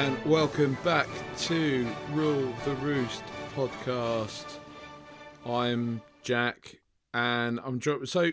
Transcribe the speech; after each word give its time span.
And 0.00 0.24
welcome 0.24 0.78
back 0.82 1.06
to 1.36 1.86
Rule 2.12 2.54
the 2.64 2.74
Roost 2.76 3.22
podcast. 3.54 4.46
I'm 5.44 6.00
Jack, 6.22 6.76
and 7.12 7.60
I'm 7.62 7.80
jo- 7.80 8.04
so 8.04 8.30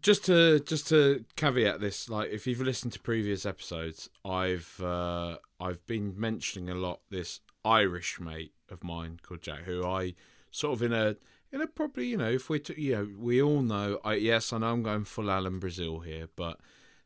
just 0.00 0.24
to 0.24 0.60
just 0.60 0.88
to 0.88 1.26
caveat 1.36 1.80
this, 1.80 2.08
like 2.08 2.30
if 2.30 2.46
you've 2.46 2.62
listened 2.62 2.94
to 2.94 3.00
previous 3.00 3.44
episodes, 3.44 4.08
I've 4.24 4.80
uh, 4.82 5.36
I've 5.60 5.86
been 5.86 6.18
mentioning 6.18 6.70
a 6.70 6.74
lot 6.74 7.00
this 7.10 7.40
Irish 7.62 8.18
mate 8.18 8.54
of 8.70 8.82
mine 8.82 9.20
called 9.22 9.42
Jack, 9.42 9.64
who 9.64 9.84
I 9.84 10.14
sort 10.50 10.72
of 10.72 10.82
in 10.82 10.94
a 10.94 11.16
in 11.52 11.60
a 11.60 11.66
probably 11.66 12.06
you 12.06 12.16
know 12.16 12.30
if 12.30 12.48
we 12.48 12.58
t- 12.58 12.80
you 12.80 12.96
know 12.96 13.08
we 13.18 13.42
all 13.42 13.60
know 13.60 14.00
I 14.02 14.14
yes 14.14 14.54
I 14.54 14.58
know 14.58 14.72
I'm 14.72 14.82
going 14.82 15.04
full 15.04 15.30
Alan 15.30 15.58
Brazil 15.58 15.98
here, 15.98 16.30
but 16.36 16.58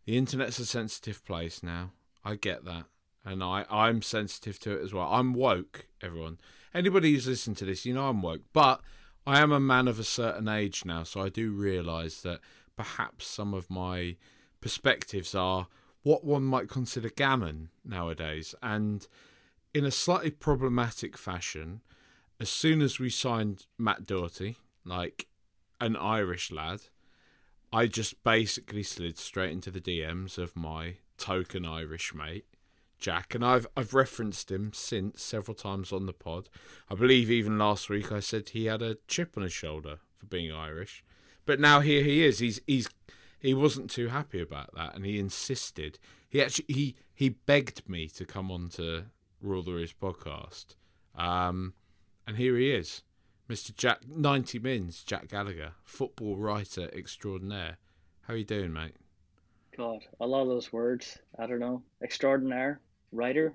the 0.04 0.16
internet's 0.16 0.60
a 0.60 0.64
sensitive 0.64 1.24
place 1.24 1.60
now. 1.60 1.90
I 2.24 2.36
get 2.36 2.64
that. 2.66 2.84
And 3.24 3.42
I, 3.42 3.64
I'm 3.70 4.02
sensitive 4.02 4.58
to 4.60 4.72
it 4.72 4.82
as 4.82 4.92
well. 4.92 5.08
I'm 5.10 5.32
woke, 5.32 5.86
everyone. 6.00 6.38
Anybody 6.74 7.12
who's 7.12 7.28
listened 7.28 7.56
to 7.58 7.64
this, 7.64 7.86
you 7.86 7.94
know 7.94 8.08
I'm 8.08 8.22
woke. 8.22 8.42
But 8.52 8.80
I 9.26 9.40
am 9.40 9.52
a 9.52 9.60
man 9.60 9.86
of 9.86 10.00
a 10.00 10.04
certain 10.04 10.48
age 10.48 10.84
now, 10.84 11.04
so 11.04 11.20
I 11.20 11.28
do 11.28 11.52
realise 11.52 12.20
that 12.22 12.40
perhaps 12.76 13.26
some 13.26 13.54
of 13.54 13.70
my 13.70 14.16
perspectives 14.60 15.34
are 15.34 15.68
what 16.02 16.24
one 16.24 16.42
might 16.42 16.68
consider 16.68 17.10
gammon 17.10 17.68
nowadays. 17.84 18.54
And 18.62 19.06
in 19.72 19.84
a 19.84 19.90
slightly 19.90 20.30
problematic 20.30 21.16
fashion, 21.16 21.82
as 22.40 22.50
soon 22.50 22.82
as 22.82 22.98
we 22.98 23.10
signed 23.10 23.66
Matt 23.78 24.06
Doherty, 24.06 24.56
like 24.84 25.28
an 25.80 25.96
Irish 25.96 26.50
lad, 26.50 26.82
I 27.72 27.86
just 27.86 28.22
basically 28.24 28.82
slid 28.82 29.16
straight 29.18 29.52
into 29.52 29.70
the 29.70 29.80
DMs 29.80 30.38
of 30.38 30.56
my 30.56 30.96
token 31.16 31.64
Irish 31.64 32.12
mate, 32.12 32.44
Jack, 33.02 33.34
and 33.34 33.44
I've 33.44 33.66
I've 33.76 33.94
referenced 33.94 34.50
him 34.50 34.70
since 34.72 35.20
several 35.20 35.56
times 35.56 35.92
on 35.92 36.06
the 36.06 36.12
pod. 36.12 36.48
I 36.88 36.94
believe 36.94 37.32
even 37.32 37.58
last 37.58 37.90
week 37.90 38.12
I 38.12 38.20
said 38.20 38.50
he 38.50 38.66
had 38.66 38.80
a 38.80 38.96
chip 39.08 39.36
on 39.36 39.42
his 39.42 39.52
shoulder 39.52 39.98
for 40.16 40.26
being 40.26 40.52
Irish, 40.52 41.04
but 41.44 41.58
now 41.58 41.80
here 41.80 42.04
he 42.04 42.24
is. 42.24 42.38
He's 42.38 42.60
he's 42.64 42.88
he 43.40 43.54
wasn't 43.54 43.90
too 43.90 44.06
happy 44.06 44.40
about 44.40 44.72
that, 44.76 44.94
and 44.94 45.04
he 45.04 45.18
insisted. 45.18 45.98
He 46.28 46.40
actually 46.40 46.66
he 46.68 46.94
he 47.12 47.30
begged 47.30 47.88
me 47.88 48.06
to 48.06 48.24
come 48.24 48.52
on 48.52 48.68
to 48.74 49.06
Rule 49.40 49.64
the 49.64 49.72
Roost 49.72 49.98
podcast, 49.98 50.76
um, 51.16 51.74
and 52.24 52.36
here 52.36 52.56
he 52.56 52.70
is. 52.70 53.02
Mr. 53.48 53.74
Jack, 53.76 54.08
90 54.08 54.60
mins, 54.60 55.02
Jack 55.02 55.28
Gallagher, 55.28 55.72
football 55.82 56.36
writer 56.36 56.88
extraordinaire. 56.94 57.78
How 58.22 58.34
are 58.34 58.36
you 58.36 58.44
doing, 58.44 58.72
mate? 58.72 58.94
God, 59.76 60.04
a 60.20 60.26
lot 60.26 60.42
of 60.42 60.48
those 60.48 60.72
words. 60.72 61.18
I 61.38 61.46
don't 61.46 61.58
know. 61.58 61.82
Extraordinaire, 62.02 62.80
writer. 63.12 63.54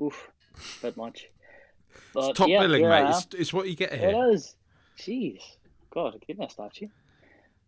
Oof, 0.00 0.30
bit 0.80 0.96
much. 0.96 1.28
But 2.14 2.30
It's 2.30 2.38
top 2.38 2.48
yeah, 2.48 2.60
billing, 2.60 2.88
mate. 2.88 3.10
It's, 3.10 3.26
it's 3.34 3.52
what 3.52 3.68
you 3.68 3.76
get 3.76 3.92
here. 3.92 4.10
It 4.10 4.34
is. 4.34 4.56
Jeez, 4.98 5.40
God, 5.92 6.22
goodness, 6.26 6.52
statue. 6.52 6.88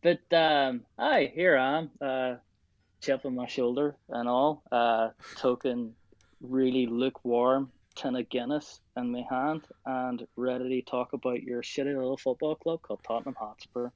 But 0.03 0.21
um, 0.33 0.83
hi, 0.99 1.33
here 1.35 1.57
I 1.57 1.79
am. 1.79 1.91
Uh, 2.01 2.35
chip 3.01 3.25
on 3.25 3.35
my 3.35 3.47
shoulder 3.47 3.97
and 4.09 4.29
all. 4.29 4.63
Uh, 4.71 5.11
token, 5.37 5.95
really 6.41 6.87
lukewarm 6.87 7.71
tin 7.95 8.17
of 8.17 8.29
Guinness 8.29 8.81
in 8.97 9.13
my 9.13 9.25
hand, 9.31 9.63
and 9.87 10.27
ready 10.37 10.83
to 10.83 10.91
talk 10.91 11.13
about 11.13 11.43
your 11.43 11.63
shitty 11.63 11.95
little 11.95 12.17
football 12.17 12.57
club 12.57 12.83
called 12.83 13.01
Tottenham 13.07 13.37
Hotspur. 13.39 13.91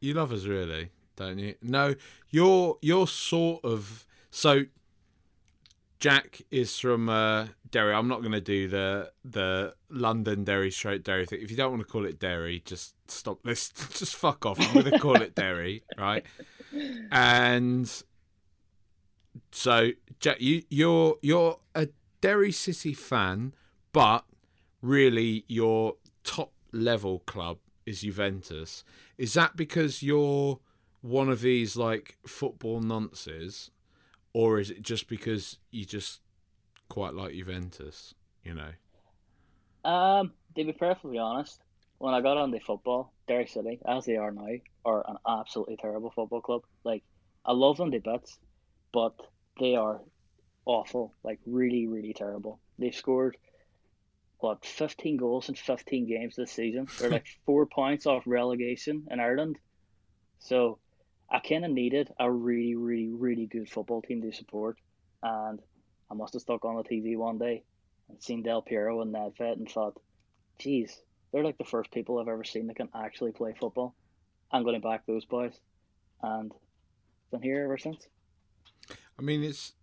You 0.00 0.14
love 0.14 0.32
us, 0.32 0.44
really, 0.44 0.90
don't 1.16 1.38
you? 1.38 1.54
No, 1.62 1.94
you're 2.30 2.78
you're 2.80 3.06
sort 3.06 3.64
of 3.64 4.06
so. 4.30 4.64
Jack 5.98 6.42
is 6.50 6.78
from 6.78 7.08
uh, 7.08 7.48
Derry. 7.70 7.92
I'm 7.92 8.08
not 8.08 8.20
going 8.20 8.32
to 8.32 8.40
do 8.40 8.68
the 8.68 9.10
the 9.24 9.74
London 9.90 10.44
Derry 10.44 10.70
straight 10.70 11.02
Derry 11.02 11.26
thing. 11.26 11.40
If 11.42 11.50
you 11.50 11.56
don't 11.56 11.70
want 11.70 11.82
to 11.82 11.88
call 11.88 12.04
it 12.06 12.20
Derry, 12.20 12.62
just 12.64 12.94
stop 13.10 13.42
this. 13.42 13.70
Just 13.98 14.14
fuck 14.14 14.46
off. 14.46 14.60
I'm 14.60 14.72
going 14.72 14.92
to 14.92 14.98
call 14.98 15.20
it 15.20 15.34
Derry, 15.34 15.82
right? 15.98 16.24
And 17.10 17.90
so, 19.50 19.90
Jack, 20.20 20.40
you 20.40 20.62
you're 20.70 21.16
you're 21.22 21.58
a 21.74 21.88
Derry 22.20 22.52
City 22.52 22.94
fan, 22.94 23.54
but 23.92 24.24
really 24.82 25.44
your 25.48 25.96
top 26.22 26.52
level 26.72 27.20
club 27.20 27.58
is 27.86 28.02
Juventus. 28.02 28.84
Is 29.16 29.34
that 29.34 29.56
because 29.56 30.02
you're 30.02 30.60
one 31.00 31.28
of 31.28 31.40
these 31.40 31.76
like 31.76 32.18
football 32.26 32.80
nonces, 32.80 33.70
or 34.38 34.60
is 34.60 34.70
it 34.70 34.82
just 34.82 35.08
because 35.08 35.58
you 35.72 35.84
just 35.84 36.20
quite 36.88 37.12
like 37.12 37.34
Juventus? 37.34 38.14
You 38.44 38.54
know. 38.54 39.90
Um, 39.90 40.30
to 40.54 40.64
be 40.64 40.72
perfectly 40.72 41.18
honest, 41.18 41.60
when 41.98 42.14
I 42.14 42.20
got 42.20 42.36
on 42.36 42.52
the 42.52 42.60
football, 42.60 43.12
Derry 43.26 43.48
City, 43.48 43.80
as 43.84 44.04
they 44.04 44.14
are 44.14 44.30
now, 44.30 44.46
are 44.84 45.04
an 45.08 45.16
absolutely 45.28 45.76
terrible 45.76 46.12
football 46.14 46.40
club. 46.40 46.62
Like, 46.84 47.02
I 47.44 47.52
love 47.52 47.78
them 47.78 47.90
to 47.90 47.98
bits, 47.98 48.38
but 48.92 49.14
they 49.58 49.74
are 49.74 50.00
awful. 50.64 51.14
Like, 51.24 51.40
really, 51.44 51.88
really 51.88 52.14
terrible. 52.14 52.60
They've 52.78 52.94
scored, 52.94 53.36
what, 54.38 54.64
15 54.64 55.16
goals 55.16 55.48
in 55.48 55.56
15 55.56 56.06
games 56.06 56.36
this 56.36 56.52
season. 56.52 56.86
They're 57.00 57.10
like 57.10 57.26
four 57.44 57.66
points 57.66 58.06
off 58.06 58.22
relegation 58.24 59.08
in 59.10 59.18
Ireland. 59.18 59.58
So, 60.38 60.78
I 61.30 61.40
kind 61.40 61.64
of 61.64 61.70
needed 61.70 62.12
a 62.18 62.30
really, 62.30 62.74
really, 62.74 63.08
really 63.08 63.46
good 63.46 63.68
football 63.68 64.02
team 64.02 64.22
to 64.22 64.32
support. 64.32 64.78
And 65.22 65.60
I 66.10 66.14
must 66.14 66.32
have 66.32 66.42
stuck 66.42 66.64
on 66.64 66.76
the 66.76 66.84
TV 66.84 67.16
one 67.16 67.38
day 67.38 67.64
and 68.08 68.22
seen 68.22 68.42
Del 68.42 68.62
Piero 68.62 69.02
and 69.02 69.14
Nedved 69.14 69.52
and 69.52 69.70
thought, 69.70 70.00
geez, 70.58 71.02
they're 71.32 71.44
like 71.44 71.58
the 71.58 71.64
first 71.64 71.90
people 71.90 72.18
I've 72.18 72.28
ever 72.28 72.44
seen 72.44 72.66
that 72.68 72.76
can 72.76 72.88
actually 72.94 73.32
play 73.32 73.54
football. 73.58 73.94
I'm 74.50 74.62
going 74.62 74.80
to 74.80 74.86
back 74.86 75.04
those 75.06 75.26
boys. 75.26 75.52
And 76.22 76.52
been 77.30 77.42
here 77.42 77.64
ever 77.64 77.78
since. 77.78 78.06
I 79.18 79.22
mean, 79.22 79.44
it's 79.44 79.74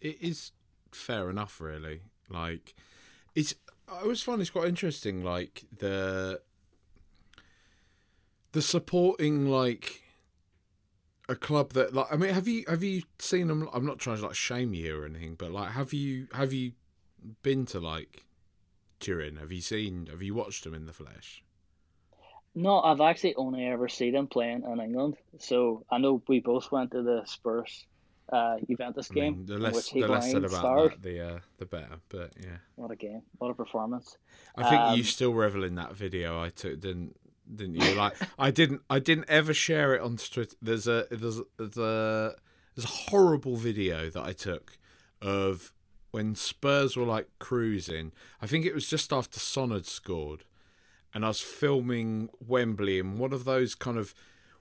it 0.00 0.18
is 0.20 0.52
fair 0.92 1.30
enough, 1.30 1.60
really. 1.60 2.02
Like, 2.28 2.74
it's 3.34 3.54
I 3.88 4.02
always 4.02 4.22
find 4.22 4.40
it's 4.40 4.50
quite 4.50 4.68
interesting, 4.68 5.24
like 5.24 5.64
the 5.76 6.42
the 8.52 8.62
supporting 8.62 9.46
like 9.48 10.02
a 11.30 11.36
club 11.36 11.72
that 11.74 11.94
like 11.94 12.06
I 12.12 12.16
mean, 12.16 12.34
have 12.34 12.48
you 12.48 12.64
have 12.68 12.82
you 12.82 13.02
seen 13.18 13.48
them? 13.48 13.68
I'm 13.72 13.86
not 13.86 13.98
trying 13.98 14.16
to 14.18 14.26
like 14.26 14.34
shame 14.34 14.74
you 14.74 15.00
or 15.00 15.06
anything, 15.06 15.34
but 15.36 15.50
like, 15.52 15.72
have 15.72 15.92
you 15.92 16.28
have 16.32 16.52
you 16.52 16.72
been 17.42 17.66
to 17.66 17.80
like 17.80 18.24
Turin? 19.00 19.36
Have 19.36 19.52
you 19.52 19.60
seen? 19.62 20.06
Have 20.10 20.22
you 20.22 20.34
watched 20.34 20.64
them 20.64 20.74
in 20.74 20.86
the 20.86 20.92
flesh? 20.92 21.42
No, 22.54 22.80
I've 22.80 23.00
actually 23.00 23.34
only 23.36 23.66
ever 23.66 23.88
seen 23.88 24.12
them 24.14 24.26
playing 24.28 24.64
in 24.64 24.80
England. 24.80 25.16
So 25.38 25.84
I 25.90 25.98
know 25.98 26.22
we 26.28 26.40
both 26.40 26.70
went 26.72 26.90
to 26.92 27.02
the 27.02 27.24
Spurs 27.24 27.86
uh, 28.32 28.56
Juventus 28.68 29.10
I 29.10 29.14
game. 29.14 29.38
mean, 29.38 29.46
the 29.46 29.58
in 29.58 29.62
less 29.62 29.74
which 29.74 29.96
the 29.96 30.08
less 30.08 30.30
said 30.30 30.44
about 30.44 30.60
starred. 30.60 30.92
that, 30.92 31.02
the 31.02 31.20
uh, 31.20 31.40
the 31.58 31.66
better. 31.66 32.00
But 32.08 32.32
yeah, 32.38 32.58
What 32.76 32.90
a 32.90 32.96
game! 32.96 33.22
What 33.38 33.50
a 33.50 33.54
performance! 33.54 34.18
I 34.56 34.64
think 34.64 34.88
you 34.88 35.02
Um, 35.02 35.04
still 35.04 35.32
revel 35.34 35.64
in 35.64 35.74
that 35.76 35.94
video 35.94 36.42
I 36.42 36.50
took, 36.50 36.80
didn't 36.80 37.16
didn't 37.56 37.76
you? 37.76 37.94
Like 37.94 38.14
I 38.38 38.50
didn't 38.50 38.82
I 38.88 38.98
didn't 38.98 39.28
ever 39.28 39.54
share 39.54 39.94
it 39.94 40.00
on 40.00 40.16
Twitter. 40.16 40.56
There's 40.60 40.86
a 40.86 41.06
there's 41.10 41.40
there's 41.58 41.78
a 41.78 42.34
there's 42.74 42.84
a 42.84 43.10
horrible 43.10 43.56
video 43.56 44.10
that 44.10 44.22
I 44.22 44.32
took 44.32 44.78
of 45.20 45.72
when 46.10 46.34
Spurs 46.34 46.96
were 46.96 47.04
like 47.04 47.28
cruising. 47.38 48.12
I 48.40 48.46
think 48.46 48.64
it 48.64 48.74
was 48.74 48.88
just 48.88 49.12
after 49.12 49.38
Son 49.38 49.70
had 49.70 49.86
scored, 49.86 50.44
and 51.14 51.24
I 51.24 51.28
was 51.28 51.40
filming 51.40 52.30
Wembley 52.46 52.98
in 52.98 53.18
one 53.18 53.32
of 53.32 53.44
those 53.44 53.74
kind 53.74 53.98
of 53.98 54.14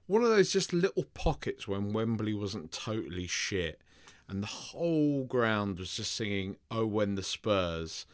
one 0.07 0.23
of 0.23 0.29
those 0.29 0.51
just 0.51 0.73
little 0.73 1.05
pockets 1.13 1.67
when 1.67 1.93
Wembley 1.93 2.33
wasn't 2.33 2.71
totally 2.71 3.27
shit, 3.27 3.81
and 4.27 4.41
the 4.41 4.47
whole 4.47 5.23
ground 5.25 5.79
was 5.79 5.95
just 5.95 6.15
singing 6.15 6.57
"Oh, 6.71 6.85
when 6.85 7.15
the 7.15 7.23
Spurs." 7.23 8.05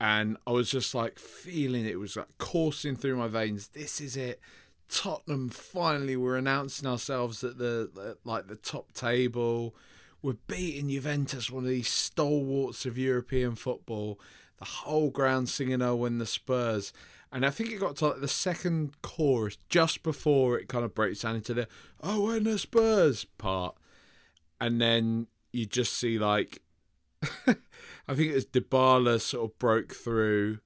And 0.00 0.36
I 0.46 0.52
was 0.52 0.70
just 0.70 0.94
like 0.94 1.18
feeling 1.18 1.86
it 1.86 1.98
was 1.98 2.16
like 2.16 2.38
coursing 2.38 2.96
through 2.96 3.16
my 3.16 3.28
veins. 3.28 3.68
This 3.68 4.00
is 4.00 4.16
it. 4.16 4.40
Tottenham 4.88 5.48
finally 5.48 6.14
we're 6.16 6.36
announcing 6.36 6.86
ourselves 6.86 7.42
at 7.42 7.58
the, 7.58 7.90
the 7.94 8.18
like 8.24 8.46
the 8.46 8.56
top 8.56 8.92
table. 8.92 9.74
We're 10.22 10.34
beating 10.46 10.88
Juventus, 10.88 11.50
one 11.50 11.64
of 11.64 11.70
these 11.70 11.88
stalwarts 11.88 12.86
of 12.86 12.96
European 12.96 13.54
football. 13.56 14.18
The 14.58 14.64
whole 14.64 15.10
ground 15.10 15.48
singing 15.48 15.82
"Oh, 15.82 15.96
when 15.96 16.18
the 16.18 16.26
Spurs," 16.26 16.92
and 17.32 17.44
I 17.44 17.50
think 17.50 17.70
it 17.70 17.80
got 17.80 17.96
to 17.96 18.08
like 18.08 18.20
the 18.20 18.28
second 18.28 19.02
chorus 19.02 19.58
just 19.68 20.02
before 20.02 20.58
it 20.58 20.68
kind 20.68 20.84
of 20.84 20.94
breaks 20.94 21.20
down 21.20 21.36
into 21.36 21.54
the 21.54 21.68
"Oh, 22.02 22.26
when 22.26 22.44
the 22.44 22.58
Spurs" 22.58 23.24
part, 23.36 23.76
and 24.60 24.80
then 24.80 25.26
you 25.52 25.66
just 25.66 25.92
see 25.94 26.18
like 26.18 26.62
I 28.06 28.14
think 28.14 28.30
it 28.30 28.34
was 28.34 28.46
Dybala 28.46 29.20
sort 29.20 29.50
of 29.50 29.58
broke 29.58 29.94
through, 29.94 30.58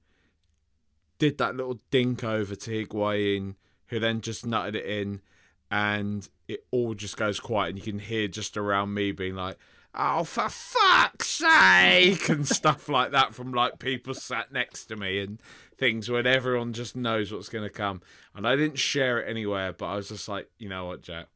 did 1.17 1.37
that 1.37 1.55
little 1.55 1.79
dink 1.91 2.23
over 2.23 2.55
to 2.55 2.85
Higuain, 2.85 3.55
who 3.87 3.99
then 3.99 4.21
just 4.21 4.45
nutted 4.45 4.75
it 4.75 4.85
in, 4.85 5.21
and 5.71 6.27
it 6.47 6.65
all 6.71 6.93
just 6.93 7.17
goes 7.17 7.39
quiet, 7.39 7.69
and 7.69 7.77
you 7.77 7.83
can 7.83 7.99
hear 7.99 8.27
just 8.27 8.57
around 8.57 8.93
me 8.93 9.11
being 9.11 9.35
like, 9.35 9.57
"Oh, 9.93 10.23
for 10.23 10.49
fuck's 10.49 11.29
sake!" 11.29 12.29
and 12.29 12.47
stuff 12.47 12.89
like 12.89 13.11
that 13.11 13.33
from 13.33 13.51
like 13.53 13.79
people 13.79 14.13
sat 14.13 14.51
next 14.51 14.85
to 14.85 14.95
me 14.95 15.19
and 15.19 15.41
things 15.77 16.09
when 16.09 16.27
everyone 16.27 16.73
just 16.73 16.95
knows 16.95 17.31
what's 17.31 17.49
going 17.49 17.63
to 17.63 17.69
come. 17.69 18.01
And 18.35 18.47
I 18.47 18.55
didn't 18.55 18.79
share 18.79 19.19
it 19.19 19.29
anywhere, 19.29 19.73
but 19.73 19.85
I 19.85 19.95
was 19.95 20.09
just 20.09 20.27
like, 20.27 20.49
you 20.57 20.69
know 20.69 20.85
what, 20.85 21.01
Jack, 21.01 21.27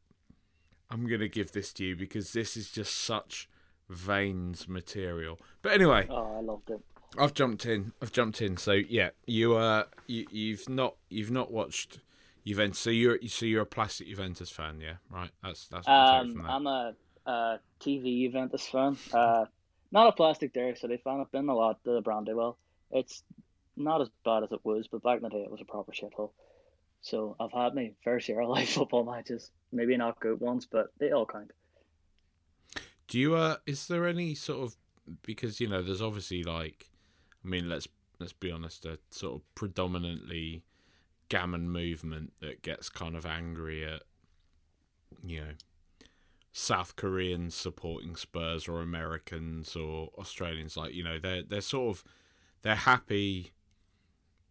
I'm 0.90 1.06
going 1.06 1.20
to 1.20 1.28
give 1.28 1.52
this 1.52 1.72
to 1.74 1.84
you 1.84 1.96
because 1.96 2.32
this 2.32 2.56
is 2.56 2.70
just 2.70 2.94
such 2.94 3.48
veins 3.88 4.68
material. 4.68 5.38
But 5.62 5.72
anyway, 5.72 6.06
Oh, 6.10 6.38
I 6.38 6.40
loved 6.40 6.70
it. 6.70 6.80
I've 7.18 7.34
jumped 7.34 7.64
in. 7.66 7.92
I've 8.02 8.12
jumped 8.12 8.42
in. 8.42 8.56
So 8.56 8.72
yeah, 8.72 9.10
you 9.26 9.54
uh, 9.56 9.84
you 10.06 10.26
you've 10.30 10.68
not 10.68 10.96
you've 11.08 11.30
not 11.30 11.52
watched 11.52 12.00
Juventus. 12.44 12.78
So 12.78 12.90
you're 12.90 13.18
so 13.28 13.46
you're 13.46 13.62
a 13.62 13.66
plastic 13.66 14.08
Juventus 14.08 14.50
fan, 14.50 14.80
yeah? 14.80 14.94
Right. 15.10 15.30
That's 15.42 15.68
that's 15.68 15.86
what 15.86 15.94
Um, 15.94 16.34
that. 16.34 16.50
I'm 16.50 16.66
a, 16.66 16.94
a 17.26 17.60
TV 17.80 18.24
Juventus 18.26 18.66
fan. 18.66 18.96
Uh, 19.12 19.44
not 19.92 20.08
a 20.08 20.12
plastic 20.12 20.52
Derry 20.52 20.74
City 20.74 20.96
fan. 21.04 21.20
I've 21.20 21.30
been 21.30 21.48
a 21.48 21.54
lot 21.54 21.82
to 21.84 22.00
Brandywell. 22.02 22.56
It's 22.90 23.22
not 23.76 24.00
as 24.00 24.08
bad 24.24 24.42
as 24.42 24.50
it 24.52 24.60
was, 24.64 24.88
but 24.88 25.02
back 25.02 25.18
in 25.18 25.22
the 25.22 25.28
day, 25.30 25.42
it 25.42 25.50
was 25.50 25.60
a 25.60 25.64
proper 25.64 25.92
shithole. 25.92 26.30
So 27.00 27.36
I've 27.38 27.52
had 27.52 27.74
my 27.74 27.92
fair 28.02 28.18
share 28.18 28.40
of 28.40 28.48
live 28.56 28.68
football 28.68 29.04
matches. 29.04 29.50
Maybe 29.72 29.96
not 29.96 30.18
good 30.18 30.40
ones, 30.40 30.66
but 30.70 30.88
they 30.98 31.12
all 31.12 31.26
count. 31.26 31.52
Do 33.14 33.20
you 33.20 33.36
uh? 33.36 33.58
Is 33.64 33.86
there 33.86 34.08
any 34.08 34.34
sort 34.34 34.64
of 34.64 34.76
because 35.22 35.60
you 35.60 35.68
know 35.68 35.82
there's 35.82 36.02
obviously 36.02 36.42
like, 36.42 36.90
I 37.44 37.48
mean 37.48 37.68
let's 37.68 37.86
let's 38.18 38.32
be 38.32 38.50
honest, 38.50 38.84
a 38.84 38.98
sort 39.12 39.36
of 39.36 39.54
predominantly 39.54 40.64
gammon 41.28 41.70
movement 41.70 42.32
that 42.40 42.62
gets 42.62 42.88
kind 42.88 43.14
of 43.14 43.24
angry 43.24 43.84
at 43.84 44.02
you 45.24 45.42
know 45.42 45.50
South 46.52 46.96
Koreans 46.96 47.54
supporting 47.54 48.16
Spurs 48.16 48.66
or 48.66 48.80
Americans 48.80 49.76
or 49.76 50.10
Australians 50.18 50.76
like 50.76 50.92
you 50.92 51.04
know 51.04 51.20
they're 51.20 51.44
they're 51.44 51.60
sort 51.60 51.98
of 51.98 52.04
they're 52.62 52.74
happy 52.74 53.52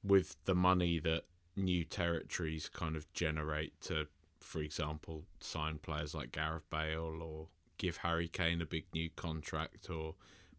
with 0.01 0.37
the 0.45 0.55
money 0.55 0.99
that 0.99 1.23
new 1.57 1.83
territories 1.83 2.69
kind 2.69 2.95
of 2.95 3.11
generate 3.11 3.73
to 3.81 4.07
for 4.39 4.61
example 4.61 5.25
sign 5.41 5.79
players 5.79 6.15
like 6.15 6.31
Gareth 6.31 6.69
Bale 6.69 7.21
or 7.21 7.47
give 7.77 7.97
Harry 7.97 8.27
Kane 8.27 8.61
a 8.61 8.65
big 8.65 8.85
new 8.93 9.09
contract 9.15 9.89
or 9.89 10.15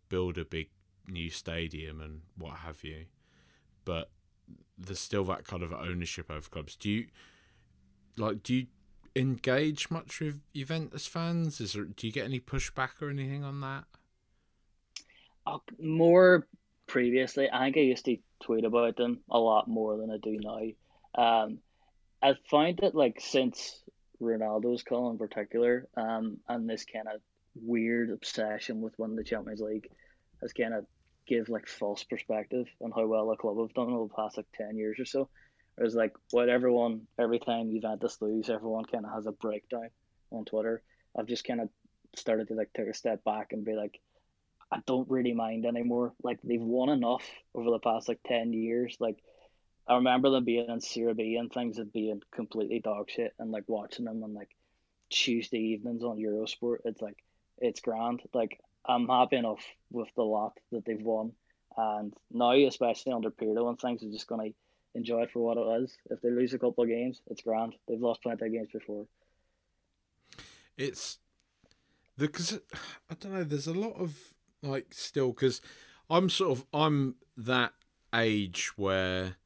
build 0.09 0.39
a 0.39 0.45
big 0.45 0.69
new 1.07 1.31
stadium 1.31 2.01
and 2.01 2.23
what 2.37 2.59
have 2.59 2.83
you 2.83 3.05
but 3.85 4.11
there's 4.79 5.01
still 5.01 5.25
that 5.25 5.47
kind 5.47 5.63
of 5.63 5.73
ownership 5.73 6.31
over 6.31 6.49
clubs 6.49 6.77
do 6.77 6.91
you 6.91 7.07
like 8.17 8.43
do 8.43 8.55
you 8.55 8.67
engage 9.17 9.91
much 9.91 10.21
with 10.21 10.41
Juventus 10.55 11.07
fans? 11.07 11.61
Is 11.61 11.75
there, 11.75 11.85
do 11.85 12.07
you 12.07 12.13
get 12.13 12.25
any 12.25 12.41
pushback 12.41 13.01
or 13.01 13.11
anything 13.11 13.45
on 13.45 13.61
that? 13.61 13.85
Uh, 15.47 15.59
more 15.79 16.47
previously, 16.87 17.49
I 17.53 17.65
think 17.65 17.77
I 17.77 17.81
used 17.81 18.05
to 18.07 18.17
tweet 18.43 18.65
about 18.65 18.97
them 18.97 19.21
a 19.31 19.39
lot 19.39 19.69
more 19.69 19.97
than 19.97 20.11
I 20.11 20.19
do 20.19 20.39
now. 20.41 21.23
Um, 21.23 21.59
I 22.23 22.35
find 22.51 22.79
that 22.83 22.95
like 22.95 23.21
since 23.21 23.81
Ronaldo's 24.25 24.83
call 24.83 25.11
in 25.11 25.19
particular, 25.19 25.87
um, 25.97 26.39
and 26.49 26.69
this 26.69 26.85
kind 26.85 27.09
of 27.09 27.21
weird 27.55 28.11
obsession 28.11 28.81
with 28.81 28.99
winning 28.99 29.17
the 29.17 29.25
Champions 29.25 29.61
League 29.61 29.89
has 30.41 30.53
kind 30.53 30.75
of 30.75 30.87
give 31.27 31.49
like 31.49 31.67
false 31.67 32.05
perspective 32.05 32.67
on 32.83 32.91
how 32.91 33.07
well 33.07 33.31
a 33.31 33.37
club 33.37 33.59
have 33.59 33.75
done 33.75 33.93
over 33.93 34.09
the 34.09 34.15
past 34.15 34.37
like 34.37 34.47
ten 34.55 34.77
years 34.77 34.99
or 34.99 35.05
so. 35.05 35.29
It 35.79 35.83
was 35.83 35.95
like 35.95 36.13
what 36.31 36.49
everyone 36.49 37.03
every 37.19 37.39
time 37.39 37.71
Juventus 37.71 38.21
lose, 38.21 38.51
everyone 38.51 38.85
kind 38.85 39.05
of 39.05 39.13
has 39.13 39.27
a 39.27 39.33
breakdown 39.33 39.91
on 40.31 40.45
Twitter. 40.45 40.83
I've 41.17 41.27
just 41.27 41.47
kind 41.47 41.61
of 41.61 41.69
started 42.17 42.49
to 42.49 42.55
like 42.55 42.73
take 42.75 42.89
a 42.89 42.95
step 42.95 43.25
back 43.25 43.53
and 43.53 43.65
be 43.65 43.75
like, 43.75 44.01
I 44.71 44.79
don't 44.87 45.11
really 45.11 45.33
mind 45.33 45.67
anymore. 45.67 46.13
Like 46.23 46.39
they've 46.43 46.61
won 46.61 46.89
enough 46.89 47.25
over 47.55 47.71
the 47.71 47.79
past 47.79 48.09
like 48.09 48.21
ten 48.27 48.53
years. 48.53 48.97
Like 49.01 49.19
I 49.87 49.97
remember 49.97 50.31
them 50.31 50.45
being 50.45 50.69
in 50.69 50.81
Serie 50.81 51.15
B 51.15 51.37
and 51.37 51.53
things 51.53 51.79
and 51.79 51.93
being 51.93 52.23
completely 52.33 52.81
dog 52.81 53.11
shit 53.11 53.35
and 53.39 53.51
like 53.51 53.65
watching 53.67 54.07
them 54.07 54.23
on 54.23 54.35
like 54.35 54.51
Tuesday 55.11 55.59
evenings 55.59 56.03
on 56.03 56.17
Eurosport. 56.17 56.79
It's 56.85 57.03
like 57.03 57.23
it's 57.59 57.81
grand. 57.81 58.23
Like 58.33 58.61
I'm 58.87 59.09
happy 59.09 59.37
enough 59.37 59.63
with 59.91 60.09
the 60.17 60.23
lot 60.23 60.59
that 60.73 60.85
they've 60.85 61.03
won. 61.03 61.33
And 61.77 62.15
now, 62.31 62.53
especially 62.53 63.13
under 63.13 63.31
Pirlo 63.31 63.69
and 63.69 63.79
things, 63.79 64.03
are 64.03 64.11
just 64.11 64.27
gonna 64.27 64.51
enjoy 64.95 65.23
it 65.23 65.31
for 65.33 65.41
what 65.41 65.59
it 65.59 65.83
is. 65.83 65.97
If 66.11 66.21
they 66.23 66.31
lose 66.31 66.55
a 66.55 66.59
couple 66.59 66.85
of 66.85 66.91
games, 66.91 67.21
it's 67.27 67.43
grand. 67.43 67.75
They've 67.87 68.01
lost 68.01 68.23
plenty 68.23 68.47
of 68.47 68.53
games 68.53 68.71
before. 68.73 69.07
It's 70.79 71.19
the 72.17 72.27
because 72.27 72.59
I 73.11 73.15
don't 73.21 73.33
know. 73.33 73.45
There's 73.45 73.67
a 73.67 73.75
lot 73.75 74.01
of 74.01 74.17
like 74.63 74.95
still 74.95 75.29
because 75.29 75.61
I'm 76.09 76.31
sort 76.31 76.53
of 76.53 76.65
I'm 76.73 77.17
that 77.37 77.73
age 78.15 78.73
where 78.77 79.37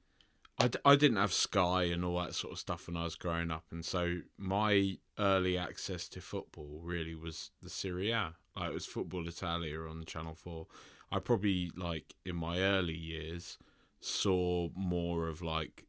I, 0.59 0.69
d- 0.69 0.79
I 0.85 0.97
didn't 0.97 1.19
have 1.19 1.33
Sky 1.33 1.85
and 1.85 2.05
all 2.05 2.19
that 2.19 2.35
sort 2.35 2.53
of 2.53 2.59
stuff 2.59 2.89
when 2.89 2.97
I 2.97 3.05
was 3.05 3.15
growing 3.15 3.51
up, 3.51 3.67
and 3.71 3.85
so 3.85 4.21
my 4.37 4.99
early 5.19 5.57
access 5.57 6.09
to 6.09 6.21
football 6.21 6.81
really 6.83 7.15
was 7.15 7.51
the 7.63 7.71
Serie 7.71 8.11
A. 8.11 8.35
Like 8.57 8.71
it 8.71 8.75
was 8.75 8.87
Football 8.87 9.29
Italia 9.29 9.79
on 9.81 10.05
Channel 10.05 10.35
Four. 10.35 10.67
I 11.13 11.21
probably 11.21 11.71
like 11.77 12.15
in 12.25 12.37
my 12.37 12.59
early 12.59 12.97
years 12.97 13.57
saw 14.01 14.69
more 14.75 15.29
of 15.29 15.43
like 15.43 15.87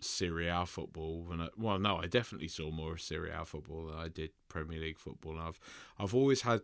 Serie 0.00 0.48
A 0.48 0.66
football 0.66 1.24
than 1.28 1.40
I, 1.40 1.48
well, 1.56 1.78
no, 1.78 1.96
I 1.96 2.06
definitely 2.06 2.48
saw 2.48 2.70
more 2.70 2.92
of 2.92 3.00
Serie 3.00 3.32
A 3.32 3.44
football 3.44 3.86
than 3.86 3.96
I 3.96 4.08
did 4.08 4.30
Premier 4.48 4.78
League 4.78 4.98
football. 4.98 5.32
And 5.32 5.42
I've 5.42 5.60
I've 5.98 6.14
always 6.14 6.42
had 6.42 6.60
a 6.60 6.62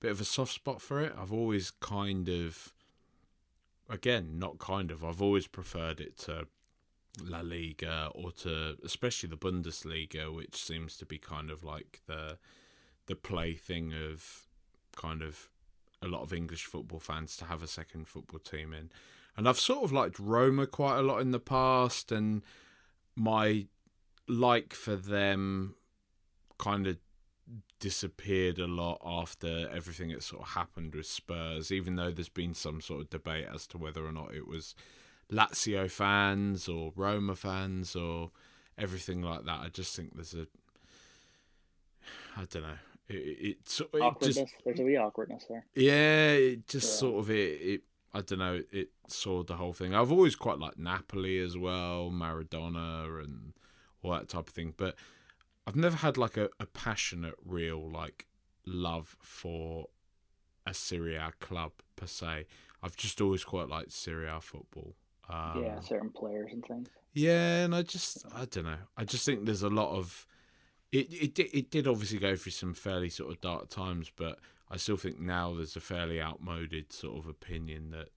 bit 0.00 0.10
of 0.12 0.20
a 0.20 0.24
soft 0.24 0.52
spot 0.52 0.80
for 0.80 1.00
it. 1.00 1.12
I've 1.18 1.32
always 1.32 1.72
kind 1.72 2.28
of, 2.28 2.72
again, 3.88 4.38
not 4.38 4.58
kind 4.58 4.90
of. 4.90 5.04
I've 5.04 5.22
always 5.22 5.46
preferred 5.48 6.00
it 6.00 6.16
to 6.18 6.46
La 7.20 7.40
Liga 7.40 8.10
or 8.14 8.32
to 8.32 8.76
especially 8.84 9.28
the 9.28 9.36
Bundesliga, 9.36 10.34
which 10.34 10.56
seems 10.56 10.96
to 10.96 11.06
be 11.06 11.18
kind 11.18 11.50
of 11.50 11.62
like 11.62 12.00
the 12.06 12.38
the 13.06 13.16
plaything 13.16 13.92
of 13.92 14.46
kind 14.96 15.22
of 15.22 15.48
a 16.00 16.06
lot 16.06 16.22
of 16.22 16.32
English 16.32 16.64
football 16.64 17.00
fans 17.00 17.36
to 17.36 17.44
have 17.44 17.62
a 17.62 17.68
second 17.68 18.08
football 18.08 18.40
team 18.40 18.72
in. 18.72 18.90
And 19.36 19.48
I've 19.48 19.58
sort 19.58 19.84
of 19.84 19.92
liked 19.92 20.18
Roma 20.18 20.66
quite 20.66 20.98
a 20.98 21.02
lot 21.02 21.20
in 21.20 21.30
the 21.30 21.40
past, 21.40 22.12
and 22.12 22.42
my 23.16 23.66
like 24.28 24.72
for 24.72 24.96
them 24.96 25.74
kind 26.58 26.86
of 26.86 26.98
disappeared 27.80 28.58
a 28.58 28.66
lot 28.66 29.00
after 29.04 29.68
everything 29.70 30.10
that 30.10 30.22
sort 30.22 30.42
of 30.42 30.48
happened 30.50 30.94
with 30.94 31.06
Spurs, 31.06 31.72
even 31.72 31.96
though 31.96 32.10
there's 32.10 32.28
been 32.28 32.54
some 32.54 32.80
sort 32.80 33.00
of 33.00 33.10
debate 33.10 33.46
as 33.52 33.66
to 33.66 33.78
whether 33.78 34.06
or 34.06 34.12
not 34.12 34.34
it 34.34 34.46
was 34.46 34.74
Lazio 35.32 35.90
fans 35.90 36.68
or 36.68 36.92
Roma 36.94 37.34
fans 37.34 37.96
or 37.96 38.30
everything 38.78 39.22
like 39.22 39.44
that. 39.46 39.60
I 39.60 39.68
just 39.68 39.96
think 39.96 40.14
there's 40.14 40.34
a 40.34 40.46
I 42.36 42.44
don't 42.50 42.62
know. 42.62 42.78
It, 43.08 43.14
it, 43.14 43.68
sort- 43.68 43.90
it 43.94 44.00
Awkwardness. 44.00 44.36
just 44.36 44.54
There's 44.64 44.80
a 44.80 44.84
wee 44.84 44.96
awkwardness 44.96 45.44
there. 45.48 45.64
yeah, 45.74 46.32
it 46.32 46.66
just 46.68 46.88
Yeah. 46.94 46.98
sort 47.00 47.18
of 47.24 47.30
it, 47.30 47.60
it. 47.60 47.80
I 48.14 48.20
don't 48.20 48.38
know. 48.38 48.62
It 48.70 48.90
saw 49.06 49.42
the 49.42 49.56
whole 49.56 49.72
thing. 49.72 49.94
I've 49.94 50.12
always 50.12 50.36
quite 50.36 50.58
liked 50.58 50.78
Napoli 50.78 51.38
as 51.38 51.56
well, 51.56 52.10
Maradona, 52.10 53.22
and 53.24 53.54
all 54.02 54.12
that 54.12 54.28
type 54.28 54.48
of 54.48 54.54
thing. 54.54 54.74
But 54.76 54.96
I've 55.66 55.76
never 55.76 55.96
had 55.96 56.16
like 56.18 56.36
a, 56.36 56.50
a 56.60 56.66
passionate, 56.66 57.34
real 57.44 57.88
like 57.90 58.26
love 58.66 59.16
for 59.22 59.88
a 60.66 60.74
Serie 60.74 61.16
A 61.16 61.32
club 61.40 61.72
per 61.96 62.06
se. 62.06 62.46
I've 62.82 62.96
just 62.96 63.20
always 63.20 63.44
quite 63.44 63.68
liked 63.68 63.92
Serie 63.92 64.28
A 64.28 64.40
football. 64.40 64.94
Um, 65.32 65.62
yeah, 65.64 65.80
certain 65.80 66.10
players 66.10 66.50
and 66.52 66.64
things. 66.64 66.88
yeah, 67.14 67.64
and 67.64 67.74
I 67.74 67.82
just 67.82 68.24
I 68.34 68.44
don't 68.44 68.64
know. 68.64 68.76
I 68.96 69.04
just 69.04 69.24
think 69.24 69.44
there's 69.46 69.62
a 69.62 69.70
lot 69.70 69.96
of 69.96 70.26
it. 70.92 71.12
It 71.12 71.34
did, 71.34 71.48
it 71.54 71.70
did 71.70 71.86
obviously 71.86 72.18
go 72.18 72.36
through 72.36 72.52
some 72.52 72.74
fairly 72.74 73.08
sort 73.08 73.30
of 73.32 73.40
dark 73.40 73.68
times, 73.70 74.10
but 74.14 74.38
I 74.70 74.76
still 74.76 74.96
think 74.96 75.18
now 75.20 75.54
there's 75.54 75.76
a 75.76 75.80
fairly 75.80 76.20
outmoded 76.20 76.92
sort 76.92 77.18
of 77.18 77.26
opinion 77.26 77.90
that 77.90 78.08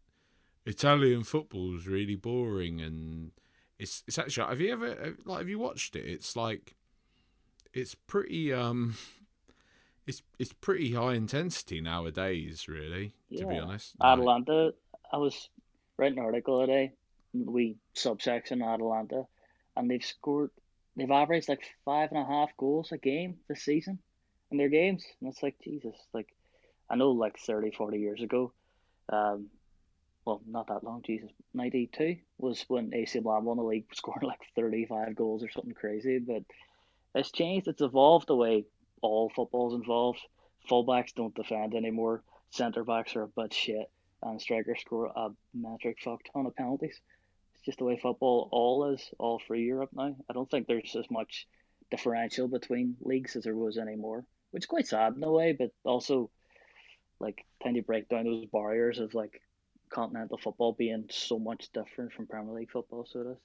Italian 0.66 1.24
football 1.24 1.76
is 1.76 1.88
really 1.88 2.16
boring, 2.16 2.82
and 2.82 3.32
it's 3.80 4.04
it's 4.08 4.18
actually. 4.20 4.48
Have 4.50 4.60
you 4.62 4.74
ever 4.74 5.16
like 5.26 5.40
have 5.40 5.50
you 5.50 5.60
watched 5.60 5.96
it? 5.96 6.06
It's 6.06 6.36
like 6.36 6.76
it's 7.74 7.96
pretty 7.96 8.52
um. 8.54 8.96
It's 10.08 10.22
it's 10.38 10.54
pretty 10.54 10.94
high 10.94 11.14
intensity 11.16 11.82
nowadays, 11.82 12.68
really. 12.68 13.16
To 13.38 13.48
be 13.48 13.56
Yeah. 13.56 13.62
honest, 13.64 13.96
Like- 14.00 14.20
Atalanta. 14.20 14.76
I 15.12 15.18
was 15.18 15.50
writing 15.98 16.20
an 16.20 16.26
article 16.26 16.60
today. 16.60 16.92
We 17.44 17.78
subsection 17.94 18.62
Atalanta, 18.62 19.24
and 19.76 19.90
they've 19.90 20.04
scored. 20.04 20.52
They've 20.96 21.12
averaged 21.12 21.50
like 21.50 21.64
five 21.84 22.12
and 22.12 22.20
a 22.20 22.26
half 22.26 22.56
goals 22.58 22.92
a 22.92 22.98
game 22.98 23.38
this 23.50 23.64
season 23.64 24.00
in 24.52 24.58
their 24.58 24.70
games, 24.70 25.04
and 25.20 25.30
it's 25.30 25.44
like 25.44 25.56
Jesus. 25.64 25.96
Like 26.14 26.34
I 26.90 26.96
know, 26.96 27.12
like 27.12 27.38
30, 27.40 27.72
40 27.72 28.00
years 28.00 28.22
ago, 28.22 28.54
um, 29.12 29.48
well, 30.26 30.42
not 30.48 30.68
that 30.68 30.84
long. 30.84 31.04
Jesus, 31.06 31.30
ninety 31.54 31.88
two 31.92 32.18
was 32.38 32.66
when 32.68 32.94
AC 32.94 33.20
Milan 33.20 33.46
won 33.46 33.58
the 33.58 33.64
league, 33.64 33.86
scoring 33.94 34.28
like 34.28 34.42
thirty 34.56 34.86
five 34.86 35.16
goals 35.16 35.44
or 35.44 35.50
something 35.52 35.74
crazy. 35.74 36.20
But 36.20 36.44
it's 37.14 37.32
changed. 37.32 37.68
It's 37.68 37.82
evolved 37.82 38.28
the 38.28 38.36
way 38.36 38.66
all 39.02 39.32
football's 39.36 39.76
involved. 39.76 40.20
Fullbacks 40.70 41.14
don't 41.16 41.36
defend 41.36 41.76
anymore. 41.76 42.24
Centre 42.50 42.84
backs 42.84 43.16
are 43.16 43.24
a 43.24 43.28
bit 43.28 43.54
shit, 43.54 43.90
and 44.24 44.42
strikers 44.42 44.82
score 44.82 45.12
a 45.16 45.30
metric 45.54 45.98
fuck 46.04 46.22
ton 46.34 46.48
of 46.48 46.56
penalties. 46.56 47.00
Just 47.66 47.80
the 47.80 47.84
way 47.86 48.00
football 48.00 48.48
all 48.52 48.94
is, 48.94 49.10
all 49.18 49.40
through 49.40 49.60
Europe 49.60 49.90
now. 49.94 50.16
I 50.30 50.34
don't 50.34 50.50
think 50.50 50.68
there's 50.68 50.96
as 50.96 51.10
much 51.10 51.48
differential 51.90 52.48
between 52.48 52.96
leagues 53.02 53.36
as 53.36 53.44
there 53.44 53.56
was 53.56 53.78
anymore, 53.78 54.26
which 54.52 54.64
is 54.64 54.68
quite 54.68 54.88
sad 54.88 55.16
in 55.16 55.24
a 55.24 55.32
way, 55.32 55.54
but 55.54 55.72
also 55.84 56.30
like 57.20 57.46
trying 57.62 57.76
to 57.76 57.82
break 57.82 58.10
down 58.10 58.26
those 58.26 58.46
barriers 58.46 59.00
of 59.00 59.14
like 59.14 59.42
continental 59.90 60.38
football 60.38 60.74
being 60.74 61.06
so 61.10 61.40
much 61.40 61.72
different 61.74 62.14
from 62.14 62.28
Premier 62.28 62.54
League 62.54 62.72
football. 62.72 63.06
So 63.10 63.22
it 63.22 63.28
is. 63.32 63.38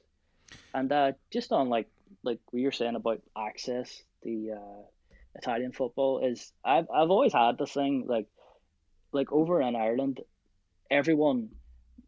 And 0.75 0.93
uh, 0.93 1.13
just 1.33 1.53
on 1.53 1.69
like 1.69 1.89
like 2.23 2.41
what 2.51 2.61
you're 2.61 2.73
saying 2.73 2.97
about 2.97 3.23
access, 3.37 4.03
the 4.23 4.53
uh, 4.53 4.83
Italian 5.37 5.73
football 5.73 6.19
is 6.21 6.53
I've 6.65 6.89
I've 6.91 7.11
always 7.11 7.33
had 7.33 7.59
this 7.59 7.73
thing 7.73 8.05
like 8.07 8.27
like 9.13 9.33
over 9.33 9.61
in 9.61 9.77
Ireland, 9.77 10.21
everyone, 10.91 11.51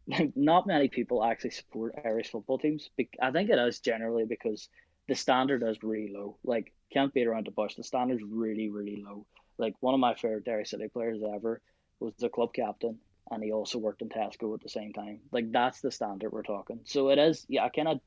not 0.35 0.67
many 0.67 0.87
people 0.87 1.23
actually 1.23 1.51
support 1.51 1.95
Irish 2.03 2.31
football 2.31 2.57
teams. 2.57 2.89
I 3.21 3.31
think 3.31 3.49
it 3.49 3.59
is 3.59 3.79
generally 3.79 4.25
because 4.25 4.69
the 5.07 5.15
standard 5.15 5.63
is 5.63 5.83
really 5.83 6.13
low. 6.13 6.37
Like 6.43 6.73
can't 6.91 7.13
beat 7.13 7.27
around 7.27 7.47
the 7.47 7.51
bush. 7.51 7.75
The 7.75 7.83
standard's 7.83 8.23
really 8.23 8.69
really 8.69 9.03
low. 9.05 9.25
Like 9.57 9.75
one 9.79 9.93
of 9.93 9.99
my 9.99 10.15
favorite 10.15 10.45
Derry 10.45 10.65
City 10.65 10.87
players 10.87 11.21
ever 11.35 11.61
was 11.99 12.13
the 12.17 12.29
club 12.29 12.53
captain, 12.53 12.97
and 13.31 13.43
he 13.43 13.51
also 13.51 13.77
worked 13.79 14.01
in 14.01 14.09
Tesco 14.09 14.53
at 14.53 14.61
the 14.61 14.69
same 14.69 14.93
time. 14.93 15.19
Like 15.31 15.51
that's 15.51 15.81
the 15.81 15.91
standard 15.91 16.31
we're 16.31 16.43
talking. 16.43 16.81
So 16.85 17.09
it 17.09 17.19
is. 17.19 17.45
Yeah, 17.49 17.63
I 17.65 17.69
cannot 17.69 17.99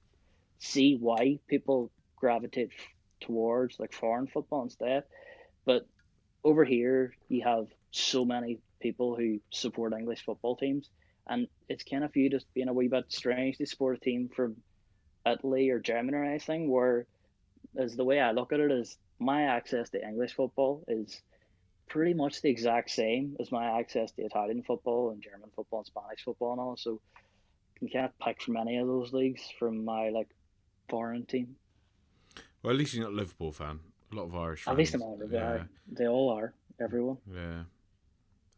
see 0.59 0.97
why 0.97 1.39
people 1.49 1.91
gravitate 2.17 2.71
towards 3.21 3.79
like 3.79 3.93
foreign 3.93 4.27
football 4.27 4.63
instead. 4.63 5.05
But 5.65 5.87
over 6.45 6.65
here, 6.65 7.15
you 7.29 7.43
have 7.45 7.67
so 7.91 8.25
many 8.25 8.59
people 8.81 9.17
who 9.17 9.41
support 9.51 9.93
English 9.93 10.25
football 10.25 10.57
teams, 10.57 10.91
and 11.27 11.49
it's 11.69 11.85
kind 11.85 12.05
of 12.05 12.13
viewed 12.13 12.35
as 12.35 12.45
being 12.55 12.69
a 12.69 12.73
wee 12.73 12.89
bit 12.89 13.07
strange 13.09 13.59
to 13.59 13.67
support 13.67 13.97
a 13.97 14.01
team 14.01 14.31
from 14.35 14.57
Italy 15.27 15.71
or 15.71 15.79
Germany 15.79 16.17
or 16.17 16.25
anything. 16.25 16.71
Where, 16.71 17.07
as 17.77 17.97
the 17.97 18.05
way 18.05 18.21
I 18.21 18.33
look 18.33 18.53
at 18.53 18.61
it, 18.61 18.71
is 18.71 18.97
my 19.19 19.43
access 19.43 19.91
to 19.91 20.07
English 20.07 20.35
football 20.35 20.85
is 20.89 21.21
pretty 21.89 22.15
much 22.15 22.43
the 22.43 22.51
exact 22.51 22.91
same 22.91 23.37
as 23.41 23.51
my 23.53 23.79
access 23.79 24.11
to 24.13 24.23
Italian 24.23 24.63
football 24.63 25.11
and 25.11 25.23
German 25.23 25.51
football 25.55 25.81
and 25.81 25.87
Spanish 25.87 26.23
football 26.25 26.53
and 26.53 26.61
all. 26.61 26.77
So 26.77 27.01
you 27.81 27.89
can't 27.89 28.13
pick 28.25 28.43
from 28.43 28.57
any 28.57 28.79
of 28.79 28.87
those 28.87 29.13
leagues 29.13 29.43
from 29.59 29.85
my 29.85 30.11
like 30.11 30.29
foreign 30.89 31.27
team. 31.27 31.57
Well, 32.63 32.73
at 32.73 32.79
least 32.79 32.95
you're 32.95 33.05
not 33.05 33.13
a 33.13 33.17
Liverpool 33.17 33.53
fan. 33.53 33.81
A 34.13 34.15
lot 34.15 34.25
of 34.25 34.35
Irish 34.37 34.63
fans. 34.63 34.73
At 34.73 34.79
least 34.79 34.95
I'm 34.95 35.01
not. 35.01 35.31
They, 35.31 35.37
yeah, 35.37 35.63
they 35.91 36.07
all 36.07 36.31
are. 36.31 36.53
Everyone. 36.81 37.19
yeah. 37.33 37.63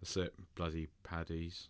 That's 0.00 0.16
it. 0.16 0.34
Bloody 0.54 0.88
paddies. 1.02 1.68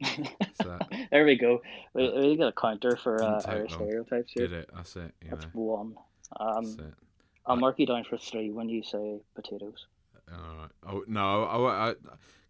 there 1.10 1.24
we 1.24 1.36
go. 1.36 1.62
We, 1.94 2.10
we 2.12 2.36
got 2.36 2.48
a 2.48 2.52
counter 2.52 2.96
for 2.96 3.22
uh, 3.22 3.40
long. 3.46 3.68
stereotypes 3.68 4.32
here. 4.32 4.48
Did 4.48 4.52
it? 4.58 4.70
That's 4.74 4.96
it. 4.96 5.12
You 5.22 5.30
That's 5.30 5.44
know. 5.46 5.50
one. 5.54 5.94
That's 6.38 6.68
Um, 6.78 6.86
it. 6.86 6.94
I'll 7.46 7.56
mark 7.56 7.78
you 7.78 7.86
down 7.86 8.04
for 8.04 8.16
three 8.18 8.50
when 8.50 8.68
you 8.68 8.82
say 8.82 9.20
potatoes. 9.34 9.86
All 10.32 10.56
right. 10.58 10.70
Oh 10.88 11.04
no! 11.06 11.44
I, 11.44 11.90
I, 11.90 11.94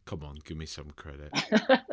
come 0.04 0.22
on, 0.22 0.36
give 0.44 0.56
me 0.56 0.66
some 0.66 0.90
credit. 0.96 1.30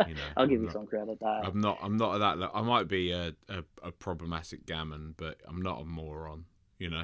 You 0.08 0.16
know, 0.16 0.22
I'll 0.36 0.44
I'm 0.44 0.50
give 0.50 0.60
you 0.60 0.66
not- 0.68 0.74
some 0.74 0.86
credit. 0.88 1.18
Uh, 1.22 1.42
I'm 1.44 1.60
not. 1.62 1.80
I'm 1.82 1.98
not 1.98 2.16
at 2.16 2.20
that. 2.20 2.38
le- 2.38 2.52
I 2.54 2.62
might 2.62 2.88
be 2.88 3.12
a, 3.12 3.34
a, 3.50 3.64
a 3.84 3.92
problematic 3.92 4.66
gammon, 4.66 5.16
but 5.18 5.40
I'm 5.48 5.62
not 5.62 5.82
a 5.82 5.86
moron. 5.86 6.46
You 6.80 6.90
know. 6.92 7.04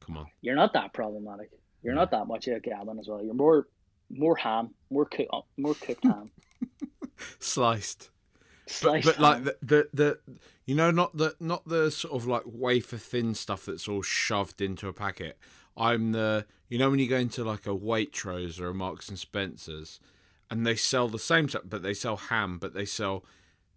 Come 0.00 0.18
on. 0.18 0.26
you're 0.40 0.54
not 0.54 0.72
that 0.74 0.92
problematic. 0.92 1.50
You're 1.82 1.94
No. 1.94 2.02
not 2.02 2.10
that 2.12 2.26
much 2.26 2.46
of 2.48 2.56
a 2.56 2.60
gammon 2.60 2.98
as 2.98 3.08
well. 3.08 3.22
You're 3.24 3.34
more 3.34 3.66
more 4.10 4.36
ham, 4.36 4.70
more 4.90 5.04
cook, 5.06 5.26
more 5.56 5.74
cooked 5.74 6.04
ham. 6.04 6.30
Sliced. 7.38 8.10
But, 8.64 8.72
Sliced 8.72 9.06
but 9.06 9.18
like 9.20 9.44
the, 9.44 9.56
the 9.62 9.88
the 9.92 10.18
you 10.64 10.74
know 10.74 10.90
not 10.90 11.16
the 11.16 11.36
not 11.40 11.66
the 11.68 11.90
sort 11.90 12.14
of 12.14 12.26
like 12.26 12.42
wafer 12.46 12.96
thin 12.98 13.34
stuff 13.34 13.66
that's 13.66 13.86
all 13.88 14.02
shoved 14.02 14.60
into 14.60 14.88
a 14.88 14.92
packet. 14.92 15.38
I'm 15.76 16.12
the 16.12 16.46
you 16.68 16.78
know 16.78 16.90
when 16.90 16.98
you 16.98 17.08
go 17.08 17.16
into 17.18 17.44
like 17.44 17.66
a 17.66 17.70
Waitrose 17.76 18.60
or 18.60 18.68
a 18.68 18.74
Marks 18.74 19.08
and 19.08 19.18
Spencers, 19.18 20.00
and 20.50 20.66
they 20.66 20.74
sell 20.74 21.08
the 21.08 21.18
same 21.18 21.48
stuff, 21.48 21.62
but 21.66 21.82
they 21.82 21.94
sell 21.94 22.16
ham, 22.16 22.58
but 22.58 22.74
they 22.74 22.84
sell 22.86 23.24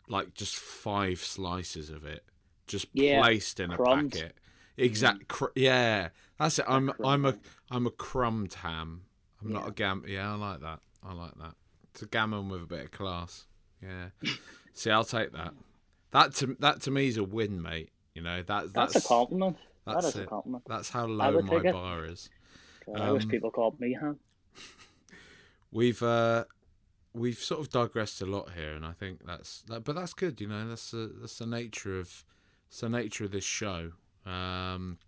like 0.08 0.34
just 0.34 0.56
five 0.56 1.20
slices 1.20 1.90
of 1.92 2.04
it, 2.04 2.24
just 2.66 2.88
Yeah, 2.94 3.22
placed 3.22 3.60
in 3.60 3.70
crumbs. 3.72 4.16
a 4.16 4.20
packet. 4.20 4.38
Exact. 4.78 5.28
Cr- 5.28 5.46
yeah, 5.56 6.10
that's 6.40 6.58
it. 6.58 6.66
I'm 6.68 6.92
I'm 7.04 7.26
a. 7.26 7.38
I'm 7.70 7.86
a 7.86 7.92
crumbed 7.92 8.54
ham. 8.56 9.02
I'm 9.44 9.52
not 9.52 9.68
a 9.68 9.72
gam. 9.72 10.04
Yeah, 10.08 10.32
I 10.32 10.36
like 10.36 10.62
that. 10.62 10.80
I 11.04 11.14
like 11.14 11.36
that. 11.36 11.54
It's 12.00 12.06
a 12.06 12.08
gammon 12.08 12.48
with 12.48 12.64
a 12.64 12.66
bit 12.66 12.86
of 12.86 12.92
class. 12.92 13.46
Yeah. 13.84 14.32
See, 14.74 14.90
I'll 14.90 15.04
take 15.04 15.34
that. 15.34 15.54
That 16.12 16.34
to 16.36 16.56
that 16.62 16.80
to 16.84 16.92
me 16.92 17.10
is 17.10 17.18
a 17.18 17.26
win, 17.26 17.62
mate. 17.62 17.90
You 18.16 18.22
know 18.22 18.38
that 18.42 18.72
that's, 18.74 18.94
that's 18.94 19.04
a 19.04 19.08
compliment. 19.08 19.58
That 19.86 19.96
that's 19.96 20.08
is 20.08 20.16
a 20.16 20.26
compliment. 20.26 20.64
That's 20.66 20.92
how 20.92 21.08
low 21.08 21.42
my 21.42 21.58
it. 21.58 21.74
bar 21.74 22.06
is. 22.06 22.30
I 22.96 23.12
wish 23.12 23.24
Um, 23.26 23.30
people 23.30 23.52
called 23.52 23.82
me 23.82 23.98
ham. 24.00 24.18
We've 25.74 26.02
uh, 26.02 26.46
we've 27.14 27.38
sort 27.38 27.60
of 27.60 27.70
digressed 27.70 28.22
a 28.22 28.26
lot 28.26 28.52
here, 28.56 28.72
and 28.72 28.86
I 28.86 28.94
think 28.94 29.26
that's 29.28 29.62
that, 29.64 29.84
but 29.84 29.96
that's 29.96 30.14
good. 30.14 30.40
You 30.40 30.48
know, 30.48 30.70
that's 30.70 30.92
the 30.92 31.14
that's 31.20 31.38
the 31.38 31.48
nature 31.48 32.00
of 32.00 32.24
it's 32.70 32.80
the 32.80 32.88
nature 32.88 33.26
of 33.26 33.32
this 33.32 33.44
show. 33.44 33.92
Um, 34.26 35.00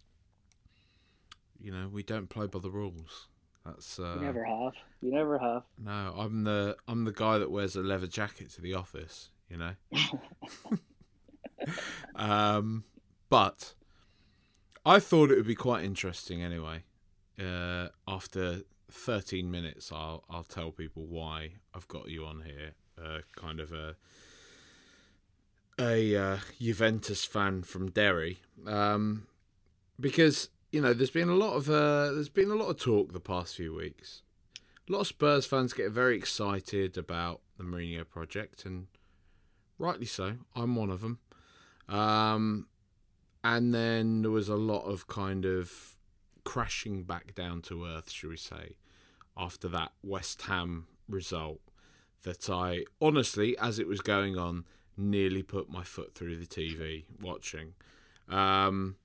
you 1.57 1.71
know, 1.71 1.87
we 1.87 2.03
don't 2.03 2.27
play 2.29 2.47
by 2.47 2.59
the 2.59 2.69
rules. 2.69 3.29
That's 3.65 3.99
uh, 3.99 4.15
You 4.15 4.21
never 4.21 4.43
have. 4.43 4.73
You 5.01 5.11
never 5.11 5.37
have. 5.37 5.63
no. 5.77 6.15
I'm 6.17 6.43
the 6.43 6.77
I'm 6.87 7.05
the 7.05 7.11
guy 7.11 7.37
that 7.37 7.51
wears 7.51 7.75
a 7.75 7.81
leather 7.81 8.07
jacket 8.07 8.49
to 8.51 8.61
the 8.61 8.73
office. 8.73 9.29
You 9.49 9.57
know. 9.57 9.73
um, 12.15 12.85
but 13.29 13.73
I 14.85 14.99
thought 14.99 15.31
it 15.31 15.35
would 15.35 15.47
be 15.47 15.55
quite 15.55 15.83
interesting 15.83 16.41
anyway. 16.41 16.83
Uh, 17.39 17.89
after 18.07 18.61
13 18.89 19.49
minutes, 19.49 19.91
I'll 19.91 20.23
I'll 20.29 20.43
tell 20.43 20.71
people 20.71 21.05
why 21.05 21.53
I've 21.73 21.87
got 21.87 22.09
you 22.09 22.25
on 22.25 22.43
here. 22.45 22.73
Uh, 23.01 23.19
kind 23.35 23.59
of 23.59 23.71
a 23.71 23.95
a 25.79 26.15
uh, 26.15 26.37
Juventus 26.59 27.25
fan 27.25 27.63
from 27.63 27.89
Derry, 27.89 28.41
um, 28.67 29.27
because 29.99 30.49
you 30.71 30.81
know 30.81 30.93
there's 30.93 31.11
been 31.11 31.29
a 31.29 31.35
lot 31.35 31.53
of 31.53 31.69
uh, 31.69 32.11
there's 32.11 32.29
been 32.29 32.51
a 32.51 32.55
lot 32.55 32.69
of 32.69 32.79
talk 32.79 33.13
the 33.13 33.19
past 33.19 33.55
few 33.55 33.73
weeks. 33.73 34.21
A 34.89 34.91
lot 34.91 35.01
of 35.01 35.07
Spurs 35.07 35.45
fans 35.45 35.73
get 35.73 35.91
very 35.91 36.17
excited 36.17 36.97
about 36.97 37.41
the 37.57 37.63
Mourinho 37.63 38.07
project, 38.07 38.65
and 38.65 38.87
rightly 39.77 40.05
so. 40.05 40.37
I'm 40.55 40.75
one 40.75 40.89
of 40.89 41.01
them. 41.01 41.19
Um, 41.87 42.67
and 43.43 43.73
then 43.73 44.21
there 44.21 44.31
was 44.31 44.49
a 44.49 44.55
lot 44.55 44.83
of 44.83 45.07
kind 45.07 45.45
of 45.45 45.97
crashing 46.43 47.03
back 47.03 47.35
down 47.35 47.61
to 47.63 47.85
earth, 47.85 48.09
shall 48.09 48.29
we 48.29 48.37
say, 48.37 48.77
after 49.37 49.67
that 49.69 49.91
West 50.03 50.43
Ham 50.43 50.87
result 51.07 51.59
that 52.23 52.49
I 52.49 52.85
honestly, 53.01 53.57
as 53.57 53.79
it 53.79 53.87
was 53.87 54.01
going 54.01 54.37
on, 54.37 54.65
nearly 54.95 55.43
put 55.43 55.69
my 55.69 55.83
foot 55.83 56.15
through 56.15 56.37
the 56.37 56.45
TV 56.45 57.05
watching. 57.21 57.73
Um, 58.29 58.95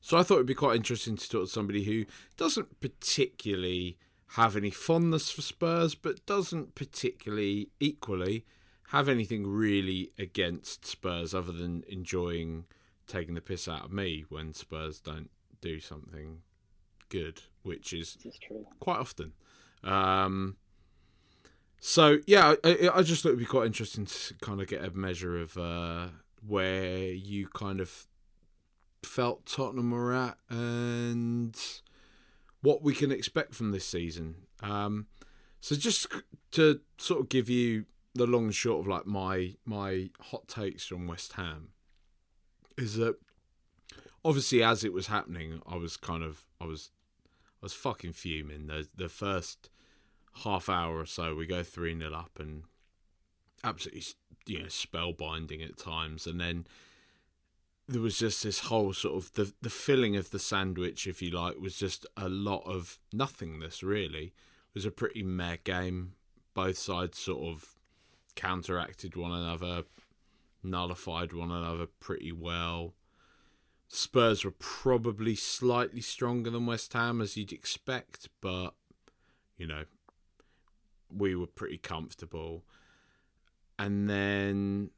so 0.00 0.16
I 0.16 0.22
thought 0.22 0.36
it'd 0.36 0.46
be 0.46 0.54
quite 0.54 0.76
interesting 0.76 1.16
to 1.16 1.28
talk 1.28 1.44
to 1.44 1.50
somebody 1.50 1.84
who 1.84 2.04
doesn't 2.36 2.80
particularly 2.80 3.98
have 4.28 4.56
any 4.56 4.70
fondness 4.70 5.30
for 5.30 5.42
Spurs, 5.42 5.94
but 5.94 6.26
doesn't 6.26 6.74
particularly 6.74 7.70
equally 7.80 8.44
have 8.88 9.08
anything 9.08 9.46
really 9.46 10.10
against 10.18 10.84
Spurs 10.84 11.34
other 11.34 11.52
than 11.52 11.84
enjoying 11.88 12.64
taking 13.06 13.34
the 13.34 13.40
piss 13.40 13.68
out 13.68 13.84
of 13.84 13.92
me 13.92 14.24
when 14.28 14.52
Spurs 14.52 15.00
don't 15.00 15.30
do 15.60 15.80
something 15.80 16.38
good, 17.08 17.42
which 17.62 17.92
is, 17.92 18.16
is 18.24 18.38
quite 18.80 18.98
often. 18.98 19.32
Um, 19.82 20.56
so 21.80 22.18
yeah, 22.26 22.54
I, 22.64 22.90
I 22.94 23.02
just 23.02 23.22
thought 23.22 23.30
it'd 23.30 23.38
be 23.38 23.44
quite 23.44 23.66
interesting 23.66 24.06
to 24.06 24.34
kind 24.40 24.60
of 24.60 24.66
get 24.66 24.84
a 24.84 24.90
measure 24.90 25.40
of 25.40 25.56
uh, 25.56 26.08
where 26.46 27.08
you 27.08 27.48
kind 27.48 27.80
of 27.80 28.06
felt 29.04 29.46
Tottenham 29.46 29.90
were 29.90 30.14
at 30.14 30.38
and 30.48 31.56
what 32.62 32.82
we 32.82 32.94
can 32.94 33.12
expect 33.12 33.54
from 33.54 33.70
this 33.70 33.86
season. 33.86 34.36
Um, 34.62 35.06
so 35.60 35.76
just 35.76 36.06
to 36.52 36.80
sort 36.98 37.20
of 37.20 37.28
give 37.28 37.48
you 37.48 37.84
the 38.14 38.26
long 38.26 38.44
and 38.44 38.54
short 38.54 38.80
of 38.80 38.86
like 38.86 39.06
my 39.06 39.54
my 39.64 40.10
hot 40.20 40.46
takes 40.46 40.86
from 40.86 41.06
West 41.06 41.32
Ham 41.34 41.68
is 42.76 42.96
that 42.96 43.16
obviously 44.24 44.62
as 44.62 44.84
it 44.84 44.92
was 44.92 45.08
happening, 45.08 45.60
I 45.66 45.76
was 45.76 45.96
kind 45.96 46.22
of 46.22 46.46
I 46.60 46.64
was 46.64 46.90
I 47.62 47.66
was 47.66 47.72
fucking 47.72 48.12
fuming. 48.12 48.66
The 48.66 48.88
the 48.96 49.08
first 49.08 49.68
half 50.42 50.68
hour 50.68 50.98
or 50.98 51.06
so, 51.06 51.34
we 51.34 51.46
go 51.46 51.62
three 51.62 51.96
0 51.96 52.12
up 52.12 52.38
and 52.38 52.64
absolutely 53.62 54.02
you 54.46 54.60
know 54.60 54.66
spellbinding 54.66 55.64
at 55.64 55.76
times, 55.76 56.26
and 56.26 56.40
then 56.40 56.66
there 57.86 58.00
was 58.00 58.18
just 58.18 58.42
this 58.42 58.60
whole 58.60 58.92
sort 58.92 59.16
of 59.16 59.32
the 59.34 59.52
the 59.60 59.70
filling 59.70 60.16
of 60.16 60.30
the 60.30 60.38
sandwich, 60.38 61.06
if 61.06 61.20
you 61.20 61.30
like, 61.30 61.58
was 61.58 61.76
just 61.76 62.06
a 62.16 62.28
lot 62.28 62.62
of 62.66 62.98
nothingness. 63.12 63.82
Really, 63.82 64.26
it 64.26 64.74
was 64.74 64.86
a 64.86 64.90
pretty 64.90 65.22
meh 65.22 65.56
game. 65.62 66.12
Both 66.54 66.78
sides 66.78 67.18
sort 67.18 67.48
of 67.48 67.74
counteracted 68.36 69.16
one 69.16 69.32
another, 69.32 69.84
nullified 70.62 71.32
one 71.32 71.50
another 71.50 71.86
pretty 72.00 72.32
well. 72.32 72.94
Spurs 73.88 74.44
were 74.44 74.54
probably 74.58 75.34
slightly 75.34 76.00
stronger 76.00 76.50
than 76.50 76.66
West 76.66 76.92
Ham, 76.94 77.20
as 77.20 77.36
you'd 77.36 77.52
expect, 77.52 78.28
but 78.40 78.70
you 79.56 79.66
know, 79.66 79.84
we 81.14 81.34
were 81.36 81.46
pretty 81.46 81.78
comfortable. 81.78 82.64
And 83.78 84.08
then 84.08 84.90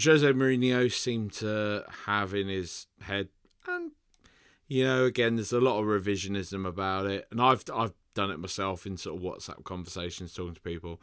Jose 0.00 0.26
Mourinho 0.32 0.90
seemed 0.90 1.32
to 1.34 1.84
have 2.06 2.34
in 2.34 2.48
his 2.48 2.86
head, 3.00 3.28
and 3.66 3.92
you 4.66 4.84
know, 4.84 5.04
again, 5.04 5.36
there's 5.36 5.52
a 5.52 5.60
lot 5.60 5.78
of 5.78 5.86
revisionism 5.86 6.66
about 6.66 7.06
it, 7.06 7.26
and 7.30 7.40
I've 7.40 7.64
I've 7.72 7.92
done 8.14 8.30
it 8.30 8.38
myself 8.38 8.86
in 8.86 8.96
sort 8.96 9.16
of 9.16 9.22
WhatsApp 9.22 9.64
conversations, 9.64 10.34
talking 10.34 10.54
to 10.54 10.60
people. 10.60 11.00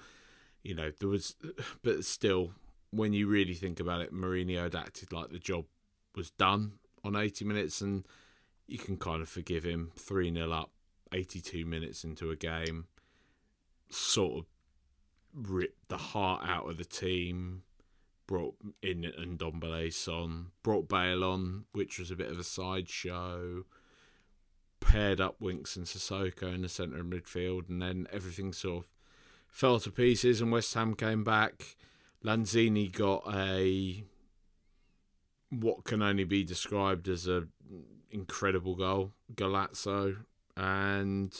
You 0.63 0.75
know, 0.75 0.91
there 0.99 1.09
was, 1.09 1.35
but 1.83 2.03
still, 2.03 2.51
when 2.91 3.13
you 3.13 3.27
really 3.27 3.53
think 3.53 3.79
about 3.79 4.01
it, 4.01 4.13
Mourinho 4.13 4.63
had 4.63 4.75
acted 4.75 5.13
like 5.13 5.29
the 5.29 5.39
job 5.39 5.65
was 6.15 6.31
done 6.31 6.73
on 7.03 7.15
80 7.15 7.45
minutes, 7.45 7.81
and 7.81 8.05
you 8.67 8.77
can 8.77 8.97
kind 8.97 9.21
of 9.21 9.29
forgive 9.29 9.63
him. 9.63 9.91
3 9.97 10.33
0 10.33 10.51
up, 10.51 10.71
82 11.13 11.65
minutes 11.65 12.03
into 12.03 12.31
a 12.31 12.35
game, 12.35 12.87
sort 13.89 14.39
of 14.39 14.45
ripped 15.33 15.89
the 15.89 15.97
heart 15.97 16.43
out 16.43 16.69
of 16.69 16.77
the 16.77 16.85
team, 16.85 17.63
brought 18.29 18.53
in 18.83 19.01
Ndombele 19.01 19.91
Son, 19.91 20.51
brought 20.61 20.87
Bale 20.87 21.23
on, 21.23 21.65
which 21.71 21.97
was 21.97 22.11
a 22.11 22.15
bit 22.15 22.29
of 22.29 22.37
a 22.37 22.43
sideshow, 22.43 23.65
paired 24.79 25.19
up 25.19 25.41
Winks 25.41 25.75
and 25.75 25.87
Sissoko 25.87 26.53
in 26.53 26.61
the 26.61 26.69
centre 26.69 26.99
of 26.99 27.07
midfield, 27.07 27.69
and 27.69 27.81
then 27.81 28.05
everything 28.13 28.53
sort 28.53 28.85
of 28.85 28.89
fell 29.49 29.79
to 29.79 29.89
pieces, 29.89 30.41
and 30.41 30.51
West 30.51 30.75
Ham 30.75 30.93
came 30.93 31.23
back. 31.23 31.75
Lanzini 32.23 32.91
got 32.91 33.23
a 33.33 34.03
what 35.49 35.83
can 35.83 36.03
only 36.03 36.23
be 36.23 36.43
described 36.43 37.07
as 37.07 37.27
a 37.27 37.47
incredible 38.11 38.75
goal, 38.75 39.11
golazo, 39.33 40.17
and 40.55 41.35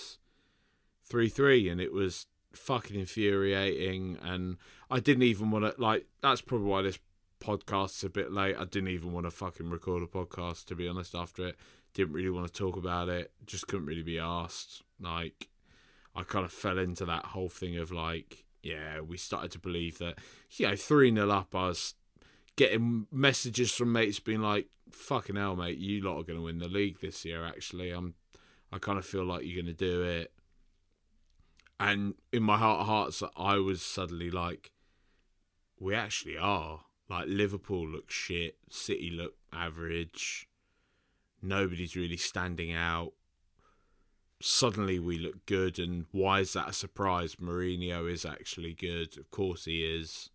three 1.06 1.30
three, 1.30 1.70
and 1.70 1.80
it 1.80 1.94
was 1.94 2.26
fucking 2.54 3.00
infuriating. 3.00 4.18
And 4.22 4.58
I 4.90 5.00
didn't 5.00 5.24
even 5.24 5.52
want 5.52 5.66
to 5.66 5.82
like. 5.82 6.08
That's 6.22 6.42
probably 6.42 6.68
why 6.68 6.82
this 6.82 7.00
podcast's 7.40 8.04
a 8.04 8.10
bit 8.10 8.32
late. 8.32 8.56
I 8.58 8.66
didn't 8.66 8.90
even 8.90 9.12
want 9.12 9.26
to 9.26 9.32
fucking 9.32 9.70
record 9.70 10.04
a 10.04 10.08
podcast 10.08 10.66
to 10.66 10.76
be 10.76 10.88
honest. 10.88 11.16
After 11.16 11.48
it, 11.48 11.56
didn't 11.94 12.14
really 12.14 12.30
want 12.30 12.48
to 12.48 12.54
talk 12.54 12.76
about 12.76 13.10
it. 13.10 13.32
Just 13.46 13.68
couldn't 13.68 13.86
really 13.86 14.04
be 14.04 14.20
asked. 14.20 14.84
Like, 15.00 15.50
I 16.16 16.24
kind 16.24 16.46
of 16.46 16.52
fell 16.52 16.78
into 16.78 17.06
that 17.06 17.28
whole 17.28 17.50
thing 17.50 17.78
of 17.78 17.92
like, 17.92 18.46
yeah, 18.62 19.00
we 19.00 19.18
started 19.18 19.52
to 19.52 19.60
believe 19.60 20.00
that, 20.00 20.20
you 20.52 20.68
know, 20.68 20.76
three 20.76 21.14
0 21.14 21.30
up. 21.30 21.56
I 21.56 21.68
was 21.68 21.96
getting 22.56 23.08
messages 23.12 23.72
from 23.72 23.94
mates 23.94 24.20
being 24.20 24.42
like, 24.42 24.68
"Fucking 24.92 25.38
hell, 25.38 25.56
mate, 25.56 25.78
you 25.78 26.02
lot 26.02 26.20
are 26.20 26.24
going 26.24 26.40
to 26.40 26.46
win 26.46 26.60
the 26.60 26.68
league 26.68 27.00
this 27.00 27.24
year." 27.24 27.46
Actually, 27.46 27.92
I'm, 27.92 28.16
I 28.72 28.80
kind 28.80 29.00
of 29.00 29.06
feel 29.06 29.24
like 29.24 29.46
you're 29.46 29.62
going 29.62 29.74
to 29.74 29.86
do 29.86 30.02
it. 30.04 30.34
And 31.80 32.16
in 32.34 32.44
my 32.44 32.58
heart 32.58 32.82
of 32.82 32.88
hearts, 32.88 33.24
I 33.38 33.56
was 33.56 33.82
suddenly 33.82 34.30
like, 34.30 34.72
"We 35.80 35.96
actually 35.96 36.38
are." 36.38 36.86
Like 37.10 37.26
Liverpool 37.28 37.88
look 37.88 38.12
shit, 38.12 38.58
City 38.70 39.10
look 39.10 39.36
average. 39.52 40.48
Nobody's 41.42 41.96
really 41.96 42.18
standing 42.18 42.72
out. 42.72 43.14
Suddenly 44.42 45.00
we 45.00 45.18
look 45.18 45.46
good, 45.46 45.80
and 45.80 46.06
why 46.12 46.42
is 46.42 46.54
that 46.54 46.70
a 46.70 46.74
surprise? 46.74 47.38
Mourinho 47.38 48.12
is 48.12 48.26
actually 48.26 48.74
good. 48.74 49.18
Of 49.18 49.32
course 49.32 49.66
he 49.66 49.84
is. 49.84 50.30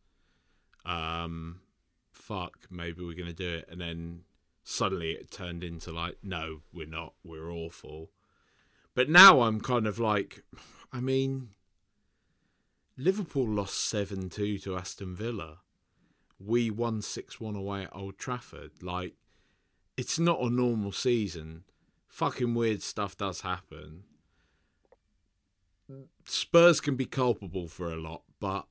Um, 0.85 1.61
fuck, 2.12 2.66
maybe 2.70 3.04
we're 3.04 3.14
gonna 3.14 3.33
do 3.33 3.48
it, 3.48 3.68
and 3.70 3.80
then 3.80 4.22
suddenly 4.64 5.12
it 5.12 5.30
turned 5.30 5.62
into 5.62 5.92
like, 5.92 6.16
no, 6.22 6.62
we're 6.72 6.87
not. 6.87 7.14
We're 7.22 7.52
awful. 7.52 8.11
But 8.94 9.09
now 9.09 9.42
I'm 9.42 9.61
kind 9.61 9.87
of 9.87 9.98
like, 9.98 10.42
I 10.94 11.00
mean, 11.00 11.48
Liverpool 12.96 13.48
lost 13.48 13.80
seven 13.80 14.30
two 14.30 14.59
to 14.61 14.76
Aston 14.76 15.16
Villa. 15.16 15.59
We 16.38 16.70
won 16.70 17.02
six 17.02 17.40
one 17.40 17.57
away 17.57 17.83
at 17.83 17.96
Old 17.96 18.16
Trafford. 18.16 18.70
Like, 18.80 19.14
it's 19.96 20.20
not 20.20 20.40
a 20.40 20.48
normal 20.48 20.92
season. 20.92 21.64
Fucking 22.07 22.54
weird 22.54 22.80
stuff 22.80 23.16
does 23.16 23.40
happen. 23.40 24.04
Spurs 26.26 26.80
can 26.80 26.94
be 26.94 27.07
culpable 27.07 27.66
for 27.66 27.92
a 27.92 27.96
lot, 27.96 28.22
but 28.38 28.66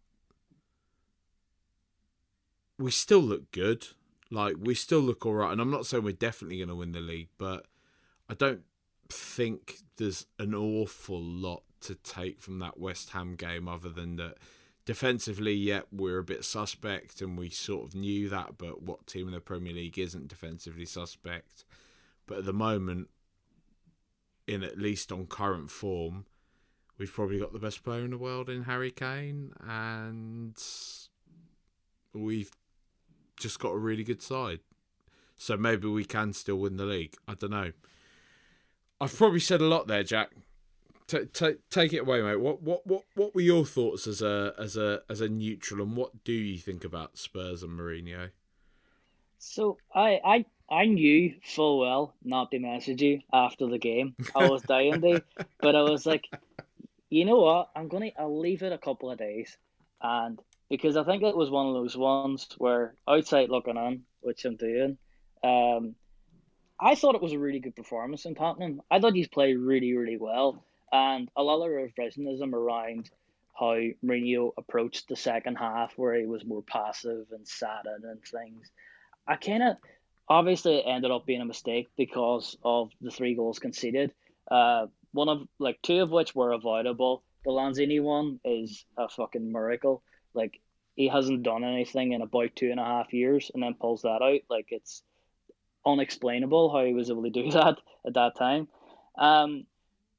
we 2.79 2.89
still 2.89 3.19
look 3.19 3.51
good. 3.51 3.88
Like 4.31 4.55
we 4.57 4.75
still 4.75 5.01
look 5.01 5.25
all 5.25 5.33
right, 5.33 5.51
and 5.51 5.59
I'm 5.59 5.69
not 5.69 5.86
saying 5.86 6.05
we're 6.05 6.13
definitely 6.13 6.57
going 6.57 6.69
to 6.69 6.75
win 6.75 6.93
the 6.93 7.01
league, 7.01 7.29
but 7.38 7.65
I 8.29 8.33
don't 8.33 8.62
think 9.09 9.79
there's 9.97 10.25
an 10.39 10.55
awful 10.55 11.21
lot 11.21 11.63
to 11.83 11.95
take 11.95 12.39
from 12.39 12.59
that 12.59 12.79
West 12.79 13.11
Ham 13.11 13.35
game, 13.35 13.67
other 13.67 13.89
than 13.89 14.15
that 14.17 14.37
defensively, 14.85 15.53
yet 15.53 15.87
yeah, 15.91 15.99
we're 15.99 16.19
a 16.19 16.23
bit 16.23 16.43
suspect, 16.43 17.21
and 17.21 17.37
we 17.37 17.49
sort 17.49 17.87
of 17.87 17.95
knew 17.95 18.29
that. 18.29 18.57
But 18.57 18.81
what 18.83 19.07
team 19.07 19.27
in 19.27 19.33
the 19.33 19.39
Premier 19.39 19.73
League 19.73 19.97
isn't 19.97 20.27
defensively 20.27 20.85
suspect? 20.85 21.65
But 22.25 22.39
at 22.39 22.45
the 22.45 22.53
moment, 22.53 23.09
in 24.47 24.63
at 24.63 24.77
least 24.77 25.11
on 25.11 25.27
current 25.27 25.71
form, 25.71 26.25
we've 26.97 27.11
probably 27.11 27.39
got 27.39 27.53
the 27.53 27.59
best 27.59 27.83
player 27.83 28.03
in 28.03 28.11
the 28.11 28.17
world 28.17 28.49
in 28.49 28.63
Harry 28.63 28.91
Kane, 28.91 29.53
and 29.65 30.61
we've 32.13 32.51
just 33.37 33.59
got 33.59 33.69
a 33.69 33.77
really 33.77 34.03
good 34.03 34.21
side. 34.21 34.59
So 35.35 35.57
maybe 35.57 35.87
we 35.87 36.05
can 36.05 36.31
still 36.33 36.57
win 36.57 36.77
the 36.77 36.85
league. 36.85 37.15
I 37.27 37.33
don't 37.33 37.51
know. 37.51 37.71
I've 39.01 39.17
probably 39.17 39.41
said 39.41 39.59
a 39.59 39.65
lot 39.65 39.87
there, 39.87 40.03
Jack. 40.03 40.31
T- 41.13 41.26
t- 41.32 41.58
take 41.69 41.93
it 41.93 41.99
away, 41.99 42.23
mate. 42.23 42.39
What 42.39 42.63
what 42.63 42.88
what 42.88 43.04
what 43.13 43.36
were 43.36 43.41
your 43.41 43.65
thoughts 43.65 44.08
as 44.08 44.23
a 44.23 44.56
as 44.58 44.76
a 44.76 45.04
as 45.08 45.21
a 45.21 45.30
neutral, 45.30 45.86
and 45.86 45.95
what 45.95 46.23
do 46.23 46.34
you 46.34 46.58
think 46.58 46.84
about 46.84 47.19
Spurs 47.19 47.62
and 47.62 47.80
Mourinho? 47.80 48.32
So 49.38 49.78
I 49.93 50.19
I 50.26 50.45
I 50.67 50.86
knew 50.86 51.36
full 51.43 51.78
well 51.78 52.15
not 52.23 52.49
to 52.49 52.58
message 52.58 53.04
you 53.04 53.19
after 53.32 53.67
the 53.67 53.78
game. 53.78 54.15
I 54.36 54.49
was 54.49 54.62
dying 54.67 55.02
to, 55.02 55.21
but 55.62 55.76
I 55.76 55.84
was 55.84 56.08
like, 56.08 56.26
you 57.12 57.26
know 57.26 57.38
what? 57.38 57.69
I'm 57.76 57.89
gonna 57.89 58.10
I'll 58.17 58.39
leave 58.39 58.63
it 58.63 58.73
a 58.73 58.80
couple 58.80 59.12
of 59.12 59.19
days, 59.19 59.56
and 60.02 60.41
because 60.67 60.97
I 60.97 61.04
think 61.04 61.21
it 61.21 61.38
was 61.38 61.52
one 61.52 61.67
of 61.67 61.76
those 61.76 61.95
ones 61.95 62.47
where 62.58 62.95
outside 63.08 63.49
looking 63.49 63.78
in, 63.78 64.02
which 64.21 64.45
I'm 64.45 64.56
doing, 64.56 64.97
um, 65.43 65.93
I 66.80 66.95
thought 66.95 67.13
it 67.13 67.21
was 67.21 67.34
a 67.34 67.39
really 67.39 67.60
good 67.60 67.76
performance 67.76 68.26
in 68.26 68.34
Tottenham. 68.34 68.82
I 68.89 68.99
thought 68.99 69.13
he's 69.13 69.28
played 69.28 69.60
really 69.60 69.93
really 69.93 70.17
well. 70.17 70.65
And 70.93 71.29
a 71.36 71.43
lot 71.43 71.65
of 71.65 71.71
revisionism 71.71 72.53
around 72.53 73.10
how 73.60 73.75
Mourinho 74.06 74.51
approached 74.58 75.10
the 75.10 75.15
second 75.15 75.56
half, 75.56 75.93
where 75.97 76.15
he 76.15 76.25
was 76.25 76.45
more 76.45 76.62
passive 76.62 77.25
and 77.32 77.47
sat 77.47 77.86
in 77.86 78.08
and 78.08 78.21
things. 78.23 78.71
I 79.27 79.36
kind 79.36 79.63
of 79.63 79.77
obviously 80.29 80.77
it 80.77 80.86
ended 80.88 81.12
up 81.12 81.25
being 81.25 81.41
a 81.41 81.45
mistake 81.45 81.88
because 81.97 82.56
of 82.63 82.91
the 83.01 83.12
three 83.12 83.36
goals 83.36 83.60
conceded. 83.60 84.13
Uh, 84.49 84.88
one 85.12 85.29
of 85.29 85.47
like 85.60 85.82
two 85.82 86.01
of 86.01 86.12
which 86.12 86.36
were 86.36 86.51
avoidable. 86.51 87.23
The 87.43 87.51
Lanzini 87.51 88.01
one 88.01 88.39
is 88.45 88.86
a 88.97 89.10
fucking 89.10 89.51
miracle. 89.51 90.03
Like 90.34 90.60
he 90.95 91.08
hasn't 91.08 91.43
done 91.43 91.63
anything 91.63 92.12
in 92.12 92.21
about 92.21 92.56
two 92.56 92.69
and 92.69 92.79
a 92.79 92.86
half 92.86 93.13
years, 93.13 93.49
and 93.53 93.63
then 93.63 93.73
pulls 93.73 94.03
that 94.03 94.21
out. 94.21 94.41
Like 94.49 94.67
it's 94.69 95.01
unexplainable 95.86 96.71
how 96.71 96.86
he 96.86 96.93
was 96.93 97.10
able 97.10 97.23
to 97.23 97.29
do 97.32 97.51
that 97.51 97.77
at 98.06 98.13
that 98.13 98.36
time. 98.36 98.67
Um, 99.17 99.65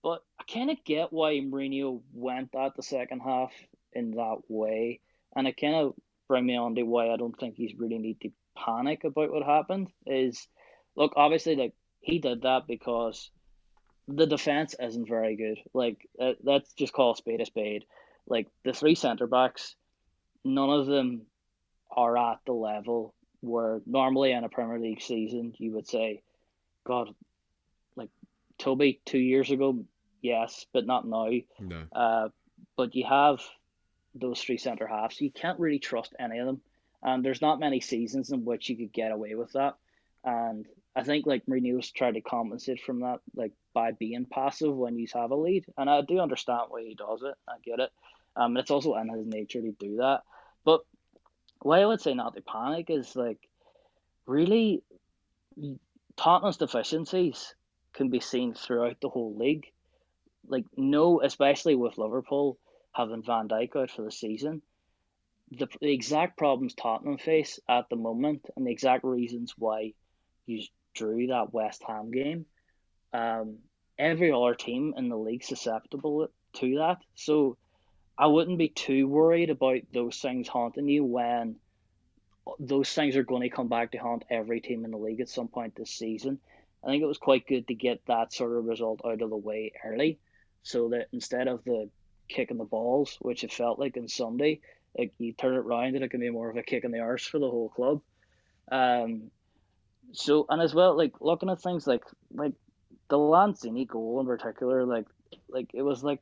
but 0.05 0.23
I 0.39 0.45
kind 0.45 0.71
of 0.71 0.85
get 0.85 1.15
why 1.15 1.33
Mourinho 1.41 2.03
went 2.13 2.55
at 2.55 2.77
the 2.77 2.83
second 2.83 3.21
half 3.21 3.53
in 3.95 4.11
that 4.13 4.43
way, 4.49 5.01
and 5.35 5.49
it 5.49 5.57
kind 5.59 5.75
of 5.75 5.95
bring 6.29 6.45
me 6.45 6.57
on 6.57 6.75
to 6.75 6.83
why 6.83 7.11
I 7.11 7.17
don't 7.17 7.37
think 7.41 7.57
he's 7.57 7.75
really 7.79 7.99
need 7.99 8.21
to 8.21 8.31
panic 8.55 9.05
about 9.05 9.33
what 9.33 9.43
happened. 9.43 9.89
Is 10.07 10.47
look 10.95 11.15
obviously 11.17 11.57
like 11.57 11.73
he 12.01 12.19
did 12.19 12.43
that 12.43 12.67
because 12.69 13.31
the 14.07 14.27
defense 14.27 14.75
isn't 14.79 15.09
very 15.09 15.37
good. 15.37 15.59
Like 15.73 16.07
uh, 16.21 16.33
let's 16.43 16.75
just 16.75 16.93
call 16.93 17.13
a 17.13 17.17
spade 17.17 17.41
a 17.41 17.47
spade. 17.47 17.85
Like 18.27 18.49
the 18.63 18.75
three 18.75 18.97
centre 18.97 19.27
backs, 19.27 19.75
none 20.45 20.69
of 20.69 20.87
them 20.87 21.23
are 21.91 22.19
at 22.19 22.41
the 22.45 22.53
level 22.53 23.15
where 23.41 23.81
normally 23.87 24.33
in 24.33 24.45
a 24.45 24.51
Premier 24.51 24.79
League 24.79 25.01
season 25.01 25.55
you 25.57 25.73
would 25.73 25.89
say, 25.89 26.23
God, 26.87 27.09
like 27.97 28.11
Toby 28.59 29.01
two 29.07 29.19
years 29.19 29.51
ago, 29.51 29.85
yes, 30.25 30.67
but 30.73 30.87
not 30.87 31.07
now. 31.07 31.31
No. 31.61 31.83
Uh, 31.93 32.29
but 32.77 32.97
you 32.97 33.05
have 33.05 33.41
those 34.15 34.41
three 34.41 34.59
centre 34.59 34.87
halves, 34.87 35.21
you 35.21 35.31
can't 35.31 35.61
really 35.61 35.79
trust 35.79 36.15
any 36.19 36.39
of 36.39 36.47
them. 36.47 36.61
And 37.03 37.25
there's 37.25 37.43
not 37.43 37.61
many 37.61 37.81
seasons 37.81 38.31
in 38.31 38.45
which 38.45 38.69
you 38.69 38.77
could 38.77 38.93
get 38.93 39.13
away 39.13 39.35
with 39.35 39.53
that. 39.53 39.77
And 40.25 40.67
I 40.97 41.03
think 41.03 41.27
like 41.27 41.45
Mourinho's 41.47 41.91
tried 41.91 42.15
to 42.15 42.23
compensate 42.23 42.81
from 42.81 43.01
that, 43.01 43.21
like 43.35 43.53
by 43.75 43.93
being 43.93 44.25
passive 44.25 44.75
when 44.75 44.99
you 44.99 45.07
have 45.13 45.31
a 45.31 45.37
lead. 45.37 45.67
And 45.77 45.91
I 45.91 46.01
do 46.01 46.21
understand 46.21 46.63
why 46.69 46.83
he 46.83 46.95
does 46.95 47.23
it. 47.23 47.35
I 47.47 47.57
get 47.63 47.81
it. 47.81 47.91
Um, 48.37 48.57
it's 48.57 48.71
also 48.71 48.95
in 48.95 49.09
his 49.09 49.27
nature 49.27 49.61
to 49.61 49.73
do 49.73 49.97
that. 49.97 50.23
But 50.65 50.81
why 51.61 51.81
I 51.81 51.87
would 51.87 52.01
say 52.01 52.15
not 52.15 52.35
to 52.35 52.41
panic 52.41 52.87
is 52.89 53.15
like 53.15 53.39
really 54.27 54.83
Tottenham's 56.17 56.57
deficiencies 56.57 57.55
can 57.93 58.09
be 58.09 58.21
seen 58.21 58.55
throughout 58.55 58.97
the 59.01 59.09
whole 59.09 59.37
league. 59.37 59.67
Like 60.47 60.65
no, 60.77 61.21
especially 61.23 61.75
with 61.75 61.99
Liverpool 61.99 62.59
having 62.93 63.23
Van 63.23 63.49
Dijk 63.49 63.77
out 63.77 63.91
for 63.91 64.03
the 64.03 64.13
season, 64.13 64.63
the, 65.51 65.69
the 65.81 65.93
exact 65.93 66.37
problems 66.37 66.75
Tottenham 66.75 67.19
face 67.19 67.61
at 67.69 67.89
the 67.89 67.97
moment 67.97 68.47
and 68.57 68.67
the 68.67 68.71
exact 68.71 69.05
reasons 69.05 69.55
why 69.59 69.93
you 70.47 70.63
drew 70.95 71.29
that 71.29 71.53
West 71.53 71.83
Ham 71.87 72.11
game. 72.11 72.47
Um, 73.13 73.59
every 73.99 74.33
other 74.33 74.55
team 74.55 74.95
in 74.97 75.09
the 75.09 75.17
league 75.17 75.45
susceptible 75.45 76.29
to 76.55 76.75
that. 76.77 76.99
So 77.15 77.57
I 78.17 78.27
wouldn't 78.27 78.59
be 78.59 78.69
too 78.69 79.09
worried 79.09 79.51
about 79.51 79.81
those 79.93 80.19
things 80.19 80.49
haunting 80.49 80.89
you 80.89 81.05
when 81.05 81.57
those 82.59 82.93
things 82.93 83.17
are 83.17 83.25
going 83.25 83.43
to 83.43 83.49
come 83.49 83.69
back 83.69 83.93
to 83.93 83.99
haunt 83.99 84.25
every 84.31 84.61
team 84.61 84.85
in 84.85 84.91
the 84.91 84.99
league 84.99 85.21
at 85.21 85.29
some 85.29 85.49
point 85.49 85.75
this 85.75 85.91
season. 85.91 86.39
I 86.83 86.89
think 86.89 87.03
it 87.03 87.07
was 87.07 87.19
quite 87.19 87.47
good 87.47 87.67
to 87.69 87.75
get 87.75 88.05
that 88.07 88.33
sort 88.33 88.57
of 88.57 88.67
result 88.67 89.01
out 89.05 89.23
of 89.23 89.31
the 89.31 89.37
way 89.37 89.73
early 89.85 90.19
so 90.65 90.89
that 90.89 91.07
instead 91.13 91.47
of 91.47 91.63
the 91.65 91.89
kicking 92.29 92.59
the 92.59 92.65
balls, 92.65 93.17
which 93.21 93.45
it 93.45 93.53
felt 93.53 93.79
like 93.79 93.97
on 93.97 94.09
Sunday, 94.09 94.61
like 94.99 95.13
you 95.19 95.33
turn 95.33 95.55
it 95.55 95.59
around 95.59 95.95
and 95.95 96.03
it 96.05 96.11
can 96.11 96.21
be 96.21 96.31
more 96.31 96.51
of 96.51 96.57
a 96.57 96.63
kick 96.63 96.85
in 96.85 96.91
the 96.91 96.99
arse 97.01 97.25
for 97.27 97.39
the 97.39 97.49
whole 97.51 97.69
club. 97.69 98.01
Um, 98.73 99.31
so 100.13 100.47
and 100.49 100.61
as 100.61 100.75
well, 100.75 100.97
like 100.97 101.13
looking 101.21 101.51
at 101.51 101.61
things 101.63 101.87
like 101.87 102.03
like 102.33 102.53
the 103.11 103.17
Lanzini 103.19 103.87
goal 103.87 104.21
in 104.21 104.27
particular, 104.27 104.85
like 104.85 105.07
like 105.49 105.71
it 105.75 105.83
was 105.83 106.03
like 106.03 106.21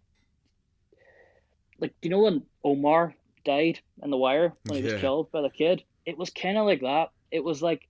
like 1.79 1.95
you 2.03 2.11
know 2.11 2.21
when 2.21 2.43
Omar 2.65 3.15
died 3.45 3.81
in 4.03 4.11
the 4.11 4.17
wire 4.17 4.55
when 4.65 4.79
he 4.79 4.87
Yeah. 4.87 4.93
was 4.95 5.01
killed 5.01 5.33
by 5.33 5.43
the 5.43 5.51
kid? 5.51 5.83
It 6.05 6.19
was 6.19 6.31
kind 6.31 6.59
of 6.59 6.67
like 6.67 6.81
that. 6.81 7.11
It 7.31 7.45
was 7.45 7.63
like 7.63 7.83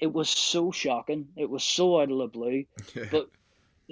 it 0.00 0.12
was 0.12 0.28
so 0.28 0.72
shocking. 0.72 1.28
It 1.36 1.48
was 1.48 1.62
so 1.62 2.00
out 2.00 2.10
of 2.10 2.18
the 2.18 2.26
blue. 2.26 2.64
Yeah. 2.94 3.04
But 3.10 3.28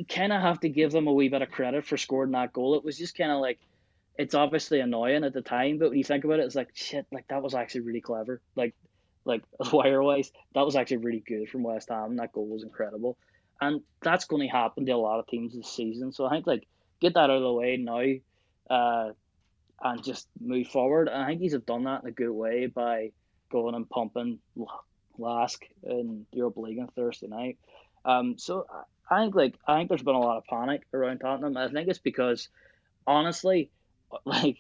kind 0.09 0.33
of 0.33 0.41
have 0.41 0.61
to 0.61 0.69
give 0.69 0.93
them 0.93 1.07
a 1.07 1.13
wee 1.13 1.29
bit 1.29 1.43
of 1.43 1.51
credit 1.51 1.85
for 1.85 1.97
scoring 1.97 2.33
that 2.33 2.53
goal. 2.53 2.75
It 2.75 2.85
was 2.85 2.99
just 2.99 3.17
kind 3.17 3.31
of 3.31 3.41
like, 3.41 3.59
it's 4.19 4.35
obviously 4.35 4.81
annoying 4.81 5.25
at 5.25 5.33
the 5.33 5.43
time, 5.43 5.79
but 5.79 5.91
when 5.91 5.99
you 5.99 6.05
think 6.05 6.25
about 6.25 6.41
it, 6.41 6.45
it's 6.45 6.55
like 6.55 6.71
shit. 6.75 7.07
Like 7.11 7.29
that 7.29 7.43
was 7.43 7.55
actually 7.55 7.83
really 7.83 8.01
clever. 8.01 8.41
Like, 8.55 8.75
like 9.25 9.43
wire 9.73 10.03
wise, 10.03 10.33
that 10.55 10.65
was 10.65 10.77
actually 10.77 10.99
really 10.99 11.23
good 11.27 11.49
from 11.49 11.63
West 11.63 11.89
Ham. 11.89 12.17
That 12.17 12.33
goal 12.33 12.47
was 12.47 12.63
incredible, 12.63 13.17
and 13.61 13.83
that's 14.03 14.27
going 14.27 14.47
to 14.47 14.55
happen 14.55 14.87
to 14.87 14.93
a 14.93 14.97
lot 14.97 15.21
of 15.21 15.27
teams 15.27 15.55
this 15.55 15.71
season. 15.71 16.13
So 16.13 16.27
I 16.27 16.31
think 16.31 16.47
like 16.47 16.67
get 17.01 17.15
that 17.15 17.25
out 17.25 17.31
of 17.31 17.43
the 17.43 17.53
way 17.53 17.77
now, 17.77 18.75
uh, 18.75 19.13
and 19.83 20.05
just 20.05 20.29
move 20.41 20.69
forward. 20.69 21.09
And 21.09 21.23
I 21.23 21.29
think 21.29 21.41
he's 21.41 21.53
have 21.53 21.67
done 21.67 21.85
that 21.85 22.03
in 22.03 22.09
a 22.09 22.13
good 22.13 22.31
way 22.31 22.67
by 22.67 23.13
going 23.51 23.75
and 23.75 23.89
pumping 23.89 24.39
LASK 25.19 25.63
in 25.83 26.27
the 26.31 26.39
Europa 26.39 26.61
League 26.61 26.79
on 26.79 26.89
Thursday 26.89 27.27
night. 27.27 27.59
Um, 28.05 28.37
so 28.39 28.67
I- 29.11 29.23
think 29.23 29.35
like 29.35 29.55
I 29.67 29.79
think 29.79 29.89
there's 29.89 30.03
been 30.03 30.15
a 30.15 30.21
lot 30.21 30.39
of 30.39 30.45
panic 30.47 30.83
around 30.95 31.19
Tottenham. 31.19 31.57
I 31.57 31.69
think 31.69 31.89
it's 31.89 31.99
because 31.99 32.49
honestly, 33.07 33.71
like 34.25 34.59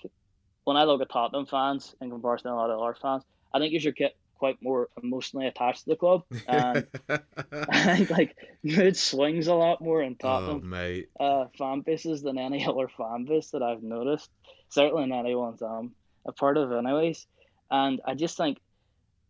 when 0.65 0.77
I 0.77 0.85
look 0.85 1.01
at 1.01 1.11
Tottenham 1.11 1.47
fans 1.47 1.95
in 2.01 2.11
comparison 2.11 2.51
to 2.51 2.55
a 2.55 2.57
lot 2.57 2.71
of 2.71 2.81
other 2.81 2.97
fans, 3.01 3.25
I 3.53 3.59
think 3.59 3.73
you 3.73 3.81
should 3.81 3.97
get 3.97 4.17
quite 4.41 4.57
more 4.63 4.89
emotionally 5.03 5.47
attached 5.47 5.85
to 5.85 5.91
the 5.91 5.97
club. 5.97 6.23
And 6.49 6.87
I 7.09 7.97
think 7.97 8.11
like 8.19 8.37
mood 8.65 8.97
swings 8.97 9.47
a 9.47 9.55
lot 9.55 9.83
more 9.83 10.03
in 10.03 10.17
oh, 10.23 10.27
Tottenham 10.27 10.71
mate. 10.71 11.11
uh, 11.21 11.45
fan 11.59 11.81
bases 11.81 12.23
than 12.23 12.39
any 12.39 12.67
other 12.67 12.89
fan 12.89 13.27
base 13.27 13.51
that 13.51 13.63
I've 13.63 13.83
noticed. 13.83 14.31
Certainly 14.71 15.05
in 15.05 15.13
anyone's 15.13 15.63
um 15.63 15.93
a 16.27 16.33
part 16.33 16.57
of, 16.57 16.73
anyways. 16.73 17.27
And 17.71 18.01
I 18.05 18.15
just 18.15 18.37
think 18.37 18.59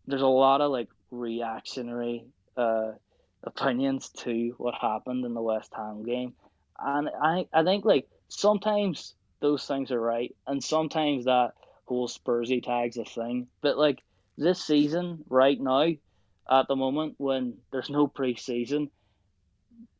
there's 0.07 0.21
a 0.21 0.27
lot 0.27 0.61
of 0.61 0.71
like 0.71 0.87
reactionary 1.11 2.25
uh 2.57 2.91
opinions 3.43 4.09
to 4.09 4.53
what 4.57 4.75
happened 4.75 5.25
in 5.25 5.33
the 5.33 5.41
West 5.41 5.71
Ham 5.75 6.03
game, 6.03 6.33
and 6.79 7.09
I 7.09 7.47
I 7.53 7.63
think 7.63 7.85
like 7.85 8.07
sometimes 8.27 9.15
those 9.39 9.65
things 9.65 9.91
are 9.91 9.99
right, 9.99 10.35
and 10.47 10.63
sometimes 10.63 11.25
that 11.25 11.53
whole 11.85 12.07
Spursy 12.07 12.63
tag's 12.63 12.97
a 12.97 13.05
thing. 13.05 13.47
But 13.61 13.77
like 13.77 14.01
this 14.37 14.63
season, 14.63 15.23
right 15.29 15.59
now, 15.59 15.87
at 16.49 16.67
the 16.67 16.75
moment 16.75 17.15
when 17.17 17.55
there's 17.71 17.89
no 17.89 18.07
pre-season, 18.07 18.89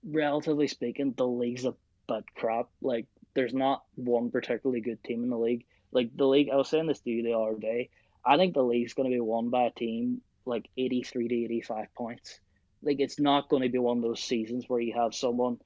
relatively 0.04 0.68
speaking, 0.68 1.14
the 1.16 1.28
league's 1.28 1.66
a 1.66 1.74
bit 2.08 2.24
crap. 2.36 2.70
Like 2.82 3.08
there's 3.34 3.54
not 3.54 3.84
one 3.96 4.32
particularly 4.32 4.82
good 4.82 5.04
team 5.04 5.24
in 5.24 5.30
the 5.30 5.38
league. 5.38 5.66
Like 5.92 6.16
the 6.16 6.26
league, 6.26 6.50
I 6.52 6.56
was 6.56 6.70
saying 6.70 6.88
this 6.88 7.02
to 7.02 7.10
you 7.10 7.24
the 7.24 7.38
other 7.38 7.58
day. 7.58 7.90
I 8.26 8.38
think 8.38 8.54
the 8.54 8.64
league's 8.64 8.94
going 8.94 9.10
to 9.10 9.16
be 9.16 9.20
won 9.20 9.50
by 9.50 9.64
a 9.64 9.72
team 9.72 10.22
like 10.46 10.70
83 10.78 11.28
to 11.28 11.36
85 11.36 11.94
points. 11.96 12.40
Like 12.84 13.00
it's 13.00 13.20
not 13.20 13.50
going 13.50 13.64
to 13.64 13.70
be 13.70 13.78
one 13.78 13.98
of 13.98 14.04
those 14.04 14.24
seasons 14.24 14.66
where 14.68 14.80
you 14.80 14.94
have 14.94 15.14
someone 15.14 15.60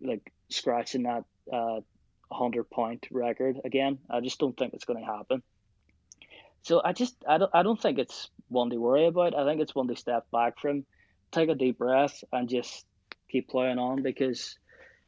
like 0.00 0.32
scratching 0.48 1.04
that 1.04 1.24
uh 1.52 1.80
100 2.28 2.70
point 2.70 3.06
record 3.10 3.60
again. 3.64 3.98
I 4.08 4.20
just 4.20 4.38
don't 4.38 4.56
think 4.56 4.74
it's 4.74 4.84
going 4.84 5.00
to 5.00 5.12
happen. 5.12 5.42
So 6.62 6.80
I 6.84 6.92
just 6.92 7.16
I 7.26 7.38
don't 7.38 7.50
I 7.54 7.62
don't 7.62 7.80
think 7.80 7.98
it's 7.98 8.30
one 8.48 8.70
to 8.70 8.76
worry 8.76 9.06
about. 9.06 9.36
I 9.36 9.44
think 9.44 9.60
it's 9.60 9.74
one 9.74 9.88
to 9.88 9.96
step 9.96 10.30
back 10.30 10.58
from, 10.58 10.84
take 11.32 11.48
a 11.48 11.54
deep 11.54 11.78
breath, 11.78 12.22
and 12.32 12.48
just 12.48 12.84
keep 13.30 13.48
playing 13.48 13.78
on 13.78 14.02
because 14.02 14.58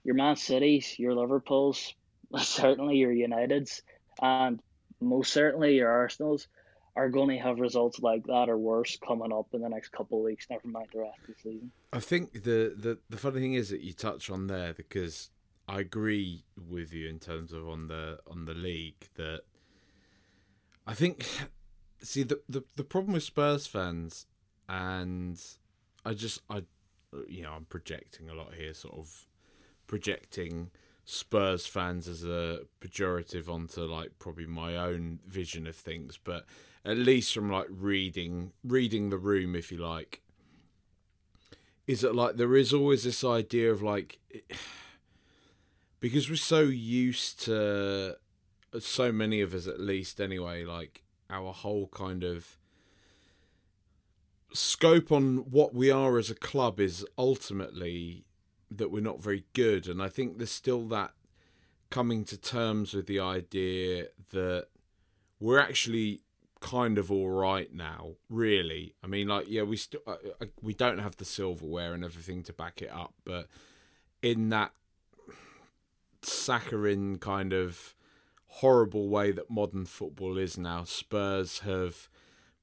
your 0.04 0.14
Man 0.14 0.36
Cities, 0.36 0.98
your 0.98 1.14
Liverpools, 1.14 1.94
certainly 2.38 2.96
your 2.96 3.12
Uniteds, 3.12 3.82
and 4.20 4.60
most 5.00 5.32
certainly 5.32 5.76
your 5.76 5.90
Arsenals 5.90 6.48
are 6.94 7.08
going 7.08 7.30
to 7.30 7.38
have 7.38 7.58
results 7.58 8.00
like 8.00 8.26
that 8.26 8.48
or 8.48 8.58
worse 8.58 8.98
coming 9.06 9.32
up 9.32 9.46
in 9.52 9.62
the 9.62 9.68
next 9.68 9.92
couple 9.92 10.18
of 10.18 10.24
weeks. 10.24 10.46
Never 10.50 10.68
mind 10.68 10.88
the 10.92 11.00
rest 11.00 11.18
of 11.20 11.34
the 11.34 11.42
season. 11.42 11.72
I 11.92 12.00
think 12.00 12.44
the, 12.44 12.74
the 12.76 12.98
the 13.08 13.16
funny 13.16 13.40
thing 13.40 13.54
is 13.54 13.70
that 13.70 13.80
you 13.80 13.92
touch 13.92 14.30
on 14.30 14.46
there 14.46 14.74
because 14.74 15.30
I 15.68 15.80
agree 15.80 16.44
with 16.56 16.92
you 16.92 17.08
in 17.08 17.18
terms 17.18 17.52
of 17.52 17.68
on 17.68 17.88
the 17.88 18.18
on 18.30 18.44
the 18.44 18.54
league 18.54 19.08
that 19.16 19.42
I 20.86 20.94
think 20.94 21.26
see 22.02 22.24
the 22.24 22.40
the, 22.48 22.62
the 22.76 22.84
problem 22.84 23.14
with 23.14 23.22
Spurs 23.22 23.66
fans 23.66 24.26
and 24.68 25.40
I 26.04 26.14
just 26.14 26.40
I 26.50 26.64
you 27.28 27.42
know 27.42 27.52
I'm 27.52 27.64
projecting 27.64 28.28
a 28.28 28.34
lot 28.34 28.54
here 28.54 28.74
sort 28.74 28.94
of 28.94 29.26
projecting 29.86 30.70
Spurs 31.04 31.66
fans 31.66 32.06
as 32.08 32.24
a 32.24 32.60
pejorative 32.80 33.48
onto 33.48 33.82
like 33.82 34.18
probably 34.18 34.46
my 34.46 34.76
own 34.76 35.20
vision 35.26 35.66
of 35.66 35.76
things 35.76 36.18
but 36.22 36.44
at 36.84 36.96
least 36.96 37.32
from 37.34 37.50
like 37.50 37.66
reading 37.70 38.52
reading 38.64 39.10
the 39.10 39.18
room 39.18 39.54
if 39.54 39.70
you 39.70 39.78
like 39.78 40.22
is 41.86 42.00
that 42.00 42.14
like 42.14 42.36
there 42.36 42.56
is 42.56 42.72
always 42.72 43.04
this 43.04 43.24
idea 43.24 43.70
of 43.70 43.82
like 43.82 44.18
because 46.00 46.28
we're 46.28 46.36
so 46.36 46.60
used 46.62 47.40
to 47.40 48.16
so 48.80 49.12
many 49.12 49.40
of 49.40 49.54
us 49.54 49.66
at 49.66 49.78
least 49.80 50.20
anyway 50.20 50.64
like 50.64 51.02
our 51.30 51.52
whole 51.52 51.88
kind 51.88 52.24
of 52.24 52.56
scope 54.52 55.10
on 55.10 55.38
what 55.50 55.74
we 55.74 55.90
are 55.90 56.18
as 56.18 56.30
a 56.30 56.34
club 56.34 56.78
is 56.78 57.06
ultimately 57.16 58.24
that 58.70 58.90
we're 58.90 59.00
not 59.00 59.22
very 59.22 59.44
good. 59.52 59.88
And 59.88 60.02
i 60.02 60.08
think 60.08 60.38
there's 60.38 60.50
still 60.50 60.86
that 60.88 61.12
coming 61.90 62.24
to 62.24 62.38
terms 62.38 62.94
with 62.94 63.06
the 63.06 63.20
idea 63.20 64.06
that 64.32 64.68
we're 65.38 65.58
actually 65.58 66.20
kind 66.62 66.96
of 66.96 67.10
all 67.12 67.28
right 67.28 67.74
now 67.74 68.12
really. 68.30 68.94
I 69.02 69.06
mean 69.06 69.28
like 69.28 69.46
yeah 69.48 69.62
we 69.62 69.76
still 69.76 70.00
uh, 70.06 70.16
uh, 70.40 70.46
we 70.62 70.72
don't 70.72 70.98
have 70.98 71.16
the 71.16 71.24
silverware 71.24 71.92
and 71.92 72.04
everything 72.04 72.42
to 72.44 72.52
back 72.52 72.80
it 72.80 72.90
up 72.90 73.12
but 73.24 73.48
in 74.22 74.48
that 74.50 74.72
saccharine 76.22 77.18
kind 77.18 77.52
of 77.52 77.94
horrible 78.46 79.08
way 79.08 79.32
that 79.32 79.50
modern 79.50 79.86
football 79.86 80.36
is 80.36 80.58
now, 80.58 80.84
Spurs 80.84 81.60
have 81.60 82.08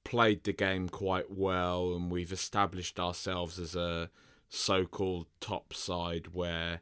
played 0.04 0.44
the 0.44 0.54
game 0.54 0.88
quite 0.88 1.32
well 1.32 1.96
and 1.96 2.12
we've 2.12 2.32
established 2.32 3.00
ourselves 3.00 3.60
as 3.60 3.76
a 3.76 4.10
so 4.48 4.86
called 4.86 5.26
top 5.40 5.74
side 5.74 6.28
where 6.34 6.82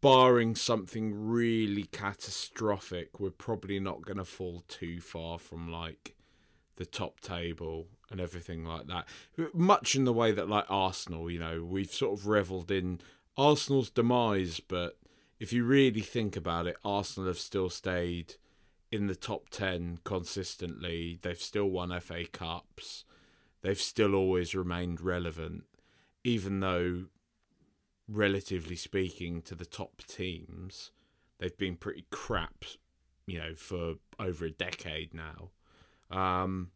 barring 0.00 0.56
something 0.56 1.14
really 1.14 1.84
catastrophic, 1.84 3.20
we're 3.20 3.30
probably 3.30 3.78
not 3.78 4.02
going 4.02 4.18
to 4.18 4.24
fall 4.24 4.64
too 4.66 5.00
far 5.00 5.38
from 5.38 5.70
like 5.70 6.15
the 6.76 6.86
top 6.86 7.20
table 7.20 7.86
and 8.10 8.20
everything 8.20 8.64
like 8.64 8.86
that. 8.86 9.06
Much 9.52 9.94
in 9.94 10.04
the 10.04 10.12
way 10.12 10.32
that 10.32 10.48
like 10.48 10.66
Arsenal, 10.68 11.30
you 11.30 11.38
know, 11.38 11.64
we've 11.64 11.92
sort 11.92 12.18
of 12.18 12.26
revelled 12.26 12.70
in 12.70 13.00
Arsenal's 13.36 13.90
demise, 13.90 14.60
but 14.60 14.98
if 15.38 15.52
you 15.52 15.64
really 15.64 16.00
think 16.00 16.36
about 16.36 16.66
it, 16.66 16.76
Arsenal 16.84 17.28
have 17.28 17.38
still 17.38 17.68
stayed 17.68 18.34
in 18.90 19.06
the 19.06 19.16
top 19.16 19.48
10 19.50 19.98
consistently. 20.04 21.18
They've 21.20 21.40
still 21.40 21.66
won 21.66 21.98
FA 22.00 22.24
Cups. 22.26 23.04
They've 23.62 23.80
still 23.80 24.14
always 24.14 24.54
remained 24.54 25.00
relevant, 25.00 25.64
even 26.22 26.60
though, 26.60 27.06
relatively 28.08 28.76
speaking, 28.76 29.42
to 29.42 29.54
the 29.54 29.66
top 29.66 30.02
teams, 30.06 30.92
they've 31.38 31.56
been 31.56 31.76
pretty 31.76 32.06
crap, 32.10 32.64
you 33.26 33.38
know, 33.38 33.54
for 33.54 33.94
over 34.20 34.44
a 34.44 34.50
decade 34.50 35.12
now. 35.12 35.50
Um, 36.10 36.70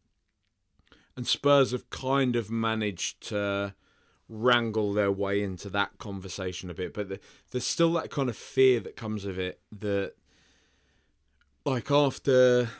and 1.17 1.27
Spurs 1.27 1.73
have 1.73 1.91
kind 1.91 2.37
of 2.37 2.51
managed 2.51 3.29
to 3.29 3.75
wrangle 4.29 4.93
their 4.93 5.11
way 5.11 5.43
into 5.43 5.69
that 5.71 5.99
conversation 5.99 6.71
a 6.71 6.75
bit, 6.75 6.95
but 6.95 7.09
the, 7.09 7.21
there's 7.51 7.67
still 7.67 7.93
that 7.95 8.11
kind 8.11 8.29
of 8.29 8.37
fear 8.37 8.81
that 8.81 8.97
comes 8.97 9.25
with 9.25 9.39
it 9.39 9.61
that, 9.73 10.15
like 11.65 11.91
after, 11.91 12.71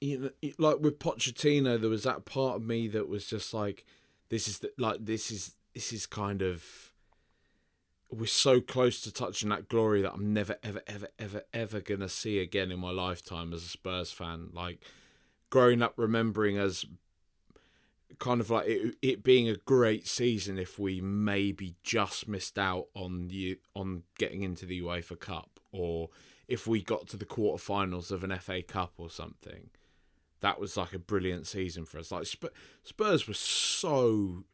you 0.00 0.18
know, 0.18 0.50
like 0.58 0.78
with 0.80 0.98
Pochettino, 0.98 1.80
there 1.80 1.90
was 1.90 2.04
that 2.04 2.24
part 2.24 2.56
of 2.56 2.62
me 2.62 2.88
that 2.88 3.08
was 3.08 3.26
just 3.26 3.52
like, 3.52 3.84
this 4.30 4.48
is 4.48 4.60
the, 4.60 4.72
like 4.78 5.04
this 5.04 5.30
is 5.30 5.56
this 5.74 5.92
is 5.92 6.06
kind 6.06 6.40
of 6.40 6.92
we're 8.10 8.26
so 8.26 8.60
close 8.60 9.00
to 9.02 9.12
touching 9.12 9.50
that 9.50 9.68
glory 9.68 10.02
that 10.02 10.14
I'm 10.14 10.32
never 10.32 10.56
ever 10.62 10.80
ever 10.86 11.08
ever 11.18 11.42
ever 11.52 11.80
gonna 11.80 12.08
see 12.08 12.38
again 12.38 12.70
in 12.70 12.80
my 12.80 12.90
lifetime 12.90 13.52
as 13.52 13.64
a 13.64 13.68
Spurs 13.68 14.10
fan. 14.10 14.48
Like 14.52 14.80
growing 15.50 15.82
up 15.82 15.94
remembering 15.96 16.56
as 16.56 16.86
kind 18.18 18.40
of 18.40 18.50
like 18.50 18.66
it, 18.68 18.96
it 19.02 19.22
being 19.22 19.48
a 19.48 19.56
great 19.56 20.06
season 20.06 20.58
if 20.58 20.78
we 20.78 21.00
maybe 21.00 21.74
just 21.82 22.28
missed 22.28 22.58
out 22.58 22.86
on 22.94 23.28
the 23.28 23.58
on 23.74 24.02
getting 24.18 24.42
into 24.42 24.66
the 24.66 24.80
UEFA 24.80 25.18
Cup 25.18 25.58
or 25.72 26.10
if 26.46 26.66
we 26.66 26.82
got 26.82 27.08
to 27.08 27.16
the 27.16 27.24
quarterfinals 27.24 28.10
of 28.10 28.22
an 28.22 28.36
FA 28.38 28.62
Cup 28.62 28.94
or 28.98 29.10
something. 29.10 29.70
That 30.40 30.58
was 30.58 30.76
like 30.76 30.94
a 30.94 30.98
brilliant 30.98 31.46
season 31.46 31.84
for 31.84 31.98
us. 31.98 32.10
Like 32.10 32.26
Spurs 32.82 33.28
were 33.28 33.34
so 33.34 34.44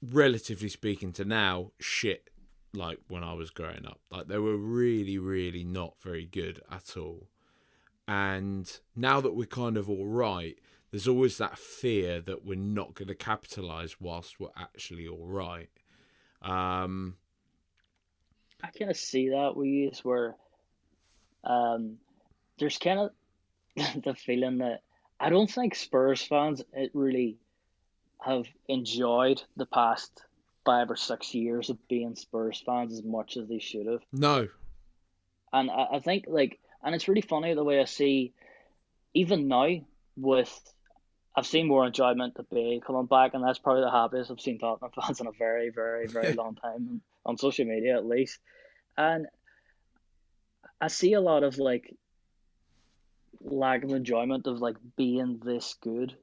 relatively 0.00 0.68
speaking 0.68 1.12
to 1.12 1.24
now 1.24 1.72
shit 1.80 2.30
like 2.72 2.98
when 3.08 3.24
I 3.24 3.32
was 3.32 3.50
growing 3.50 3.84
up. 3.86 4.00
Like 4.10 4.28
they 4.28 4.38
were 4.38 4.56
really 4.56 5.18
really 5.18 5.64
not 5.64 5.94
very 6.00 6.24
good 6.26 6.60
at 6.70 6.96
all. 6.96 7.28
And 8.06 8.70
now 8.94 9.20
that 9.20 9.34
we're 9.34 9.46
kind 9.46 9.76
of 9.76 9.88
all 9.88 10.06
right, 10.06 10.58
there's 10.90 11.08
always 11.08 11.38
that 11.38 11.58
fear 11.58 12.20
that 12.20 12.44
we're 12.44 12.58
not 12.58 12.94
going 12.94 13.08
to 13.08 13.14
capitalize 13.14 14.00
whilst 14.00 14.38
we're 14.38 14.48
actually 14.56 15.08
all 15.08 15.26
right. 15.26 15.70
Um, 16.42 17.16
I 18.62 18.68
kind 18.68 18.90
of 18.90 18.96
see 18.96 19.30
that 19.30 19.56
we 19.56 19.68
you 19.68 19.90
where 20.02 20.36
um, 21.42 21.96
there's 22.58 22.78
kind 22.78 23.00
of 23.00 23.10
the 24.04 24.14
feeling 24.14 24.58
that 24.58 24.82
I 25.18 25.30
don't 25.30 25.50
think 25.50 25.74
Spurs 25.74 26.22
fans 26.22 26.62
it 26.72 26.90
really 26.94 27.38
have 28.20 28.46
enjoyed 28.68 29.42
the 29.56 29.66
past 29.66 30.22
five 30.64 30.90
or 30.90 30.96
six 30.96 31.34
years 31.34 31.70
of 31.70 31.88
being 31.88 32.14
Spurs 32.14 32.62
fans 32.64 32.92
as 32.92 33.02
much 33.02 33.36
as 33.36 33.48
they 33.48 33.58
should 33.58 33.86
have. 33.86 34.02
No. 34.12 34.48
And 35.52 35.70
I, 35.70 35.86
I 35.94 36.00
think 36.00 36.26
like 36.28 36.58
and 36.84 36.94
it's 36.94 37.08
really 37.08 37.22
funny 37.22 37.54
the 37.54 37.64
way 37.64 37.80
I 37.80 37.86
see 37.86 38.32
even 39.14 39.48
now 39.48 39.68
with 40.16 40.74
I've 41.36 41.46
seen 41.46 41.66
more 41.66 41.84
enjoyment 41.84 42.36
to 42.36 42.44
be 42.44 42.80
coming 42.86 43.06
back, 43.06 43.34
and 43.34 43.42
that's 43.42 43.58
probably 43.58 43.82
the 43.82 43.90
happiest 43.90 44.30
I've 44.30 44.40
seen 44.40 44.58
Tottenham 44.58 44.92
fans 45.00 45.20
in 45.20 45.26
a 45.26 45.32
very, 45.32 45.70
very, 45.70 46.06
very 46.06 46.32
long 46.32 46.54
time 46.54 47.00
on 47.26 47.36
social 47.38 47.64
media, 47.64 47.96
at 47.96 48.06
least. 48.06 48.38
And 48.96 49.26
I 50.80 50.88
see 50.88 51.14
a 51.14 51.20
lot 51.20 51.42
of 51.42 51.58
like 51.58 51.92
lack 53.40 53.82
of 53.82 53.90
enjoyment 53.90 54.46
of 54.46 54.60
like 54.60 54.76
being 54.96 55.40
this 55.44 55.74
good 55.80 56.14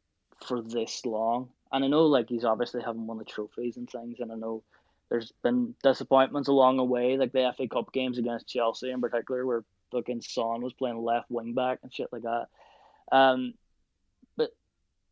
for 0.47 0.61
this 0.61 1.05
long. 1.05 1.49
And 1.73 1.83
I 1.83 1.87
know 1.87 2.05
like 2.05 2.29
he's 2.29 2.45
obviously 2.45 2.81
haven't 2.81 3.07
won 3.07 3.17
the 3.17 3.25
trophies 3.25 3.75
and 3.75 3.89
things, 3.89 4.19
and 4.19 4.31
I 4.31 4.35
know 4.35 4.63
there's 5.09 5.33
been 5.43 5.75
disappointments 5.83 6.47
along 6.47 6.77
the 6.77 6.85
way, 6.85 7.17
like 7.17 7.33
the 7.33 7.51
FA 7.57 7.67
Cup 7.67 7.91
games 7.91 8.17
against 8.17 8.47
Chelsea 8.47 8.91
in 8.91 9.01
particular, 9.01 9.45
where 9.45 9.65
fucking 9.91 10.21
Son 10.21 10.61
was 10.61 10.73
playing 10.73 11.03
left 11.03 11.29
wing 11.29 11.53
back 11.53 11.79
and 11.83 11.93
shit 11.93 12.07
like 12.11 12.23
that. 12.23 12.47
Um, 13.11 13.53
but 14.37 14.51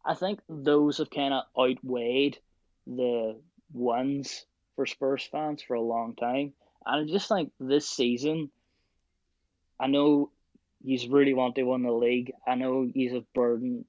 I 0.05 0.15
think 0.15 0.39
those 0.47 0.97
have 0.97 1.09
kind 1.09 1.33
of 1.33 1.43
outweighed 1.57 2.37
the 2.87 3.39
ones 3.73 4.45
for 4.75 4.85
Spurs 4.85 5.27
fans 5.31 5.61
for 5.61 5.75
a 5.75 5.81
long 5.81 6.15
time. 6.15 6.53
And 6.85 7.09
I 7.09 7.11
just 7.11 7.27
think 7.27 7.51
this 7.59 7.89
season, 7.89 8.49
I 9.79 9.87
know 9.87 10.31
you 10.83 10.97
really 11.11 11.33
want 11.33 11.55
to 11.55 11.63
win 11.63 11.83
the 11.83 11.91
league. 11.91 12.31
I 12.47 12.55
know 12.55 12.89
you 12.93 13.15
have 13.15 13.33
burdened 13.33 13.85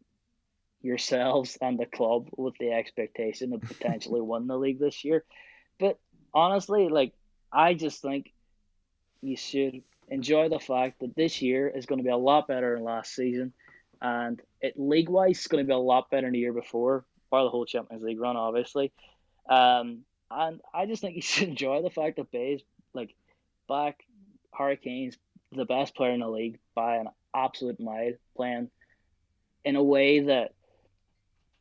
yourselves 0.82 1.58
and 1.60 1.78
the 1.78 1.86
club 1.86 2.28
with 2.36 2.54
the 2.58 2.72
expectation 2.72 3.52
of 3.52 3.60
potentially 3.60 4.20
win 4.22 4.46
the 4.46 4.56
league 4.56 4.80
this 4.80 5.04
year. 5.04 5.24
But 5.78 5.98
honestly, 6.34 6.88
like 6.88 7.12
I 7.52 7.74
just 7.74 8.02
think 8.02 8.32
you 9.22 9.36
should 9.36 9.82
enjoy 10.10 10.48
the 10.48 10.58
fact 10.58 11.00
that 11.00 11.16
this 11.16 11.40
year 11.40 11.68
is 11.68 11.86
going 11.86 11.98
to 11.98 12.04
be 12.04 12.10
a 12.10 12.16
lot 12.16 12.48
better 12.48 12.74
than 12.74 12.84
last 12.84 13.14
season 13.14 13.52
and 14.02 14.40
it 14.60 14.74
league 14.78 15.08
wise 15.08 15.40
is 15.40 15.46
going 15.46 15.64
to 15.64 15.68
be 15.68 15.74
a 15.74 15.78
lot 15.78 16.10
better 16.10 16.26
than 16.26 16.32
the 16.32 16.38
year 16.38 16.52
before, 16.52 17.04
of 17.32 17.44
the 17.44 17.50
whole 17.50 17.66
Champions 17.66 18.02
League 18.02 18.20
run, 18.20 18.36
obviously. 18.36 18.92
Um, 19.48 20.00
and 20.30 20.60
I 20.72 20.86
just 20.86 21.02
think 21.02 21.16
you 21.16 21.22
should 21.22 21.48
enjoy 21.48 21.82
the 21.82 21.90
fact 21.90 22.16
that 22.16 22.30
Bale's 22.30 22.62
like 22.94 23.14
back 23.68 24.04
Harry 24.52 24.76
Kane's, 24.76 25.16
the 25.52 25.64
best 25.64 25.94
player 25.94 26.12
in 26.12 26.20
the 26.20 26.28
league 26.28 26.58
by 26.74 26.96
an 26.96 27.08
absolute 27.34 27.80
mile, 27.80 28.12
playing 28.36 28.70
in 29.64 29.76
a 29.76 29.82
way 29.82 30.20
that 30.20 30.52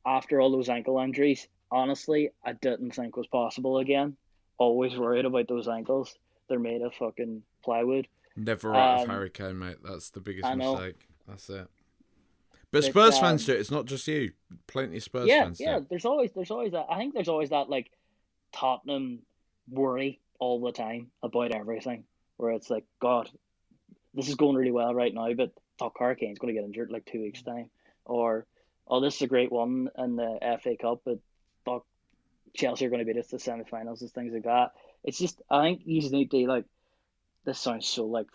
after 0.06 0.40
all 0.40 0.52
those 0.52 0.70
ankle 0.70 1.00
injuries, 1.00 1.48
honestly, 1.72 2.32
I 2.44 2.54
didn't 2.54 2.92
think 2.92 3.18
was 3.18 3.28
possible 3.28 3.78
again. 3.80 4.16
Always 4.58 4.96
worried 4.96 5.26
about 5.26 5.48
those 5.48 5.68
ankles. 5.68 6.16
They're 6.48 6.60
made 6.60 6.82
of 6.82 6.94
fucking 6.96 7.44
plywood. 7.64 8.08
Never 8.40 8.74
out 8.74 9.00
um, 9.00 9.04
of 9.04 9.10
Harry 9.10 9.30
Kane, 9.30 9.60
mate. 9.60 9.78
That's 9.84 10.10
the 10.12 10.22
biggest 10.22 10.56
mistake. 10.56 11.08
That's 11.28 11.50
it. 11.50 11.68
But 12.72 12.84
Spurs 12.84 13.16
um, 13.16 13.22
fans 13.22 13.46
do 13.46 13.54
it. 13.54 13.60
It's 13.60 13.72
not 13.72 13.86
just 13.86 14.08
you. 14.08 14.32
Plenty 14.68 14.98
of 14.98 15.04
Spurs 15.04 15.28
yeah, 15.28 15.44
fans. 15.44 15.60
Yeah, 15.60 15.78
yeah. 15.78 15.80
There's 15.90 16.06
always 16.06 16.32
there's 16.34 16.52
always 16.52 16.72
that. 16.72 16.86
I 16.90 16.98
think 16.98 17.14
there's 17.14 17.28
always 17.28 17.50
that 17.50 17.70
like 17.70 17.92
Tottenham 18.54 19.20
worry 19.70 20.20
all 20.40 20.62
the 20.62 20.72
time 20.72 21.08
about 21.22 21.52
everything, 21.52 22.06
where 22.38 22.52
it's 22.52 22.70
like, 22.70 22.86
God, 23.02 23.30
this 24.14 24.30
is 24.30 24.36
going 24.36 24.56
really 24.56 24.72
well 24.72 24.94
right 24.94 25.14
now, 25.14 25.34
but 25.34 25.52
fuck, 25.78 25.96
Harry 26.00 26.16
Kane's 26.16 26.40
going 26.40 26.54
to 26.54 26.60
get 26.60 26.66
injured 26.66 26.92
like 26.92 27.06
two 27.06 27.22
weeks 27.22 27.42
time, 27.42 27.70
or 28.06 28.46
oh, 28.88 29.02
this 29.02 29.16
is 29.16 29.22
a 29.24 29.28
great 29.28 29.52
one 29.52 29.90
in 29.98 30.16
the 30.16 30.58
FA 30.62 30.76
Cup, 30.80 31.02
but 31.06 31.20
fuck, 31.66 31.86
Chelsea 32.56 32.86
are 32.86 32.90
going 32.90 33.06
to 33.06 33.06
beat 33.06 33.20
us 33.20 33.28
to 33.28 33.40
semi-finals 33.40 34.02
and 34.02 34.12
things 34.12 34.34
like 34.34 34.44
that. 34.44 34.72
It's 35.04 35.18
just 35.18 35.42
I 35.50 35.64
think 35.64 35.82
you 35.86 36.02
just 36.02 36.14
need 36.14 36.32
to 36.32 36.48
like. 36.48 36.66
This 37.50 37.60
sounds 37.60 37.88
so 37.88 38.06
like 38.06 38.28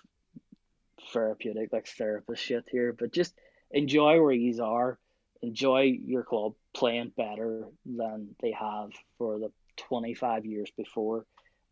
therapeutic, 1.13 1.73
like 1.73 1.87
therapist 1.87 2.43
shit 2.43 2.65
here, 2.69 2.93
but 2.93 3.13
just 3.13 3.33
enjoy 3.71 4.21
where 4.21 4.33
you 4.33 4.61
are, 4.61 4.99
enjoy 5.41 5.83
your 6.05 6.25
club 6.25 6.55
playing 6.75 7.13
better 7.17 7.69
than 7.87 8.35
they 8.43 8.51
have 8.51 8.91
for 9.17 9.39
the 9.39 9.53
25 9.77 10.47
years 10.47 10.69
before. 10.77 11.27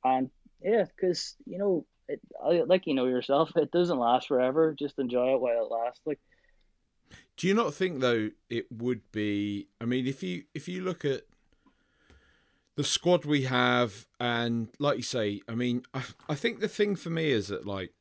And 0.04 0.30
yeah, 0.62 0.84
because, 0.84 1.34
you 1.44 1.58
know, 1.58 1.84
it, 2.06 2.20
like 2.68 2.86
you 2.86 2.94
know 2.94 3.06
yourself, 3.06 3.50
it 3.56 3.72
doesn't 3.72 3.98
last 3.98 4.28
forever. 4.28 4.72
Just 4.78 5.00
enjoy 5.00 5.34
it 5.34 5.40
while 5.40 5.66
it 5.66 5.68
lasts. 5.68 6.00
Like, 6.06 6.20
do 7.36 7.48
you 7.48 7.54
not 7.54 7.74
think 7.74 7.98
though 7.98 8.30
it 8.50 8.70
would 8.70 9.10
be? 9.10 9.66
I 9.80 9.84
mean, 9.84 10.06
if 10.06 10.22
you 10.22 10.44
if 10.54 10.68
you 10.68 10.84
look 10.84 11.04
at 11.04 11.22
the 12.76 12.84
squad 12.84 13.24
we 13.24 13.42
have, 13.42 14.06
and 14.18 14.68
like 14.78 14.96
you 14.96 15.02
say, 15.02 15.42
I 15.48 15.54
mean, 15.54 15.84
I, 15.92 16.02
I 16.28 16.34
think 16.34 16.60
the 16.60 16.68
thing 16.68 16.96
for 16.96 17.10
me 17.10 17.30
is 17.30 17.48
that 17.48 17.66
like 17.66 17.92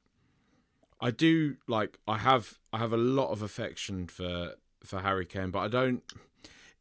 I 0.99 1.11
do 1.11 1.57
like 1.67 1.97
I 2.07 2.17
have 2.19 2.59
I 2.71 2.77
have 2.77 2.93
a 2.93 2.97
lot 2.97 3.31
of 3.31 3.41
affection 3.41 4.07
for 4.07 4.55
for 4.83 4.99
Harry 4.99 5.25
Kane, 5.25 5.51
but 5.51 5.59
I 5.59 5.67
don't. 5.67 6.03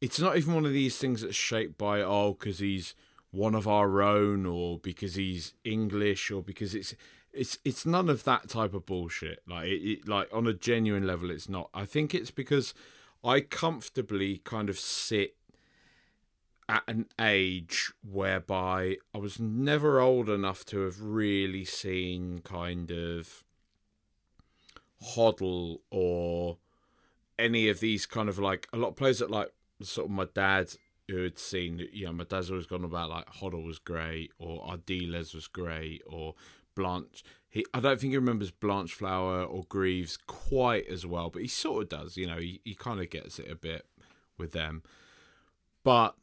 It's 0.01 0.21
not 0.21 0.37
even 0.37 0.55
one 0.55 0.65
of 0.65 0.73
these 0.73 0.97
things 0.97 1.23
that's 1.23 1.37
shaped 1.37 1.77
by 1.77 2.01
oh 2.01 2.37
because 2.39 2.59
he's 2.59 2.95
one 3.33 3.55
of 3.55 3.69
our 3.69 4.03
own 4.03 4.47
or 4.47 4.79
because 4.79 5.15
he's 5.15 5.55
English 5.65 6.31
or 6.31 6.43
because 6.43 6.75
it's 6.75 6.95
it's 7.33 7.59
it's 7.65 7.87
none 7.87 8.09
of 8.09 8.25
that 8.25 8.49
type 8.49 8.75
of 8.75 8.87
bullshit. 8.87 9.43
Like 9.49 9.67
it, 9.67 9.83
it, 9.83 10.09
like 10.09 10.29
on 10.33 10.47
a 10.47 10.53
genuine 10.53 11.07
level, 11.07 11.31
it's 11.31 11.49
not. 11.49 11.71
I 11.75 11.85
think 11.85 12.15
it's 12.15 12.31
because 12.31 12.75
I 13.25 13.41
comfortably 13.41 14.39
kind 14.39 14.69
of 14.69 14.79
sit 14.79 15.37
at 16.71 16.85
an 16.87 17.07
age 17.21 17.93
whereby 18.09 18.97
I 19.13 19.19
was 19.19 19.41
never 19.41 19.99
old 20.01 20.31
enough 20.31 20.65
to 20.67 20.83
have 20.83 21.03
really 21.03 21.65
seen 21.65 22.43
kind 22.45 22.93
of 22.93 23.43
Hoddle 25.17 25.81
or 25.91 26.59
any 27.37 27.69
of 27.69 27.81
these 27.81 28.07
kind 28.07 28.29
of 28.29 28.39
like 28.39 28.69
a 28.73 28.77
lot 28.77 28.91
of 28.91 28.97
players 28.97 29.19
that 29.19 29.33
like 29.33 29.53
sort 29.83 30.07
of 30.07 30.13
my 30.13 30.29
dad 30.33 30.73
who 31.09 31.25
had 31.25 31.41
seen, 31.41 31.89
you 31.93 32.07
know, 32.07 32.13
my 32.13 32.23
dad's 32.23 32.53
always 32.53 32.67
gone 32.67 32.85
about 32.85 33.11
like 33.11 33.27
Hoddle 33.27 33.67
was 33.67 33.81
great 33.81 34.31
or 34.39 34.65
Ardiles 34.65 35.35
was 35.35 35.49
great 35.49 36.03
or 36.07 36.37
Blanche. 36.77 37.25
He, 37.49 37.67
I 37.75 37.81
don't 37.81 38.01
think 38.01 38.13
he 38.13 38.17
remembers 38.17 38.53
Blanchflower 38.53 39.43
or 39.43 39.65
Greaves 39.65 40.17
quite 40.17 40.87
as 40.87 41.05
well, 41.05 41.31
but 41.31 41.43
he 41.43 41.49
sort 41.49 41.83
of 41.83 41.89
does. 41.89 42.17
You 42.17 42.29
know, 42.29 42.37
he, 42.37 42.61
he 42.65 42.77
kind 42.77 43.01
of 43.01 43.11
gets 43.11 43.41
it 43.41 43.51
a 43.51 43.57
bit 43.57 43.87
with 44.39 44.53
them. 44.53 44.85
But 45.83 46.15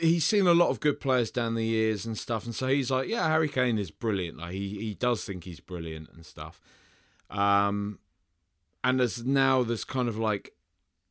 he's 0.00 0.24
seen 0.24 0.46
a 0.46 0.54
lot 0.54 0.70
of 0.70 0.80
good 0.80 1.00
players 1.00 1.30
down 1.30 1.54
the 1.54 1.64
years 1.64 2.06
and 2.06 2.16
stuff, 2.16 2.44
and 2.44 2.54
so 2.54 2.68
he's 2.68 2.90
like, 2.90 3.08
yeah, 3.08 3.28
Harry 3.28 3.48
Kane 3.48 3.78
is 3.78 3.90
brilliant. 3.90 4.38
Like 4.38 4.52
he 4.52 4.78
he 4.78 4.94
does 4.94 5.24
think 5.24 5.44
he's 5.44 5.60
brilliant 5.60 6.10
and 6.12 6.24
stuff. 6.24 6.60
Um, 7.30 7.98
and 8.84 9.00
there's 9.00 9.24
now 9.24 9.62
there's 9.62 9.84
kind 9.84 10.08
of 10.08 10.18
like 10.18 10.52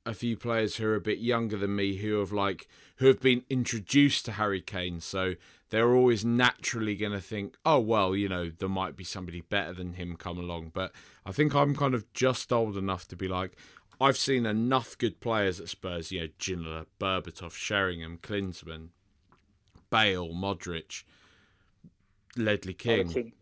a 0.06 0.14
few 0.14 0.38
players 0.38 0.76
who 0.76 0.86
are 0.88 0.96
a 0.96 1.02
bit 1.02 1.18
younger 1.18 1.58
than 1.58 1.76
me 1.76 1.98
who 1.98 2.20
have 2.20 2.32
like 2.32 2.68
who 2.98 3.08
have 3.08 3.20
been 3.20 3.44
introduced 3.50 4.26
to 4.26 4.34
Harry 4.34 4.62
Kane, 4.62 5.02
so 5.02 5.36
they're 5.70 5.94
always 5.94 6.24
naturally 6.24 6.96
going 6.96 7.12
to 7.12 7.20
think, 7.20 7.58
oh 7.66 7.80
well, 7.80 8.16
you 8.16 8.30
know, 8.30 8.50
there 8.50 8.70
might 8.70 8.96
be 8.96 9.04
somebody 9.04 9.42
better 9.42 9.74
than 9.74 9.94
him 9.94 10.16
come 10.16 10.38
along. 10.38 10.72
But 10.74 10.92
I 11.26 11.32
think 11.32 11.54
I'm 11.56 11.76
kind 11.76 11.94
of 11.94 12.12
just 12.14 12.54
old 12.54 12.78
enough 12.78 13.08
to 13.10 13.16
be 13.16 13.28
like, 13.28 13.58
I've 14.00 14.18
seen 14.18 14.46
enough 14.46 14.98
good 14.98 15.20
players 15.20 15.60
at 15.60 15.70
Spurs, 15.70 16.12
you 16.12 16.22
know, 16.22 16.28
Ginola, 16.40 16.86
Berbatov, 17.00 17.54
Sheringham, 17.54 18.20
Klinsmann, 18.22 18.90
Bale, 19.90 20.30
Modric, 20.30 21.04
Ledley 22.36 22.74
King, 22.74 23.34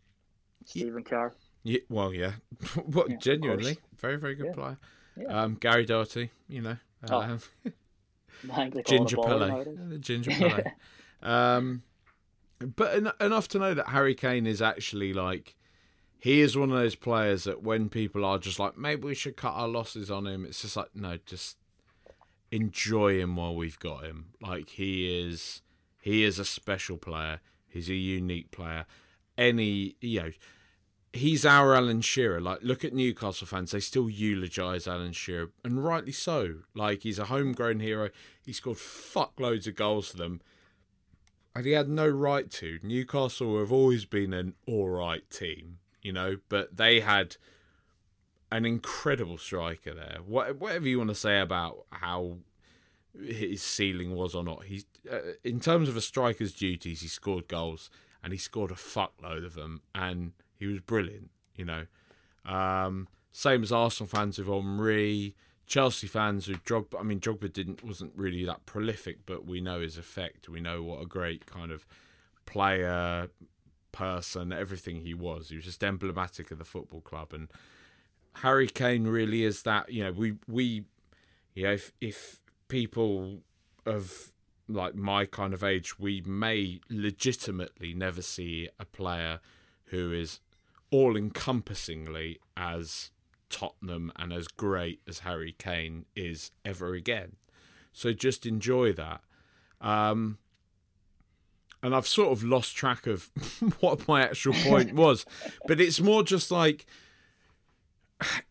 Stephen 0.66 1.04
Carr. 1.04 1.34
Yeah, 1.64 1.80
well, 1.90 2.14
yeah. 2.14 2.34
what 2.86 3.10
yeah, 3.10 3.18
genuinely, 3.18 3.78
very, 3.98 4.18
very 4.18 4.36
good 4.36 4.48
yeah. 4.48 4.54
player. 4.54 4.78
Um, 5.28 5.56
Gary 5.56 5.86
Doherty, 5.86 6.32
you 6.48 6.62
know. 6.62 6.78
Oh. 7.10 7.22
Um, 7.22 7.40
Ginger 8.86 9.18
Pele. 9.18 9.98
Ginger 10.00 10.32
Pele. 10.32 10.64
um, 11.22 11.84
but 12.76 12.96
en- 12.96 13.12
enough 13.20 13.48
to 13.50 13.60
know 13.60 13.74
that 13.74 13.90
Harry 13.90 14.16
Kane 14.16 14.46
is 14.48 14.62
actually 14.62 15.14
like 15.14 15.56
he 16.24 16.40
is 16.40 16.58
one 16.58 16.72
of 16.72 16.78
those 16.78 16.96
players 16.96 17.44
that 17.44 17.64
when 17.64 17.90
people 17.90 18.24
are 18.24 18.38
just 18.38 18.58
like 18.58 18.78
maybe 18.78 19.04
we 19.04 19.14
should 19.14 19.36
cut 19.36 19.56
our 19.56 19.68
losses 19.68 20.10
on 20.10 20.26
him, 20.26 20.46
it's 20.46 20.62
just 20.62 20.78
like 20.78 20.96
no, 20.96 21.18
just 21.26 21.58
enjoy 22.50 23.20
him 23.20 23.36
while 23.36 23.54
we've 23.54 23.78
got 23.80 24.06
him. 24.06 24.28
Like 24.42 24.70
he 24.70 25.20
is, 25.20 25.64
he 26.02 26.24
is 26.24 26.40
a 26.40 26.46
special 26.46 26.96
player. 26.96 27.42
He's 27.68 27.90
a 27.90 27.96
unique 27.96 28.52
player. 28.52 28.86
Any 29.38 29.98
you 30.00 30.22
know 30.22 30.32
he's 31.12 31.46
our 31.46 31.76
Alan 31.76 32.00
Shearer. 32.00 32.40
Like, 32.40 32.60
look 32.62 32.86
at 32.86 32.94
Newcastle 32.94 33.46
fans; 33.46 33.72
they 33.72 33.82
still 33.82 34.10
eulogise 34.10 34.88
Alan 34.88 35.12
Shearer, 35.12 35.52
and 35.66 35.84
rightly 35.84 36.14
so. 36.14 36.60
Like, 36.74 37.04
he's 37.04 37.20
a 37.20 37.26
homegrown 37.26 37.82
hero. 37.82 38.12
He 38.46 38.54
scored 38.54 38.78
fuckloads 38.78 39.68
of 39.68 39.76
goals 39.76 40.12
for 40.12 40.16
them, 40.16 40.40
and 41.54 41.66
he 41.66 41.74
had 41.74 41.90
no 41.90 42.08
right 42.08 42.50
to. 42.52 42.80
Newcastle 42.82 43.60
have 43.60 43.74
always 43.74 44.06
been 44.06 44.32
an 44.32 44.54
all 44.66 44.88
right 44.88 45.30
team, 45.30 45.80
you 46.04 46.12
know, 46.12 46.38
but 46.50 46.78
they 46.78 47.00
had 47.00 47.38
an 48.52 48.66
incredible 48.66 49.38
striker 49.38 49.94
there. 49.94 50.20
whatever 50.26 50.88
you 50.88 51.00
want 51.00 51.10
to 51.10 51.16
say 51.16 51.40
about 51.40 51.86
how 51.92 52.38
his 53.20 53.64
ceiling 53.64 54.14
was 54.16 54.36
or 54.36 54.44
not, 54.44 54.66
he's 54.66 54.86
uh, 55.12 55.34
in 55.44 55.60
terms 55.60 55.90
of 55.90 55.98
a 55.98 56.02
striker's 56.02 56.54
duties, 56.54 57.02
he 57.02 57.08
scored 57.08 57.48
goals 57.48 57.90
and 58.24 58.32
he 58.32 58.40
scored 58.40 58.72
a 58.72 58.76
fuckload 58.76 59.46
of 59.46 59.54
them, 59.54 59.82
and 59.94 60.32
he 60.58 60.66
was 60.66 60.80
brilliant, 60.80 61.30
you 61.56 61.66
know. 61.66 61.86
Um, 62.46 63.08
same 63.32 63.64
as 63.64 63.72
Arsenal 63.72 64.08
fans 64.08 64.38
with 64.38 64.48
Henry, 64.48 65.36
Chelsea 65.66 66.08
fans 66.08 66.48
with 66.48 66.64
Drogba. 66.64 67.00
I 67.00 67.04
mean, 67.04 67.20
Drogba 67.20 67.52
didn't 67.52 67.84
wasn't 67.84 68.14
really 68.16 68.46
that 68.46 68.66
prolific, 68.66 69.26
but 69.26 69.46
we 69.46 69.60
know 69.60 69.82
his 69.82 69.98
effect. 69.98 70.48
We 70.48 70.62
know 70.62 70.84
what 70.84 71.02
a 71.02 71.06
great 71.06 71.46
kind 71.46 71.72
of 71.72 71.86
player, 72.46 73.30
person, 73.94 74.52
everything 74.52 75.02
he 75.02 75.14
was. 75.14 75.50
He 75.50 75.56
was 75.56 75.66
just 75.66 75.84
emblematic 75.84 76.52
of 76.52 76.58
the 76.58 76.66
football 76.66 77.00
club, 77.00 77.32
and 77.32 77.48
Harry 78.38 78.68
Kane 78.68 79.08
really 79.08 79.46
is 79.46 79.64
that. 79.64 79.92
You 79.92 80.04
know, 80.04 80.12
we 80.12 80.36
we, 80.48 80.84
you 81.56 81.64
know, 81.64 81.72
if 81.72 81.94
if 82.02 82.42
people 82.68 83.40
of 83.86 84.34
like 84.68 84.96
my 84.96 85.26
kind 85.26 85.54
of 85.54 85.64
age, 85.64 85.98
we 85.98 86.22
may 86.22 86.82
legitimately 86.90 87.94
never 87.94 88.22
see 88.22 88.68
a 88.80 88.86
player 88.86 89.40
who 89.86 90.12
is 90.12 90.40
all 90.92 91.16
encompassingly 91.16 92.40
as 92.58 93.12
Tottenham 93.50 94.12
and 94.16 94.34
as 94.34 94.48
great 94.48 95.02
as 95.08 95.20
Harry 95.20 95.56
Kane 95.58 96.06
is 96.16 96.52
ever 96.66 96.94
again. 96.94 97.36
So 97.92 98.12
just 98.14 98.46
enjoy 98.46 98.94
that. 98.94 99.22
Um, 99.80 100.40
and 101.84 101.94
I've 101.94 102.08
sort 102.08 102.32
of 102.32 102.44
lost 102.44 102.76
track 102.76 103.06
of 103.06 103.30
what 103.80 104.08
my 104.08 104.24
actual 104.24 104.54
point 104.54 104.94
was, 104.94 105.26
but 105.68 105.80
it's 105.80 106.00
more 106.00 106.24
just 106.24 106.50
like 106.50 106.88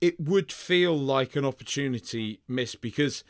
it 0.01 0.21
would 0.21 0.53
feel 0.53 0.97
like 0.97 1.35
an 1.35 1.45
opportunity 1.45 2.40
missed 2.47 2.81
because 2.81 3.25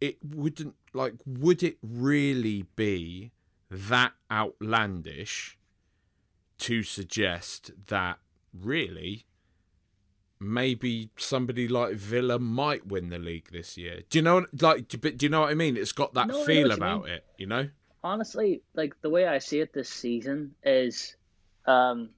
it 0.00 0.18
wouldn't 0.22 0.74
like 0.92 1.14
would 1.26 1.62
it 1.62 1.78
really 1.82 2.66
be 2.76 3.32
that 3.70 4.12
outlandish 4.30 5.58
to 6.58 6.82
suggest 6.82 7.70
that 7.86 8.18
really, 8.52 9.26
maybe 10.40 11.10
somebody 11.16 11.68
like 11.68 11.94
Villa 11.94 12.38
might 12.38 12.86
win 12.86 13.08
the 13.08 13.18
league 13.18 13.50
this 13.52 13.76
year. 13.76 14.02
Do 14.10 14.18
you 14.18 14.22
know, 14.22 14.46
like, 14.60 14.88
do 14.88 15.16
you 15.20 15.28
know 15.28 15.42
what 15.42 15.50
I 15.50 15.54
mean? 15.54 15.76
It's 15.76 15.92
got 15.92 16.14
that 16.14 16.28
no, 16.28 16.44
feel 16.44 16.70
about 16.70 17.08
it, 17.08 17.24
you 17.36 17.46
know. 17.46 17.68
Honestly, 18.02 18.62
like 18.74 18.94
the 19.00 19.10
way 19.10 19.26
I 19.26 19.38
see 19.38 19.60
it 19.60 19.72
this 19.72 19.88
season 19.88 20.54
is, 20.62 21.16
um, 21.66 22.10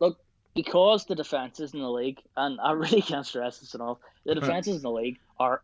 look, 0.00 0.18
because 0.54 1.04
the 1.06 1.14
defenses 1.14 1.74
in 1.74 1.80
the 1.80 1.90
league, 1.90 2.20
and 2.36 2.60
I 2.60 2.72
really 2.72 3.02
can't 3.10 3.26
stress 3.26 3.58
this 3.58 3.74
enough, 3.74 3.98
the 4.24 4.34
defenses 4.40 4.76
in 4.76 4.82
the 4.82 4.90
league 4.90 5.18
are 5.38 5.62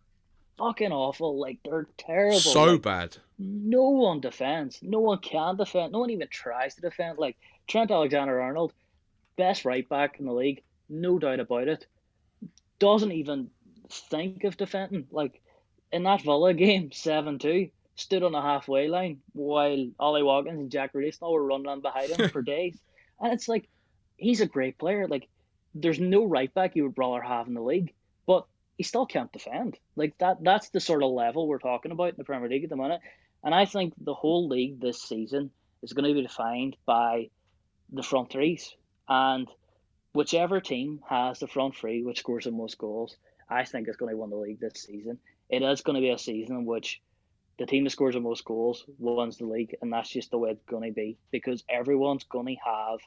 fucking 0.59 0.93
awful. 0.93 1.39
Like 1.39 1.59
they're 1.65 1.89
terrible. 1.99 2.39
So 2.39 2.65
like, 2.65 2.83
bad. 2.83 3.17
No 3.39 3.91
one 3.91 4.21
defends. 4.21 4.79
No 4.83 5.01
one 5.01 5.19
can 5.19 5.57
defend. 5.57 5.93
No 5.93 6.01
one 6.01 6.11
even 6.11 6.29
tries 6.29 6.75
to 6.77 6.81
defend. 6.81 7.19
Like 7.19 7.37
Trent 7.67 7.91
Alexander 7.91 8.41
Arnold 8.41 8.73
best 9.37 9.65
right 9.65 9.89
back 9.89 10.19
in 10.19 10.27
the 10.27 10.33
league, 10.33 10.63
no 10.89 11.19
doubt 11.19 11.41
about 11.41 11.69
it. 11.69 11.87
Doesn't 12.79 13.12
even 13.12 13.51
think 13.91 14.45
of 14.45 14.57
defending. 14.57 15.07
Like 15.11 15.41
in 15.93 16.05
that 16.05 16.22
Villa 16.22 16.55
game, 16.55 16.93
seven 16.93 17.39
two, 17.39 17.70
stood 17.97 18.22
on 18.22 18.34
a 18.34 18.42
halfway 18.42 18.88
line 18.88 19.20
while 19.32 19.88
Ollie 19.99 20.22
Watkins 20.22 20.59
and 20.59 20.70
Jack 20.70 20.92
Grealish 20.92 21.20
were 21.20 21.45
running 21.45 21.80
behind 21.80 22.11
him 22.11 22.28
for 22.30 22.42
days. 22.57 22.76
And 23.20 23.32
it's 23.32 23.49
like 23.49 23.68
he's 24.16 24.40
a 24.40 24.47
great 24.47 24.78
player. 24.78 25.07
Like 25.07 25.28
there's 25.74 26.01
no 26.01 26.24
right 26.24 26.53
back 26.53 26.76
you 26.76 26.84
would 26.84 26.99
rather 26.99 27.22
have 27.22 27.47
in 27.47 27.55
the 27.55 27.62
league, 27.62 27.92
but 28.26 28.47
he 28.76 28.82
still 28.82 29.07
can't 29.07 29.32
defend. 29.32 29.78
Like 29.97 30.16
that 30.18 30.42
that's 30.42 30.70
the 30.70 30.80
sort 30.80 31.03
of 31.03 31.12
level 31.12 31.47
we're 31.47 31.59
talking 31.59 31.92
about 31.92 32.11
in 32.11 32.16
the 32.16 32.24
Premier 32.24 32.49
League 32.49 32.64
at 32.64 32.70
the 32.70 32.76
minute. 32.76 33.01
And 33.42 33.55
I 33.55 33.66
think 33.66 33.92
the 33.99 34.14
whole 34.14 34.49
league 34.49 34.80
this 34.80 35.03
season 35.03 35.51
is 35.82 35.92
going 35.92 36.09
to 36.09 36.14
be 36.14 36.26
defined 36.26 36.76
by 36.86 37.28
the 37.92 38.03
front 38.03 38.30
threes. 38.30 38.74
And 39.09 39.49
whichever 40.14 40.61
team 40.61 41.01
has 41.09 41.38
the 41.38 41.47
front 41.47 41.76
three, 41.76 42.03
which 42.03 42.20
scores 42.20 42.45
the 42.45 42.51
most 42.51 42.78
goals, 42.78 43.16
I 43.49 43.64
think 43.64 43.88
is 43.88 43.97
going 43.97 44.11
to 44.11 44.16
win 44.16 44.30
the 44.30 44.36
league 44.36 44.61
this 44.61 44.82
season. 44.82 45.18
It 45.51 45.62
is 45.62 45.82
going 45.82 45.97
to 45.97 46.01
be 46.01 46.11
a 46.11 46.18
season 46.18 46.57
in 46.57 46.64
which 46.64 47.03
the 47.59 47.66
team 47.66 47.84
that 47.84 47.90
scores 47.90 48.14
the 48.14 48.20
most 48.20 48.44
goals 48.44 48.84
wins 48.98 49.38
the 49.38 49.46
league, 49.46 49.76
and 49.80 49.92
that's 49.92 50.11
just 50.11 50.30
the 50.30 50.38
way 50.38 50.50
it's 50.50 50.64
going 50.64 50.88
to 50.88 50.94
be 50.94 51.16
because 51.30 51.62
everyone's 51.68 52.24
going 52.24 52.46
to 52.46 52.57
have 52.64 52.98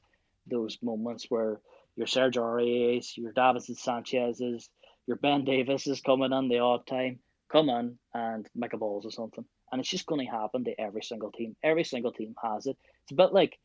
those 0.48 0.78
moments 0.82 1.26
where 1.30 1.60
your 1.96 2.08
Sergio 2.08 2.44
Auriers, 2.44 3.18
your 3.18 3.34
Davinson 3.34 3.78
Sanchez's, 3.78 4.70
your 5.08 5.18
Ben 5.18 5.44
Davies 5.44 5.88
is 5.88 6.02
coming 6.02 6.32
in 6.32 6.48
the 6.48 6.60
odd 6.60 6.86
time, 6.86 7.20
come 7.52 7.70
in 7.70 7.98
and 8.14 8.48
make 8.56 8.74
a 8.74 8.78
balls 8.78 9.06
or 9.06 9.12
something. 9.12 9.46
And 9.72 9.82
it's 9.82 9.90
just 9.90 10.06
going 10.06 10.26
to 10.26 10.32
happen 10.32 10.64
to 10.66 10.80
every 10.80 11.02
single 11.02 11.32
team. 11.32 11.56
Every 11.64 11.84
single 11.84 12.12
team 12.12 12.36
has 12.42 12.68
it. 12.68 12.78
It's 13.04 13.12
a 13.12 13.16
bit 13.16 13.34
like, 13.34 13.58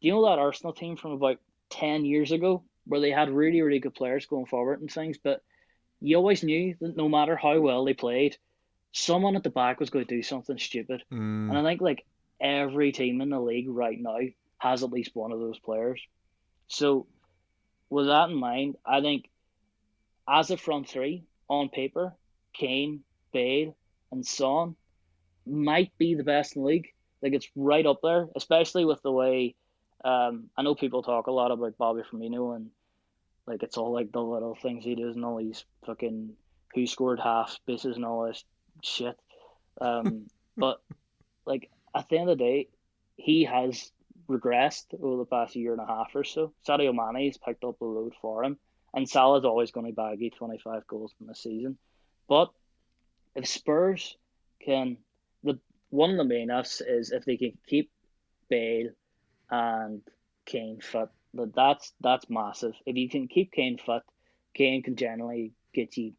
do 0.00 0.08
you 0.08 0.14
know 0.14 0.26
that 0.26 0.38
Arsenal 0.38 0.72
team 0.72 0.96
from 0.96 1.12
about 1.12 1.38
10 1.70 2.04
years 2.04 2.32
ago 2.32 2.62
where 2.84 3.00
they 3.00 3.10
had 3.10 3.30
really, 3.30 3.62
really 3.62 3.80
good 3.80 3.94
players 3.94 4.26
going 4.26 4.46
forward 4.46 4.80
and 4.80 4.90
things, 4.90 5.18
but 5.22 5.42
you 6.00 6.16
always 6.16 6.42
knew 6.42 6.74
that 6.80 6.96
no 6.96 7.08
matter 7.08 7.36
how 7.36 7.58
well 7.60 7.84
they 7.84 7.94
played, 7.94 8.36
someone 8.92 9.36
at 9.36 9.42
the 9.42 9.50
back 9.50 9.80
was 9.80 9.90
going 9.90 10.06
to 10.06 10.16
do 10.16 10.22
something 10.22 10.58
stupid. 10.58 11.02
Mm. 11.12 11.50
And 11.50 11.58
I 11.58 11.62
think 11.62 11.80
like 11.80 12.04
every 12.40 12.92
team 12.92 13.20
in 13.20 13.30
the 13.30 13.40
league 13.40 13.68
right 13.68 13.98
now 14.00 14.18
has 14.58 14.82
at 14.82 14.90
least 14.90 15.14
one 15.14 15.32
of 15.32 15.38
those 15.38 15.58
players. 15.58 16.00
So 16.68 17.06
with 17.90 18.06
that 18.06 18.30
in 18.30 18.36
mind, 18.36 18.76
I 18.84 19.00
think 19.00 19.28
as 20.28 20.50
a 20.50 20.56
front 20.56 20.88
three 20.88 21.24
on 21.48 21.68
paper, 21.68 22.14
Kane, 22.52 23.00
Bale, 23.32 23.76
and 24.10 24.26
Son 24.26 24.76
might 25.46 25.96
be 25.98 26.14
the 26.14 26.24
best 26.24 26.56
in 26.56 26.62
the 26.62 26.68
league. 26.68 26.88
Like 27.22 27.32
it's 27.32 27.48
right 27.56 27.86
up 27.86 28.00
there, 28.02 28.28
especially 28.36 28.84
with 28.84 29.02
the 29.02 29.12
way 29.12 29.54
um, 30.04 30.44
I 30.56 30.62
know 30.62 30.74
people 30.74 31.02
talk 31.02 31.26
a 31.26 31.32
lot 31.32 31.50
about 31.50 31.76
Bobby 31.78 32.02
Firmino 32.02 32.54
and 32.54 32.70
like 33.46 33.62
it's 33.62 33.76
all 33.76 33.92
like 33.92 34.12
the 34.12 34.22
little 34.22 34.54
things 34.54 34.84
he 34.84 34.94
does 34.94 35.16
and 35.16 35.24
all 35.24 35.38
these 35.38 35.64
fucking 35.86 36.34
who 36.74 36.86
scored 36.86 37.18
half 37.18 37.50
spaces 37.50 37.96
and 37.96 38.04
all 38.04 38.26
this 38.26 38.44
shit. 38.82 39.18
Um, 39.80 40.26
but 40.56 40.80
like 41.46 41.70
at 41.94 42.08
the 42.08 42.18
end 42.18 42.30
of 42.30 42.38
the 42.38 42.44
day, 42.44 42.68
he 43.16 43.44
has 43.44 43.90
regressed 44.28 44.86
over 45.00 45.16
the 45.16 45.24
past 45.24 45.56
year 45.56 45.72
and 45.72 45.80
a 45.80 45.86
half 45.86 46.10
or 46.14 46.24
so. 46.24 46.52
Sadio 46.66 46.94
Mane 46.94 47.26
has 47.26 47.38
picked 47.38 47.64
up 47.64 47.78
the 47.78 47.84
load 47.84 48.14
for 48.20 48.44
him, 48.44 48.58
and 48.94 49.08
Salah's 49.08 49.44
always 49.44 49.70
going 49.70 49.86
to 49.86 49.92
bag 49.92 50.20
you 50.20 50.30
25 50.30 50.86
goals 50.86 51.14
in 51.20 51.26
the 51.26 51.34
season. 51.34 51.78
But 52.28 52.50
if 53.34 53.46
Spurs 53.46 54.16
can, 54.60 54.98
the 55.42 55.58
one 55.90 56.10
of 56.10 56.16
the 56.18 56.24
main 56.24 56.50
ifs 56.50 56.80
is 56.80 57.10
if 57.10 57.24
they 57.24 57.36
can 57.36 57.52
keep 57.66 57.90
Bale 58.48 58.90
and 59.50 60.02
Kane 60.46 60.80
fit. 60.80 61.08
That's 61.34 61.92
that's 62.00 62.28
massive. 62.30 62.74
If 62.86 62.96
you 62.96 63.08
can 63.08 63.28
keep 63.28 63.52
Kane 63.52 63.78
fit, 63.78 64.02
Kane 64.54 64.82
can 64.82 64.96
generally 64.96 65.52
get 65.74 65.96
you 65.96 66.12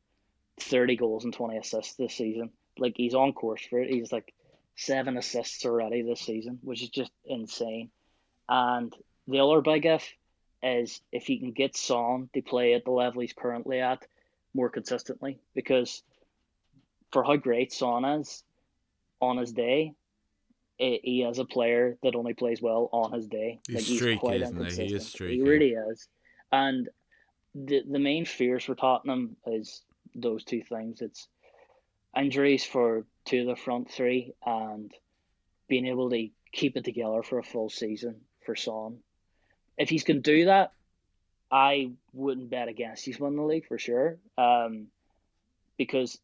30 0.62 0.96
goals 0.96 1.24
and 1.24 1.34
20 1.34 1.58
assists 1.58 1.96
this 1.96 2.14
season. 2.14 2.52
Like 2.78 2.94
he's 2.96 3.14
on 3.16 3.34
course 3.34 3.62
for 3.70 3.80
it. 3.80 3.90
He's 3.90 4.12
like 4.12 4.34
seven 4.76 5.18
assists 5.18 5.66
already 5.66 6.02
this 6.02 6.22
season, 6.22 6.60
which 6.62 6.82
is 6.82 6.90
just 6.90 7.12
insane. 7.26 7.90
And 8.48 8.96
the 9.28 9.40
other 9.40 9.62
big 9.62 9.86
if 9.86 10.14
is 10.64 11.02
if 11.12 11.26
he 11.26 11.40
can 11.40 11.52
get 11.52 11.76
Son 11.76 12.30
to 12.34 12.42
play 12.42 12.74
at 12.74 12.86
the 12.86 12.92
level 12.92 13.22
he's 13.22 13.34
currently 13.34 13.80
at 13.80 14.06
more 14.54 14.70
consistently, 14.70 15.40
because 15.54 16.02
for 17.12 17.24
how 17.24 17.36
great 17.36 17.72
Son 17.72 18.06
is 18.06 18.44
on 19.22 19.38
his 19.38 19.52
day, 19.52 19.94
it, 20.78 21.02
he 21.04 21.24
is 21.24 21.40
a 21.40 21.46
player 21.46 21.98
that 22.04 22.16
only 22.16 22.34
plays 22.34 22.62
well 22.62 22.90
on 22.92 23.12
his 23.12 23.28
day. 23.28 23.60
He's 23.68 23.76
like 23.76 23.84
he's 23.84 23.98
streaky, 23.98 24.20
quite 24.20 24.42
isn't 24.42 24.72
he? 24.72 24.88
He 24.88 24.94
is 24.96 25.08
streaky. 25.08 25.36
He 25.36 25.42
really 25.42 25.74
is. 25.74 26.08
And 26.52 26.90
the 27.54 27.84
the 27.90 28.00
main 28.00 28.26
fears 28.26 28.64
for 28.64 28.76
Tottenham 28.76 29.36
is 29.46 29.84
those 30.16 30.44
two 30.44 30.64
things. 30.64 31.02
It's 31.02 31.28
injuries 32.16 32.66
for 32.66 33.06
two 33.26 33.42
of 33.42 33.48
the 33.48 33.56
front 33.56 33.92
three 33.92 34.34
and 34.46 34.92
being 35.68 35.86
able 35.86 36.10
to 36.10 36.30
keep 36.52 36.78
it 36.78 36.86
together 36.86 37.22
for 37.24 37.40
a 37.40 37.44
full 37.44 37.70
season 37.70 38.22
for 38.46 38.56
Son. 38.56 38.98
If 39.78 39.90
he's 39.90 40.04
going 40.04 40.22
to 40.22 40.38
do 40.38 40.46
that, 40.46 40.74
I 41.52 41.92
wouldn't 42.14 42.50
bet 42.50 42.68
against 42.68 43.06
he's 43.06 43.20
won 43.20 43.36
the 43.36 43.44
league 43.44 43.68
for 43.68 43.78
sure. 43.78 44.18
Um, 44.38 44.88
because 45.78 46.20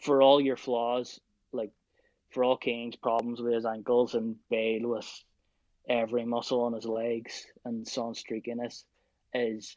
for 0.00 0.22
all 0.22 0.40
your 0.40 0.56
flaws, 0.56 1.20
like 1.52 1.70
for 2.30 2.44
all 2.44 2.56
Kane's 2.56 2.96
problems 2.96 3.40
with 3.40 3.54
his 3.54 3.66
ankles 3.66 4.14
and 4.14 4.36
Bale 4.50 4.88
with 4.88 5.24
every 5.88 6.24
muscle 6.24 6.62
on 6.62 6.72
his 6.72 6.86
legs 6.86 7.46
and 7.64 7.86
Son 7.86 8.14
streakiness, 8.14 8.84
is 9.32 9.76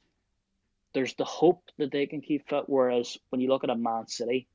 there's 0.94 1.14
the 1.16 1.26
hope 1.26 1.64
that 1.78 1.92
they 1.92 2.06
can 2.06 2.22
keep 2.22 2.48
fit. 2.48 2.64
Whereas 2.68 3.18
when 3.30 3.42
you 3.42 3.50
look 3.50 3.64
at 3.64 3.70
a 3.70 3.76
Man 3.76 4.08
City, 4.08 4.48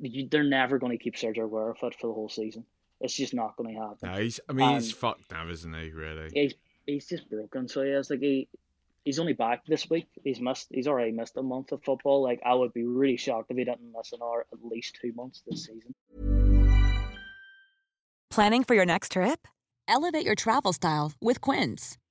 you, 0.00 0.28
they're 0.30 0.42
never 0.42 0.78
going 0.78 0.96
to 0.96 1.02
keep 1.02 1.16
Sergio 1.16 1.48
Aguero 1.48 1.76
fit 1.76 1.94
for 1.94 2.08
the 2.08 2.12
whole 2.12 2.28
season. 2.28 2.64
It's 3.00 3.14
just 3.14 3.34
not 3.34 3.56
going 3.56 3.74
to 3.74 3.80
happen. 3.80 4.10
No, 4.10 4.20
he's. 4.20 4.40
I 4.48 4.52
mean, 4.52 4.74
he's 4.74 4.92
Um, 4.92 4.98
fucked 4.98 5.30
now, 5.30 5.48
isn't 5.48 5.74
he? 5.74 5.90
Really. 5.90 6.30
He's 6.32 6.54
he's 6.86 7.06
just 7.06 7.28
broken. 7.30 7.68
So 7.68 7.82
he 7.82 7.90
has 7.90 8.08
like 8.10 8.20
he 8.20 8.48
he's 9.04 9.18
only 9.18 9.34
back 9.34 9.66
this 9.66 9.88
week. 9.90 10.06
He's 10.24 10.40
missed. 10.40 10.68
He's 10.70 10.88
already 10.88 11.12
missed 11.12 11.36
a 11.36 11.42
month 11.42 11.72
of 11.72 11.82
football. 11.84 12.22
Like 12.22 12.40
I 12.44 12.54
would 12.54 12.72
be 12.72 12.84
really 12.84 13.16
shocked 13.18 13.50
if 13.50 13.56
he 13.56 13.64
didn't 13.64 13.92
miss 13.96 14.12
an 14.12 14.20
hour 14.22 14.46
at 14.52 14.58
least 14.64 14.98
two 15.00 15.12
months 15.12 15.42
this 15.46 15.66
season. 15.66 15.94
Planning 18.30 18.64
for 18.64 18.74
your 18.74 18.86
next 18.86 19.12
trip? 19.12 19.46
Elevate 19.88 20.24
your 20.26 20.34
travel 20.34 20.72
style 20.72 21.12
with 21.20 21.40
Quince. 21.40 21.96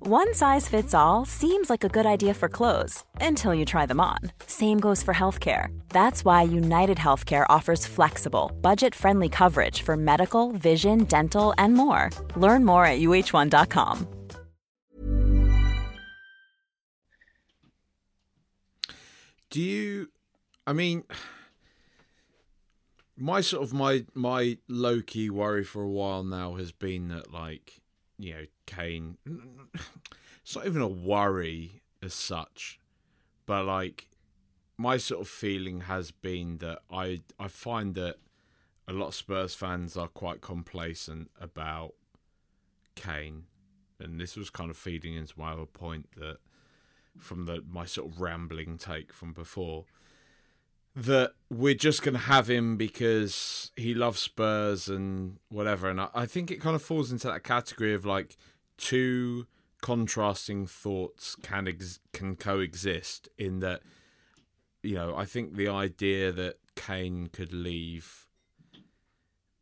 One 0.00 0.32
size 0.32 0.68
fits 0.68 0.94
all 0.94 1.24
seems 1.24 1.68
like 1.68 1.82
a 1.82 1.88
good 1.88 2.06
idea 2.06 2.32
for 2.32 2.48
clothes 2.48 3.02
until 3.20 3.52
you 3.52 3.64
try 3.64 3.84
them 3.84 3.98
on. 3.98 4.18
Same 4.46 4.78
goes 4.78 5.02
for 5.02 5.12
healthcare. 5.12 5.76
That's 5.88 6.24
why 6.24 6.42
United 6.42 6.98
Healthcare 6.98 7.46
offers 7.48 7.84
flexible, 7.84 8.52
budget 8.62 8.94
friendly 8.94 9.28
coverage 9.28 9.82
for 9.82 9.96
medical, 9.96 10.52
vision, 10.52 11.02
dental, 11.02 11.52
and 11.58 11.74
more. 11.74 12.10
Learn 12.36 12.64
more 12.64 12.86
at 12.86 13.00
uh1.com. 13.00 14.06
Do 19.50 19.60
you? 19.60 20.10
I 20.64 20.74
mean, 20.74 21.02
my 23.16 23.40
sort 23.40 23.64
of 23.64 23.72
my 23.72 24.04
my 24.14 24.58
low 24.68 25.00
key 25.00 25.28
worry 25.28 25.64
for 25.64 25.82
a 25.82 25.88
while 25.88 26.22
now 26.22 26.54
has 26.54 26.70
been 26.70 27.08
that 27.08 27.32
like 27.32 27.80
you 28.18 28.34
know 28.34 28.44
Kane. 28.66 29.18
It's 30.42 30.56
not 30.56 30.66
even 30.66 30.82
a 30.82 30.88
worry 30.88 31.82
as 32.02 32.14
such, 32.14 32.80
but 33.46 33.64
like 33.64 34.08
my 34.78 34.96
sort 34.96 35.20
of 35.20 35.28
feeling 35.28 35.82
has 35.82 36.10
been 36.10 36.58
that 36.58 36.80
I 36.90 37.22
I 37.38 37.48
find 37.48 37.94
that 37.96 38.16
a 38.86 38.92
lot 38.92 39.08
of 39.08 39.14
Spurs 39.14 39.54
fans 39.54 39.96
are 39.96 40.08
quite 40.08 40.40
complacent 40.40 41.30
about 41.40 41.94
Kane, 42.94 43.44
and 44.00 44.20
this 44.20 44.36
was 44.36 44.48
kind 44.50 44.70
of 44.70 44.76
feeding 44.76 45.14
into 45.14 45.38
my 45.38 45.52
other 45.52 45.66
point 45.66 46.08
that 46.16 46.38
from 47.18 47.44
the 47.44 47.62
my 47.68 47.84
sort 47.84 48.10
of 48.10 48.20
rambling 48.20 48.78
take 48.78 49.12
from 49.12 49.32
before 49.32 49.84
that 50.98 51.32
we're 51.48 51.74
just 51.74 52.02
going 52.02 52.14
to 52.14 52.20
have 52.20 52.50
him 52.50 52.76
because 52.76 53.70
he 53.76 53.94
loves 53.94 54.20
Spurs 54.20 54.88
and 54.88 55.36
whatever. 55.48 55.88
And 55.88 56.00
I, 56.00 56.08
I 56.12 56.26
think 56.26 56.50
it 56.50 56.60
kind 56.60 56.74
of 56.74 56.82
falls 56.82 57.12
into 57.12 57.28
that 57.28 57.44
category 57.44 57.94
of 57.94 58.04
like 58.04 58.36
two 58.76 59.46
contrasting 59.80 60.66
thoughts 60.66 61.36
can 61.36 61.68
ex- 61.68 62.00
can 62.12 62.34
coexist 62.34 63.28
in 63.38 63.60
that 63.60 63.80
you 64.82 64.96
know 64.96 65.14
I 65.16 65.24
think 65.24 65.54
the 65.54 65.68
idea 65.68 66.32
that 66.32 66.56
Kane 66.74 67.28
could 67.28 67.52
leave 67.52 68.26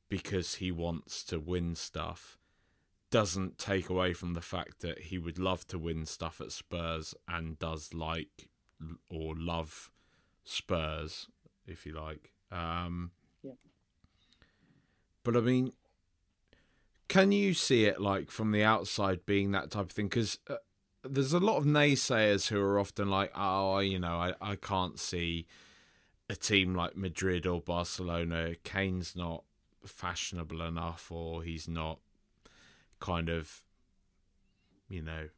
because 0.08 0.54
he 0.54 0.72
wants 0.72 1.22
to 1.24 1.38
win 1.38 1.74
stuff 1.74 2.38
doesn't 3.10 3.58
take 3.58 3.90
away 3.90 4.14
from 4.14 4.32
the 4.32 4.40
fact 4.40 4.80
that 4.80 4.98
he 4.98 5.18
would 5.18 5.38
love 5.38 5.66
to 5.66 5.78
win 5.78 6.06
stuff 6.06 6.40
at 6.40 6.50
Spurs 6.50 7.14
and 7.28 7.58
does 7.58 7.92
like 7.92 8.48
or 9.10 9.34
love 9.36 9.90
Spurs, 10.46 11.28
if 11.66 11.84
you 11.84 11.92
like. 11.92 12.32
Um, 12.50 13.10
Yeah. 13.42 13.52
But 15.22 15.36
I 15.36 15.40
mean, 15.40 15.72
can 17.08 17.32
you 17.32 17.52
see 17.52 17.84
it 17.84 18.00
like 18.00 18.30
from 18.30 18.52
the 18.52 18.62
outside 18.62 19.26
being 19.26 19.50
that 19.50 19.70
type 19.70 19.86
of 19.86 19.90
thing? 19.90 20.06
Because 20.06 20.38
uh, 20.48 20.56
there's 21.02 21.32
a 21.32 21.40
lot 21.40 21.58
of 21.58 21.64
naysayers 21.64 22.48
who 22.48 22.60
are 22.60 22.78
often 22.78 23.10
like, 23.10 23.32
oh, 23.34 23.80
you 23.80 23.98
know, 23.98 24.16
I, 24.16 24.34
I 24.40 24.56
can't 24.56 24.98
see 24.98 25.46
a 26.30 26.36
team 26.36 26.74
like 26.74 26.96
Madrid 26.96 27.46
or 27.46 27.60
Barcelona. 27.60 28.54
Kane's 28.64 29.14
not 29.14 29.44
fashionable 29.84 30.62
enough, 30.62 31.10
or 31.10 31.42
he's 31.42 31.68
not 31.68 31.98
kind 33.00 33.28
of 33.28 33.66
you 34.88 35.02
know, 35.02 35.28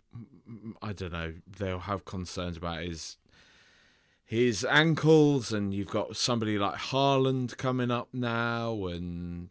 I 0.83 0.93
don't 0.93 1.13
know, 1.13 1.35
they'll 1.47 1.81
have 1.81 2.05
concerns 2.05 2.57
about 2.57 2.83
his 2.83 3.17
his 4.29 4.63
ankles, 4.63 5.55
and 5.55 5.73
you've 5.73 5.89
got 5.89 6.15
somebody 6.15 6.59
like 6.59 6.75
Haaland 6.75 7.57
coming 7.57 7.91
up 7.91 8.09
now, 8.13 8.85
and 8.85 9.49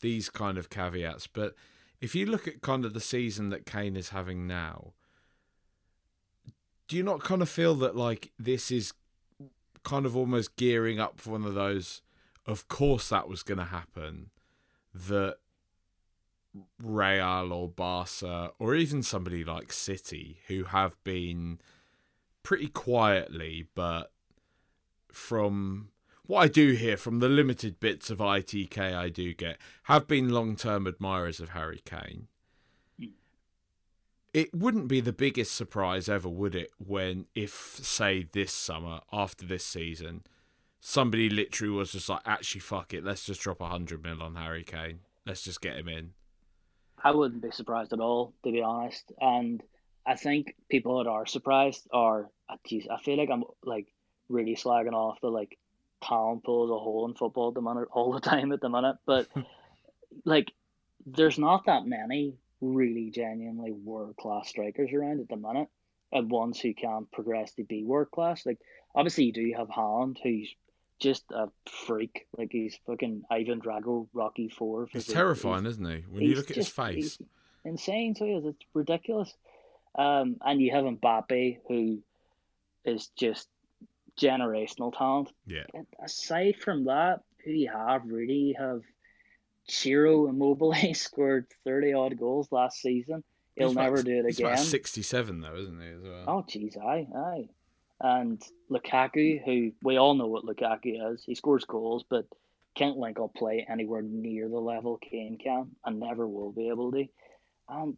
these 0.00 0.30
kind 0.30 0.56
of 0.56 0.70
caveats. 0.70 1.26
But 1.26 1.54
if 2.00 2.14
you 2.14 2.24
look 2.24 2.48
at 2.48 2.62
kind 2.62 2.86
of 2.86 2.94
the 2.94 3.00
season 3.00 3.50
that 3.50 3.66
Kane 3.66 3.96
is 3.96 4.08
having 4.08 4.46
now, 4.46 4.94
do 6.88 6.96
you 6.96 7.02
not 7.02 7.22
kind 7.22 7.42
of 7.42 7.50
feel 7.50 7.74
that 7.74 7.94
like 7.94 8.32
this 8.38 8.70
is 8.70 8.94
kind 9.84 10.06
of 10.06 10.16
almost 10.16 10.56
gearing 10.56 10.98
up 10.98 11.20
for 11.20 11.32
one 11.32 11.44
of 11.44 11.52
those? 11.52 12.00
Of 12.46 12.68
course, 12.68 13.10
that 13.10 13.28
was 13.28 13.42
going 13.42 13.58
to 13.58 13.64
happen. 13.64 14.30
That 14.94 15.36
Real 16.82 17.52
or 17.52 17.68
Barca 17.68 18.52
or 18.58 18.74
even 18.74 19.02
somebody 19.02 19.44
like 19.44 19.74
City 19.74 20.38
who 20.48 20.64
have 20.64 20.96
been 21.04 21.60
pretty 22.42 22.68
quietly, 22.68 23.66
but 23.74 24.10
from 25.12 25.88
what 26.26 26.40
I 26.40 26.48
do 26.48 26.72
hear 26.72 26.96
from 26.96 27.18
the 27.18 27.28
limited 27.28 27.80
bits 27.80 28.08
of 28.08 28.18
ITK 28.18 28.78
I 28.78 29.08
do 29.08 29.34
get, 29.34 29.58
have 29.84 30.06
been 30.06 30.28
long 30.28 30.56
term 30.56 30.86
admirers 30.86 31.40
of 31.40 31.50
Harry 31.50 31.82
Kane. 31.84 32.28
It 34.32 34.54
wouldn't 34.54 34.86
be 34.86 35.00
the 35.00 35.12
biggest 35.12 35.56
surprise 35.56 36.08
ever, 36.08 36.28
would 36.28 36.54
it, 36.54 36.70
when, 36.78 37.26
if, 37.34 37.80
say, 37.82 38.28
this 38.32 38.52
summer, 38.52 39.00
after 39.12 39.44
this 39.44 39.64
season, 39.64 40.22
somebody 40.78 41.28
literally 41.28 41.72
was 41.72 41.90
just 41.90 42.08
like, 42.08 42.22
actually, 42.24 42.60
fuck 42.60 42.94
it, 42.94 43.02
let's 43.02 43.26
just 43.26 43.40
drop 43.40 43.60
a 43.60 43.64
100 43.64 44.04
mil 44.04 44.22
on 44.22 44.36
Harry 44.36 44.62
Kane. 44.62 45.00
Let's 45.26 45.42
just 45.42 45.60
get 45.60 45.76
him 45.76 45.88
in. 45.88 46.12
I 47.02 47.10
wouldn't 47.10 47.42
be 47.42 47.50
surprised 47.50 47.92
at 47.92 47.98
all, 47.98 48.34
to 48.44 48.52
be 48.52 48.62
honest. 48.62 49.10
And 49.20 49.62
I 50.10 50.16
think 50.16 50.56
people 50.68 50.98
that 50.98 51.08
are 51.08 51.24
surprised 51.24 51.86
are, 51.92 52.28
geez, 52.66 52.88
I 52.90 53.00
feel 53.00 53.16
like 53.16 53.30
I'm 53.30 53.44
like 53.64 53.86
really 54.28 54.56
slagging 54.56 54.92
off 54.92 55.20
the 55.20 55.28
like 55.28 55.56
talent 56.02 56.42
pool 56.42 56.64
as 56.64 56.70
a 56.70 56.78
whole 56.78 57.06
in 57.06 57.14
football 57.14 57.48
at 57.48 57.54
the 57.54 57.62
minute, 57.62 57.86
all 57.92 58.12
the 58.12 58.20
time 58.20 58.50
at 58.50 58.60
the 58.60 58.68
minute. 58.68 58.96
But 59.06 59.28
like, 60.24 60.50
there's 61.06 61.38
not 61.38 61.66
that 61.66 61.86
many 61.86 62.34
really 62.60 63.10
genuinely 63.10 63.70
world 63.70 64.16
class 64.16 64.48
strikers 64.48 64.92
around 64.92 65.20
at 65.20 65.28
the 65.28 65.36
minute, 65.36 65.68
and 66.10 66.28
ones 66.28 66.58
who 66.58 66.74
can 66.74 67.06
progress 67.12 67.52
to 67.52 67.62
be 67.62 67.84
world 67.84 68.10
class. 68.10 68.44
Like, 68.44 68.58
obviously, 68.96 69.26
you 69.26 69.32
do 69.32 69.54
have 69.56 69.68
Haaland, 69.68 70.16
who's 70.24 70.52
just 70.98 71.22
a 71.30 71.50
freak. 71.86 72.26
Like 72.36 72.50
he's 72.50 72.76
fucking 72.84 73.22
Ivan 73.30 73.60
Drago, 73.60 74.08
Rocky 74.12 74.48
Four. 74.48 74.88
He's 74.90 75.06
terrifying, 75.06 75.66
he's, 75.66 75.74
isn't 75.74 75.88
he? 75.88 76.04
When 76.10 76.24
you 76.24 76.34
look 76.34 76.50
at 76.50 76.56
his 76.56 76.68
face, 76.68 77.16
insane. 77.64 78.16
So 78.16 78.24
he 78.24 78.32
is. 78.32 78.44
It's 78.44 78.64
ridiculous. 78.74 79.32
Um, 79.96 80.36
and 80.44 80.60
you 80.60 80.70
have 80.70 80.84
Mbappe, 80.84 81.58
who 81.68 82.02
is 82.84 83.08
just 83.16 83.48
generational 84.20 84.96
talent. 84.96 85.32
Yeah. 85.46 85.64
aside 86.02 86.56
from 86.56 86.84
that, 86.84 87.20
who 87.44 87.50
you 87.50 87.70
have 87.70 88.02
really 88.06 88.54
have 88.58 88.82
Ciro 89.68 90.28
Immobile 90.28 90.74
scored 90.94 91.46
thirty 91.64 91.92
odd 91.92 92.18
goals 92.18 92.48
last 92.50 92.80
season. 92.80 93.22
He'll 93.56 93.68
he's 93.68 93.76
never 93.76 93.96
about, 93.96 94.04
do 94.04 94.18
it 94.20 94.26
he's 94.26 94.38
again. 94.38 94.58
Sixty-seven 94.58 95.40
though, 95.40 95.56
isn't 95.56 95.80
he? 95.80 95.88
As 95.88 96.02
well. 96.02 96.24
Oh, 96.26 96.44
jeez, 96.48 96.76
aye, 96.78 97.06
aye. 97.14 97.48
And 98.00 98.42
Lukaku, 98.70 99.44
who 99.44 99.72
we 99.82 99.98
all 99.98 100.14
know 100.14 100.26
what 100.26 100.44
Lukaku 100.44 101.12
is, 101.12 101.22
he 101.24 101.34
scores 101.34 101.64
goals, 101.64 102.04
but 102.08 102.26
can't 102.74 102.96
link 102.96 103.18
up 103.20 103.34
play 103.34 103.66
anywhere 103.68 104.02
near 104.02 104.48
the 104.48 104.58
level 104.58 104.96
Kane 104.98 105.36
can, 105.38 105.72
and 105.84 106.00
never 106.00 106.26
will 106.26 106.52
be 106.52 106.68
able 106.68 106.92
to. 106.92 107.06
And 107.68 107.96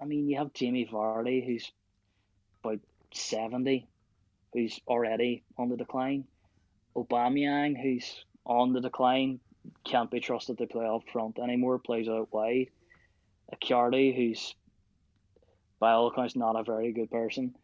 I 0.00 0.04
mean, 0.04 0.28
you 0.28 0.38
have 0.38 0.52
Jamie 0.52 0.88
Vardy, 0.90 1.44
who's 1.44 1.70
about 2.64 2.80
seventy, 3.12 3.86
who's 4.52 4.80
already 4.86 5.44
on 5.58 5.68
the 5.68 5.76
decline. 5.76 6.24
Aubameyang, 6.96 7.80
who's 7.80 8.24
on 8.44 8.72
the 8.72 8.80
decline, 8.80 9.40
can't 9.84 10.10
be 10.10 10.20
trusted 10.20 10.58
to 10.58 10.66
play 10.66 10.86
up 10.86 11.02
front 11.12 11.38
anymore, 11.38 11.78
plays 11.78 12.08
out 12.08 12.32
wide. 12.32 12.68
Icardi, 13.54 14.14
who's 14.14 14.54
by 15.78 15.92
all 15.92 16.08
accounts 16.08 16.36
not 16.36 16.58
a 16.58 16.62
very 16.62 16.92
good 16.92 17.10
person. 17.10 17.54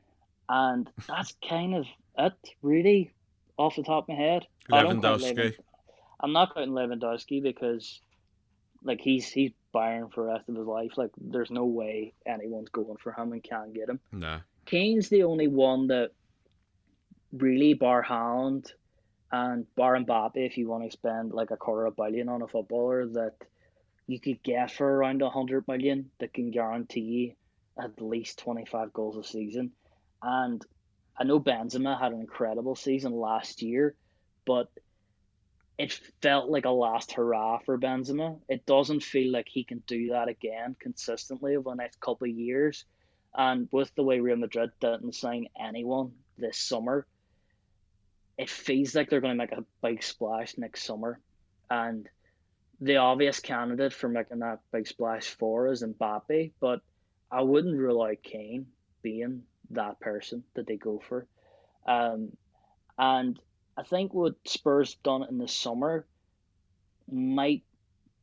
And 0.48 0.90
that's 1.06 1.34
kind 1.46 1.74
of 1.74 1.86
it, 2.18 2.32
really, 2.62 3.12
off 3.56 3.76
the 3.76 3.82
top 3.82 4.04
of 4.04 4.08
my 4.08 4.14
head. 4.14 4.46
Lewandowski. 4.70 5.54
I'm 6.20 6.32
not 6.32 6.54
counting 6.54 6.72
Lewandowski 6.72 7.42
because, 7.42 8.00
like, 8.82 9.00
he's 9.00 9.28
he's 9.28 9.52
Bayern 9.74 10.12
for 10.12 10.24
the 10.24 10.32
rest 10.32 10.48
of 10.48 10.56
his 10.56 10.66
life. 10.66 10.92
Like, 10.96 11.10
there's 11.18 11.50
no 11.50 11.64
way 11.64 12.14
anyone's 12.26 12.70
going 12.70 12.96
for 12.96 13.12
him 13.12 13.32
and 13.32 13.42
can't 13.42 13.74
get 13.74 13.88
him. 13.88 14.00
No. 14.12 14.38
Kane's 14.66 15.08
the 15.08 15.22
only 15.22 15.48
one 15.48 15.88
that 15.88 16.10
really 17.32 17.74
bar 17.74 18.02
Haaland 18.02 18.72
and 19.30 19.66
bar 19.74 19.96
Mbappe, 19.96 20.36
if 20.36 20.56
you 20.56 20.68
want 20.68 20.84
to 20.84 20.90
spend 20.90 21.32
like 21.32 21.50
a 21.50 21.56
quarter 21.56 21.86
of 21.86 21.94
a 21.98 22.02
billion 22.02 22.28
on 22.28 22.42
a 22.42 22.48
footballer 22.48 23.06
that 23.06 23.34
you 24.06 24.18
could 24.18 24.42
get 24.42 24.70
for 24.70 24.86
around 24.86 25.20
a 25.20 25.28
hundred 25.28 25.68
million 25.68 26.10
that 26.18 26.32
can 26.32 26.50
guarantee 26.50 27.36
at 27.80 28.00
least 28.00 28.38
25 28.38 28.92
goals 28.92 29.16
a 29.16 29.24
season. 29.24 29.72
And 30.22 30.64
I 31.16 31.24
know 31.24 31.40
Benzema 31.40 31.98
had 32.00 32.12
an 32.12 32.20
incredible 32.20 32.74
season 32.74 33.12
last 33.12 33.62
year, 33.62 33.94
but 34.46 34.70
it 35.78 35.92
felt 36.20 36.50
like 36.50 36.64
a 36.64 36.70
last 36.70 37.12
hurrah 37.12 37.58
for 37.58 37.78
Benzema. 37.78 38.38
It 38.48 38.66
doesn't 38.66 39.02
feel 39.02 39.32
like 39.32 39.48
he 39.48 39.62
can 39.62 39.82
do 39.86 40.08
that 40.08 40.28
again 40.28 40.74
consistently 40.80 41.56
over 41.56 41.70
the 41.70 41.76
next 41.76 42.00
couple 42.00 42.28
of 42.28 42.34
years. 42.34 42.84
And 43.32 43.68
with 43.70 43.94
the 43.94 44.02
way 44.02 44.18
Real 44.18 44.36
Madrid 44.36 44.70
didn't 44.80 45.14
sign 45.14 45.46
anyone 45.58 46.12
this 46.36 46.58
summer, 46.58 47.06
it 48.36 48.50
feels 48.50 48.94
like 48.94 49.08
they're 49.08 49.20
going 49.20 49.38
to 49.38 49.38
make 49.38 49.52
a 49.52 49.64
big 49.80 50.02
splash 50.02 50.58
next 50.58 50.82
summer. 50.82 51.20
And 51.70 52.08
the 52.80 52.96
obvious 52.96 53.38
candidate 53.38 53.92
for 53.92 54.08
making 54.08 54.40
that 54.40 54.60
big 54.72 54.88
splash 54.88 55.26
for 55.26 55.68
is 55.68 55.84
Mbappe, 55.84 56.52
but 56.60 56.80
I 57.30 57.42
wouldn't 57.42 57.78
rule 57.78 58.02
out 58.02 58.22
Kane 58.24 58.66
being 59.02 59.42
that 59.70 60.00
person 60.00 60.42
that 60.54 60.66
they 60.66 60.76
go 60.76 61.00
for. 61.08 61.26
Um, 61.86 62.32
and 62.96 63.38
I 63.78 63.84
think 63.84 64.12
what 64.12 64.34
Spurs 64.44 64.96
done 65.04 65.24
in 65.30 65.38
the 65.38 65.46
summer 65.46 66.04
might 67.08 67.62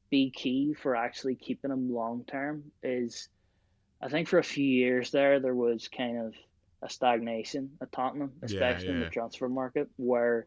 be 0.10 0.30
key 0.30 0.74
for 0.74 0.97
actually 0.97 1.36
keeping 1.36 1.72
him 1.72 1.89
long 1.93 2.26
term. 2.26 2.72
Is 2.84 3.30
I 4.01 4.10
think 4.10 4.28
for 4.28 4.38
a 4.38 4.43
few 4.43 4.66
years 4.66 5.12
there 5.12 5.39
there 5.39 5.56
was 5.56 5.88
kind 5.88 6.20
of 6.20 6.34
a 6.82 6.89
stagnation 6.89 7.72
at 7.82 7.93
Tottenham, 7.93 8.34
especially 8.41 8.88
yeah, 8.88 8.91
yeah. 8.91 8.97
in 8.97 8.99
the 8.99 9.10
transfer 9.10 9.47
market, 9.47 9.88
where 9.95 10.45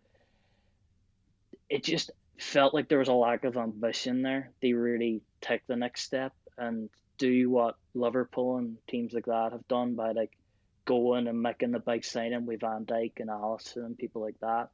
it 1.71 1.85
just 1.85 2.11
felt 2.37 2.75
like 2.75 2.91
there 2.91 2.99
was 2.99 3.09
a 3.09 3.15
lack 3.15 3.45
of 3.45 3.57
ambition 3.57 4.21
there. 4.21 4.53
They 4.61 4.75
really 4.75 5.23
take 5.41 5.67
the 5.67 5.77
next 5.77 6.03
step 6.03 6.35
and 6.59 6.91
do 7.17 7.49
what 7.49 7.77
Liverpool 7.95 8.59
and 8.59 8.77
teams 8.87 9.15
like 9.15 9.27
that 9.27 9.53
have 9.53 9.67
done 9.69 9.95
by 9.95 10.13
like 10.13 10.37
going 10.85 11.29
and 11.29 11.41
making 11.41 11.71
the 11.71 11.79
big 11.79 12.05
signing 12.05 12.45
with 12.45 12.61
Van 12.61 12.85
Dijk 12.85 13.21
and 13.21 13.31
Alisson 13.31 13.87
and 13.87 13.99
people 13.99 14.21
like 14.21 14.39
that. 14.41 14.69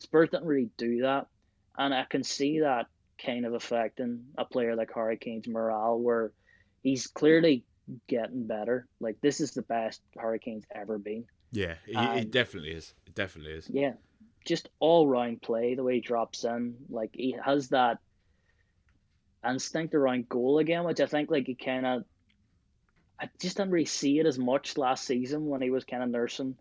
Spurs 0.00 0.30
didn't 0.30 0.46
really 0.46 0.70
do 0.76 1.02
that, 1.02 1.26
and 1.78 1.94
I 1.94 2.04
can 2.04 2.24
see 2.24 2.60
that 2.60 2.86
kind 3.24 3.46
of 3.46 3.54
affecting 3.54 4.24
a 4.36 4.44
player 4.44 4.74
like 4.74 4.90
Harry 4.94 5.16
Kane's 5.16 5.46
morale, 5.46 5.98
where 5.98 6.32
he's 6.82 7.06
clearly 7.06 7.64
getting 8.08 8.46
better. 8.46 8.86
Like 8.98 9.20
this 9.20 9.40
is 9.40 9.52
the 9.52 9.62
best 9.62 10.00
Harry 10.18 10.38
Kane's 10.38 10.64
ever 10.74 10.98
been. 10.98 11.26
Yeah, 11.52 11.74
it 11.86 12.30
definitely 12.30 12.72
is. 12.72 12.94
It 13.06 13.14
definitely 13.14 13.52
is. 13.52 13.68
Yeah, 13.68 13.92
just 14.46 14.68
all 14.78 15.06
round 15.06 15.42
play, 15.42 15.74
the 15.74 15.82
way 15.82 15.96
he 15.96 16.00
drops 16.00 16.44
in, 16.44 16.76
like 16.88 17.10
he 17.12 17.36
has 17.44 17.68
that 17.68 17.98
instinct 19.48 19.94
around 19.94 20.28
goal 20.28 20.58
again, 20.58 20.84
which 20.84 21.00
I 21.00 21.06
think 21.06 21.30
like 21.30 21.46
he 21.46 21.54
kind 21.54 21.86
of 21.86 22.04
I 23.20 23.28
just 23.38 23.58
didn't 23.58 23.72
really 23.72 23.84
see 23.84 24.18
it 24.18 24.26
as 24.26 24.38
much 24.38 24.78
last 24.78 25.04
season 25.04 25.46
when 25.46 25.60
he 25.60 25.70
was 25.70 25.84
kind 25.84 26.02
of 26.02 26.08
nursing 26.08 26.56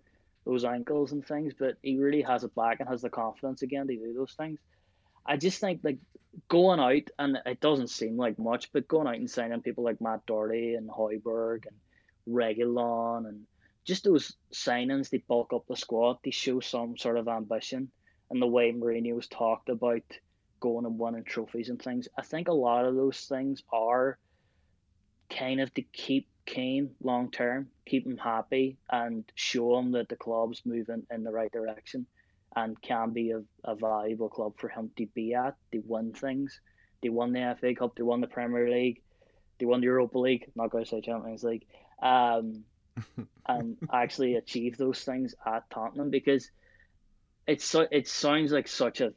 those 0.45 0.65
ankles 0.65 1.11
and 1.11 1.25
things, 1.25 1.53
but 1.57 1.77
he 1.81 1.97
really 1.97 2.21
has 2.21 2.43
it 2.43 2.55
back 2.55 2.79
and 2.79 2.89
has 2.89 3.01
the 3.01 3.09
confidence 3.09 3.61
again 3.61 3.87
to 3.87 3.95
do 3.95 4.13
those 4.13 4.33
things. 4.33 4.59
I 5.25 5.37
just 5.37 5.59
think 5.59 5.81
like 5.83 5.99
going 6.47 6.79
out 6.79 7.09
and 7.19 7.37
it 7.45 7.59
doesn't 7.59 7.89
seem 7.89 8.17
like 8.17 8.39
much, 8.39 8.71
but 8.71 8.87
going 8.87 9.07
out 9.07 9.15
and 9.15 9.29
signing 9.29 9.61
people 9.61 9.83
like 9.83 10.01
Matt 10.01 10.25
Doherty 10.25 10.75
and 10.75 10.89
Højbjerg 10.89 11.65
and 11.67 11.75
Reguilón 12.35 13.27
and 13.27 13.45
just 13.83 14.03
those 14.03 14.33
signings, 14.53 15.09
they 15.09 15.23
bulk 15.27 15.53
up 15.53 15.65
the 15.67 15.75
squad, 15.75 16.17
they 16.23 16.31
show 16.31 16.59
some 16.59 16.97
sort 16.97 17.17
of 17.17 17.27
ambition 17.27 17.89
and 18.29 18.41
the 18.41 18.47
way 18.47 18.71
Mourinho's 18.71 19.27
talked 19.27 19.69
about 19.69 20.03
going 20.59 20.85
and 20.85 20.99
winning 20.99 21.23
trophies 21.23 21.69
and 21.69 21.81
things. 21.81 22.07
I 22.17 22.21
think 22.21 22.47
a 22.47 22.53
lot 22.53 22.85
of 22.85 22.95
those 22.95 23.19
things 23.21 23.63
are 23.71 24.17
kind 25.29 25.61
of 25.61 25.73
to 25.75 25.81
keep 25.81 26.27
Kane 26.49 26.89
long 27.03 27.29
term, 27.29 27.69
keep 27.85 28.07
him 28.07 28.17
happy, 28.17 28.77
and 28.89 29.23
show 29.35 29.77
him 29.77 29.91
that 29.91 30.09
the 30.09 30.15
club's 30.15 30.63
moving 30.65 31.03
in 31.11 31.23
the 31.23 31.31
right 31.31 31.51
direction 31.51 32.07
and 32.55 32.81
can 32.81 33.11
be 33.11 33.29
a, 33.29 33.41
a 33.63 33.75
valuable 33.75 34.29
club 34.29 34.53
for 34.57 34.67
him 34.67 34.89
to 34.97 35.05
be 35.13 35.35
at. 35.35 35.55
They 35.71 35.79
win 35.85 36.11
things. 36.11 36.59
They 37.03 37.09
won 37.09 37.33
the 37.33 37.55
FA 37.61 37.75
Cup, 37.75 37.95
they 37.95 38.01
won 38.01 38.19
the 38.19 38.27
Premier 38.27 38.67
League, 38.67 39.03
they 39.59 39.67
won 39.67 39.79
the 39.79 39.85
Europa 39.85 40.17
League, 40.17 40.49
not 40.55 40.71
going 40.71 40.83
to 40.83 40.89
say 40.89 41.01
Champions 41.01 41.43
League. 41.43 41.67
um, 42.01 42.63
and 43.47 43.77
actually 43.93 44.35
achieve 44.35 44.75
those 44.75 45.03
things 45.03 45.35
at 45.45 45.69
Tottenham 45.69 46.09
because 46.09 46.49
it's 47.47 47.63
so 47.63 47.87
it 47.91 48.07
sounds 48.07 48.51
like 48.51 48.67
such 48.67 48.99
a 49.01 49.13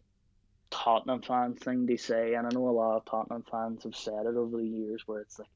Tottenham 0.70 1.22
fan 1.22 1.55
thing 1.55 1.87
to 1.87 1.97
say, 1.97 2.35
and 2.35 2.47
I 2.47 2.51
know 2.53 2.68
a 2.68 2.70
lot 2.70 2.97
of 2.99 3.05
Tottenham 3.07 3.45
fans 3.51 3.85
have 3.85 3.97
said 3.97 4.26
it 4.26 4.37
over 4.37 4.59
the 4.59 4.66
years, 4.66 5.03
where 5.07 5.20
it's 5.20 5.39
like 5.39 5.49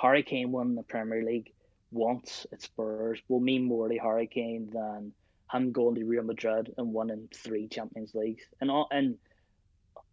Harry 0.00 0.22
Kane 0.22 0.52
won 0.52 0.74
the 0.74 0.82
Premier 0.82 1.24
League 1.24 1.52
once 1.90 2.46
at 2.52 2.62
Spurs 2.62 3.20
will 3.28 3.40
mean 3.40 3.64
more 3.64 3.88
to 3.88 3.96
Harry 3.98 4.26
Kane 4.26 4.70
than 4.72 5.12
him 5.52 5.72
going 5.72 5.94
to 5.94 6.04
Real 6.04 6.24
Madrid 6.24 6.74
and 6.76 6.92
winning 6.92 7.28
three 7.34 7.68
Champions 7.68 8.14
Leagues. 8.14 8.44
And 8.60 8.70
all, 8.70 8.88
and 8.90 9.16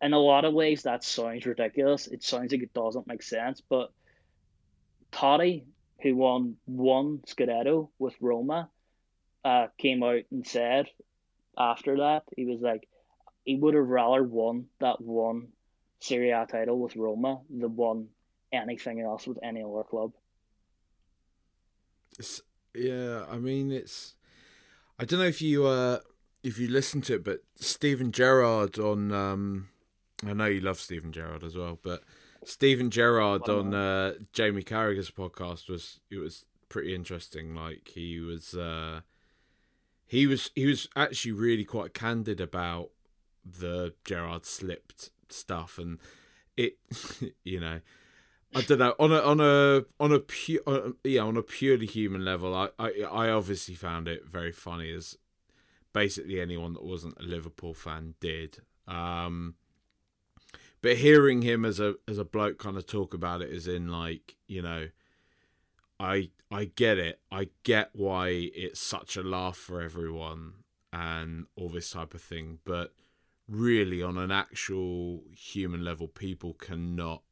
in 0.01 0.13
a 0.13 0.19
lot 0.19 0.45
of 0.45 0.53
ways, 0.53 0.83
that 0.83 1.03
sounds 1.03 1.45
ridiculous. 1.45 2.07
It 2.07 2.23
sounds 2.23 2.51
like 2.51 2.61
it 2.61 2.73
doesn't 2.73 3.07
make 3.07 3.23
sense, 3.23 3.61
but 3.67 3.91
Totti, 5.11 5.63
who 6.01 6.15
won 6.15 6.57
one 6.65 7.19
Scudetto 7.27 7.89
with 7.99 8.15
Roma, 8.19 8.69
uh, 9.43 9.67
came 9.77 10.03
out 10.03 10.23
and 10.31 10.45
said 10.47 10.87
after 11.57 11.97
that 11.97 12.23
he 12.35 12.45
was 12.45 12.61
like 12.61 12.87
he 13.45 13.55
would 13.55 13.73
have 13.73 13.87
rather 13.87 14.23
won 14.23 14.65
that 14.79 15.01
one 15.01 15.49
Serie 15.99 16.31
A 16.31 16.45
title 16.45 16.79
with 16.79 16.95
Roma 16.95 17.41
than 17.49 17.75
won 17.75 18.07
anything 18.53 19.01
else 19.01 19.27
with 19.27 19.39
any 19.43 19.63
other 19.63 19.83
club. 19.83 20.13
It's, 22.19 22.41
yeah, 22.75 23.25
I 23.29 23.37
mean 23.37 23.71
it's. 23.71 24.15
I 24.99 25.05
don't 25.05 25.19
know 25.19 25.25
if 25.25 25.41
you 25.41 25.65
uh 25.65 25.99
if 26.43 26.59
you 26.59 26.67
listen 26.67 27.01
to 27.01 27.15
it, 27.15 27.23
but 27.23 27.43
Steven 27.55 28.11
Gerrard 28.11 28.77
on 28.77 29.11
um, 29.11 29.69
I 30.25 30.33
know 30.33 30.45
you 30.45 30.61
love 30.61 30.79
Steven 30.79 31.11
Gerrard 31.11 31.43
as 31.43 31.55
well, 31.55 31.79
but 31.81 32.03
Steven 32.43 32.89
Gerrard 32.89 33.47
on 33.49 33.73
uh, 33.73 34.13
Jamie 34.33 34.63
Carragher's 34.63 35.11
podcast 35.11 35.69
was 35.69 35.99
it 36.11 36.17
was 36.17 36.45
pretty 36.69 36.93
interesting. 36.93 37.55
Like 37.55 37.91
he 37.93 38.19
was 38.19 38.53
uh, 38.53 39.01
he 40.05 40.27
was 40.27 40.51
he 40.55 40.65
was 40.65 40.87
actually 40.95 41.31
really 41.31 41.65
quite 41.65 41.93
candid 41.93 42.41
about 42.41 42.89
the 43.45 43.93
Gerrard 44.05 44.45
slipped 44.45 45.09
stuff 45.29 45.77
and 45.77 45.99
it 46.55 46.77
you 47.43 47.59
know 47.59 47.81
I 48.55 48.61
don't 48.61 48.79
know. 48.79 48.95
On 48.99 49.11
a 49.11 49.19
on 49.19 49.39
a 49.39 49.85
on 49.99 50.11
a 50.11 50.19
pure 50.19 50.61
uh, 50.67 50.91
yeah 51.03 51.21
on 51.21 51.37
a 51.37 51.41
purely 51.41 51.85
human 51.85 52.23
level 52.23 52.53
I, 52.55 52.69
I 52.77 52.91
I 53.01 53.29
obviously 53.29 53.75
found 53.75 54.07
it 54.07 54.25
very 54.25 54.51
funny 54.51 54.91
as 54.91 55.17
basically 55.91 56.39
anyone 56.39 56.73
that 56.73 56.83
wasn't 56.83 57.19
a 57.19 57.23
Liverpool 57.23 57.73
fan 57.73 58.15
did. 58.19 58.59
Um 58.87 59.55
but 60.81 60.97
hearing 60.97 61.41
him 61.41 61.65
as 61.65 61.79
a 61.79 61.95
as 62.07 62.17
a 62.17 62.25
bloke 62.25 62.59
kind 62.59 62.77
of 62.77 62.85
talk 62.85 63.13
about 63.13 63.41
it 63.41 63.49
is 63.49 63.67
in 63.67 63.87
like 63.87 64.35
you 64.47 64.61
know 64.61 64.89
I 65.99 66.29
I 66.51 66.65
get 66.65 66.97
it. 66.97 67.19
I 67.31 67.49
get 67.63 67.89
why 67.93 68.27
it's 68.53 68.79
such 68.79 69.17
a 69.17 69.23
laugh 69.23 69.57
for 69.57 69.81
everyone 69.81 70.53
and 70.91 71.47
all 71.55 71.69
this 71.69 71.89
type 71.89 72.13
of 72.13 72.21
thing 72.21 72.59
but 72.65 72.93
really 73.47 74.01
on 74.03 74.17
an 74.17 74.31
actual 74.31 75.23
human 75.35 75.83
level 75.83 76.07
people 76.07 76.53
cannot 76.53 77.23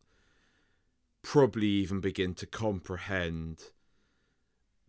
probably 1.22 1.67
even 1.67 1.99
begin 1.99 2.34
to 2.36 2.45
comprehend 2.45 3.72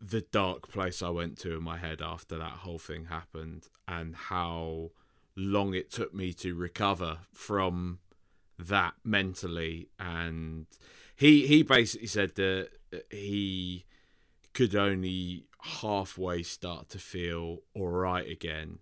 the 0.01 0.20
dark 0.20 0.68
place 0.68 1.03
I 1.03 1.11
went 1.11 1.39
to 1.39 1.57
in 1.57 1.62
my 1.62 1.76
head 1.76 2.03
after 2.03 2.37
that 2.39 2.51
whole 2.51 2.78
thing 2.78 3.07
happened 3.07 3.68
and 3.87 4.16
how 4.16 4.91
long 5.37 5.74
it 5.74 5.91
took 5.91 6.12
me 6.12 6.33
to 6.35 6.55
recover 6.55 7.18
from 7.33 8.01
that 8.59 8.95
mentally. 9.05 9.89
And 9.99 10.66
he 11.14 11.47
he 11.47 11.62
basically 11.62 12.09
said 12.09 12.35
that 12.35 12.70
he 13.11 13.85
could 14.53 14.74
only 14.74 15.45
halfway 15.61 16.43
start 16.43 16.89
to 16.91 16.99
feel 16.99 17.59
all 17.74 17.89
right 17.89 18.28
again 18.28 18.80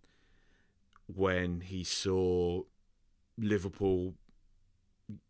when 1.07 1.61
he 1.61 1.85
saw 1.85 2.63
Liverpool 3.37 4.15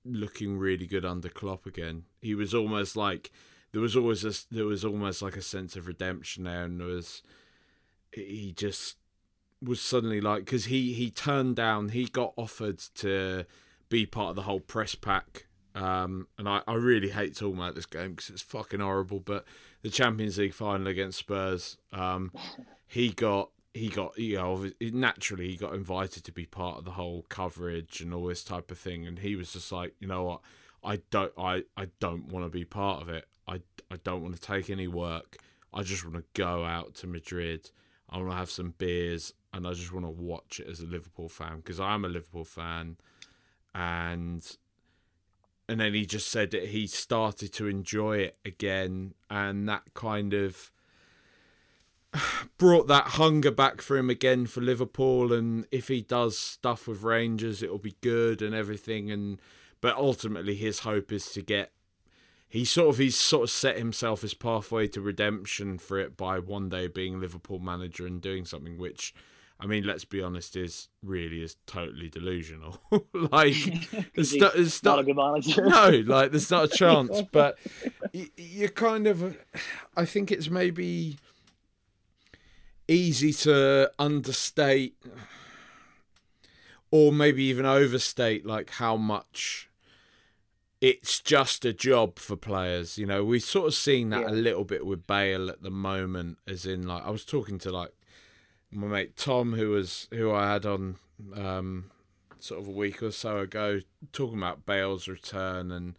looking 0.05 0.59
really 0.59 0.87
good 0.87 1.05
under 1.05 1.28
Klopp 1.28 1.66
again. 1.66 2.05
He 2.20 2.35
was 2.35 2.55
almost 2.55 2.97
like 2.97 3.31
there 3.72 3.81
was 3.81 3.97
always 3.97 4.24
a, 4.24 4.33
there 4.55 4.66
was 4.66 4.85
almost 4.85 5.22
like 5.22 5.37
a 5.37 5.43
sense 5.43 5.76
of 5.76 5.87
redemption 5.87 6.45
there, 6.45 6.64
and 6.64 6.81
there 6.81 6.89
was 6.89 7.22
he 8.12 8.53
just 8.57 8.97
was 9.62 9.81
suddenly 9.81 10.20
like 10.20 10.45
because 10.45 10.66
he 10.66 10.93
he 10.95 11.11
turned 11.11 11.57
down 11.57 11.91
he 11.91 12.05
got 12.07 12.33
offered 12.37 12.78
to 12.95 13.45
be 13.89 14.07
part 14.07 14.31
of 14.31 14.37
the 14.37 14.43
whole 14.43 14.61
press 14.61 14.95
pack 14.95 15.47
um, 15.74 16.26
and 16.39 16.49
I, 16.49 16.62
I 16.66 16.74
really 16.74 17.11
hate 17.11 17.37
talking 17.37 17.59
about 17.59 17.74
this 17.74 17.87
game 17.87 18.11
because 18.11 18.31
it's 18.31 18.43
fucking 18.43 18.81
horrible 18.81 19.20
but 19.20 19.45
the 19.83 19.91
Champions 19.91 20.39
League 20.39 20.55
final 20.55 20.87
against 20.87 21.18
Spurs 21.18 21.76
um, 21.93 22.33
he 22.87 23.11
got 23.11 23.51
he 23.73 23.89
got 23.89 24.18
you 24.18 24.37
know 24.37 24.71
naturally 24.81 25.49
he 25.49 25.57
got 25.57 25.75
invited 25.75 26.25
to 26.25 26.33
be 26.33 26.45
part 26.45 26.79
of 26.79 26.85
the 26.85 26.93
whole 26.93 27.25
coverage 27.29 28.01
and 28.01 28.12
all 28.12 28.27
this 28.27 28.43
type 28.43 28.71
of 28.71 28.79
thing 28.79 29.07
and 29.07 29.21
he 29.21 29.37
was 29.37 29.53
just 29.53 29.71
like 29.71 29.95
you 30.01 30.09
know 30.09 30.25
what? 30.25 30.41
I 30.83 31.01
don't 31.11 31.33
I, 31.39 31.64
I 31.77 31.89
don't 32.01 32.29
want 32.29 32.47
to 32.47 32.51
be 32.51 32.64
part 32.64 33.03
of 33.03 33.09
it. 33.09 33.27
I, 33.47 33.61
I 33.91 33.97
don't 34.03 34.23
want 34.23 34.35
to 34.35 34.41
take 34.41 34.71
any 34.71 34.89
work. 34.89 35.37
I 35.73 35.83
just 35.83 36.05
want 36.05 36.16
to 36.16 36.25
go 36.35 36.64
out 36.64 36.95
to 36.97 37.07
Madrid. 37.07 37.71
I 38.09 38.18
want 38.18 38.31
to 38.31 38.37
have 38.37 38.51
some 38.51 38.75
beers 38.77 39.35
and 39.53 39.66
I 39.66 39.73
just 39.73 39.93
want 39.93 40.07
to 40.07 40.11
watch 40.11 40.61
it 40.61 40.68
as 40.68 40.81
a 40.81 40.87
Liverpool 40.87 41.29
fan 41.29 41.59
because 41.59 41.79
I'm 41.81 42.05
a 42.05 42.09
Liverpool 42.09 42.45
fan. 42.45 42.97
And 43.75 44.45
and 45.68 45.79
then 45.79 45.95
he 45.95 46.05
just 46.05 46.29
said 46.29 46.51
that 46.51 46.68
he 46.68 46.89
started 46.89 47.53
to 47.55 47.68
enjoy 47.68 48.18
it 48.18 48.37
again 48.45 49.14
and 49.29 49.68
that 49.68 49.95
kind 49.95 50.35
of 50.35 50.73
brought 52.59 52.89
that 52.89 53.09
hunger 53.09 53.51
back 53.51 53.81
for 53.81 53.97
him 53.97 54.11
again 54.11 54.47
for 54.47 54.61
Liverpool 54.61 55.33
and 55.33 55.67
if 55.71 55.89
he 55.89 56.01
does 56.01 56.39
stuff 56.39 56.89
with 56.89 57.03
Rangers 57.03 57.63
it'll 57.63 57.79
be 57.79 57.97
good 58.01 58.43
and 58.43 58.55
everything 58.55 59.11
and 59.11 59.41
but 59.81 59.97
ultimately 59.97 60.55
his 60.57 60.81
hope 60.81 61.13
is 61.13 61.31
to 61.31 61.43
get 61.43 61.73
he 62.49 62.65
sort 62.65 62.89
of 62.89 62.99
he's 62.99 63.17
sort 63.17 63.45
of 63.45 63.51
set 63.51 63.79
himself 63.79 64.23
his 64.23 64.35
pathway 64.35 64.89
to 64.89 65.01
redemption 65.01 65.79
for 65.79 65.99
it 65.99 66.17
by 66.17 66.39
one 66.39 66.69
day 66.69 66.89
being 66.89 67.21
Liverpool 67.21 67.61
manager 67.61 68.07
and 68.07 68.21
doing 68.21 68.45
something 68.45 68.77
which 68.77 69.15
I 69.63 69.67
mean, 69.67 69.85
let's 69.85 70.07
be 70.07 70.23
honest, 70.23 70.57
is 70.57 70.89
really 71.03 71.43
is 71.43 71.57
totally 71.67 72.09
delusional. 72.09 72.81
like, 73.13 73.55
it's, 74.15 74.35
not, 74.35 74.57
it's 74.57 74.83
not, 74.83 74.93
not, 74.93 74.99
a 75.01 75.05
good 75.05 75.17
manager. 75.17 75.67
no, 75.69 76.03
like 76.07 76.31
there's 76.31 76.51
not 76.51 76.65
a 76.65 76.69
chance. 76.69 77.21
But 77.31 77.59
you, 78.13 78.29
you 78.39 78.69
kind 78.71 79.07
of, 79.07 79.37
I 79.95 80.07
think 80.07 80.33
it's 80.33 80.49
maybe 80.49 81.19
easy 82.91 83.32
to 83.32 83.91
understate 84.01 84.97
or 86.91 87.12
maybe 87.12 87.45
even 87.45 87.64
overstate 87.64 88.45
like 88.45 88.70
how 88.70 88.97
much 88.97 89.70
it's 90.80 91.20
just 91.20 91.64
a 91.64 91.72
job 91.72 92.18
for 92.18 92.34
players 92.34 92.99
you 92.99 93.07
know 93.07 93.24
we've 93.24 93.43
sort 93.43 93.68
of 93.68 93.74
seen 93.74 94.11
that 94.11 94.22
yeah. 94.22 94.30
a 94.30 94.32
little 94.32 94.64
bit 94.64 94.84
with 94.84 95.07
bale 95.07 95.49
at 95.49 95.62
the 95.62 95.70
moment 95.70 96.36
as 96.49 96.66
in 96.66 96.86
like 96.86 97.05
i 97.07 97.11
was 97.11 97.24
talking 97.24 97.59
to 97.59 97.70
like 97.70 97.93
my 98.72 98.88
mate 98.88 99.16
tom 99.16 99.53
who 99.53 99.70
was 99.70 100.09
who 100.11 100.32
i 100.32 100.51
had 100.53 100.66
on 100.66 100.97
um 101.36 101.91
sort 102.41 102.61
of 102.61 102.66
a 102.66 102.72
week 102.72 103.03
or 103.03 103.12
so 103.12 103.38
ago 103.38 103.80
talking 104.12 104.38
about 104.38 104.66
bale's 104.66 105.07
return 105.07 105.70
and 105.70 105.95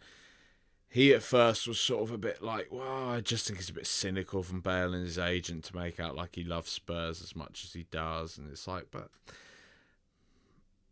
he 0.92 1.14
at 1.14 1.22
first 1.22 1.66
was 1.66 1.80
sort 1.80 2.02
of 2.02 2.12
a 2.12 2.18
bit 2.18 2.42
like, 2.42 2.68
well, 2.70 3.08
I 3.08 3.22
just 3.22 3.46
think 3.46 3.58
it's 3.58 3.70
a 3.70 3.74
bit 3.74 3.86
cynical 3.86 4.42
from 4.42 4.60
Bale 4.60 4.92
and 4.92 5.04
his 5.04 5.16
agent 5.16 5.64
to 5.64 5.76
make 5.76 5.98
out 5.98 6.14
like 6.14 6.34
he 6.34 6.44
loves 6.44 6.70
Spurs 6.70 7.22
as 7.22 7.34
much 7.34 7.64
as 7.64 7.72
he 7.72 7.86
does. 7.90 8.36
And 8.36 8.50
it's 8.52 8.68
like, 8.68 8.88
but 8.90 9.08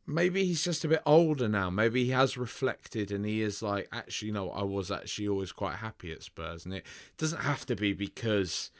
maybe 0.07 0.42
he's 0.46 0.64
just 0.64 0.86
a 0.86 0.88
bit 0.88 1.03
older 1.05 1.51
now. 1.51 1.68
Maybe 1.68 2.05
he 2.07 2.12
has 2.12 2.38
reflected 2.38 3.11
and 3.11 3.26
he 3.26 3.42
is 3.42 3.62
like, 3.62 3.88
actually, 3.92 4.28
you 4.28 4.32
know, 4.32 4.48
I 4.53 4.62
was 4.62 4.90
actually 4.90 5.28
always 5.28 5.53
quite 5.53 5.76
happy 5.76 6.11
at 6.12 6.22
Spurs. 6.22 6.64
And 6.64 6.72
it 6.72 6.86
doesn't 7.18 7.42
have 7.42 7.66
to 7.66 7.76
be 7.76 7.92
because 7.92 8.70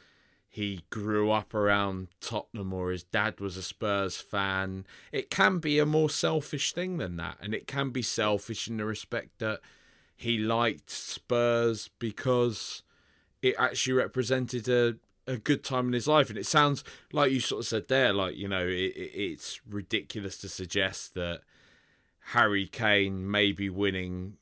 he 0.49 0.85
grew 0.89 1.29
up 1.29 1.53
around 1.53 2.07
Tottenham 2.19 2.73
or 2.73 2.89
his 2.89 3.03
dad 3.03 3.39
was 3.39 3.57
a 3.57 3.63
Spurs 3.63 4.17
fan. 4.17 4.87
It 5.11 5.29
can 5.29 5.59
be 5.59 5.77
a 5.77 5.85
more 5.85 6.09
selfish 6.09 6.73
thing 6.73 6.97
than 6.97 7.17
that. 7.17 7.37
And 7.39 7.53
it 7.53 7.67
can 7.67 7.91
be 7.91 8.01
selfish 8.01 8.67
in 8.67 8.77
the 8.77 8.85
respect 8.85 9.37
that 9.37 9.59
he 10.21 10.37
liked 10.37 10.89
Spurs 10.89 11.89
because 11.97 12.83
it 13.41 13.55
actually 13.57 13.93
represented 13.93 14.67
a 14.69 14.95
a 15.27 15.37
good 15.37 15.63
time 15.63 15.87
in 15.87 15.93
his 15.93 16.07
life. 16.07 16.29
And 16.29 16.37
it 16.37 16.45
sounds 16.45 16.83
like 17.11 17.31
you 17.31 17.39
sort 17.39 17.61
of 17.61 17.67
said 17.67 17.87
there 17.87 18.13
like 18.13 18.35
you 18.37 18.47
know 18.47 18.65
it, 18.65 18.95
it, 18.95 19.11
it's 19.15 19.61
ridiculous 19.67 20.37
to 20.39 20.49
suggest 20.49 21.13
that 21.15 21.41
Harry 22.33 22.67
Kane 22.67 23.29
maybe 23.29 23.69
winning 23.69 24.37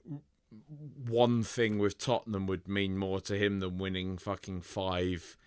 one 1.07 1.43
thing 1.43 1.79
with 1.79 1.97
Tottenham 1.97 2.47
would 2.47 2.67
mean 2.67 2.97
more 2.97 3.21
to 3.21 3.37
him 3.37 3.59
than 3.59 3.77
winning 3.77 4.17
fucking 4.17 4.61
five 4.61 5.37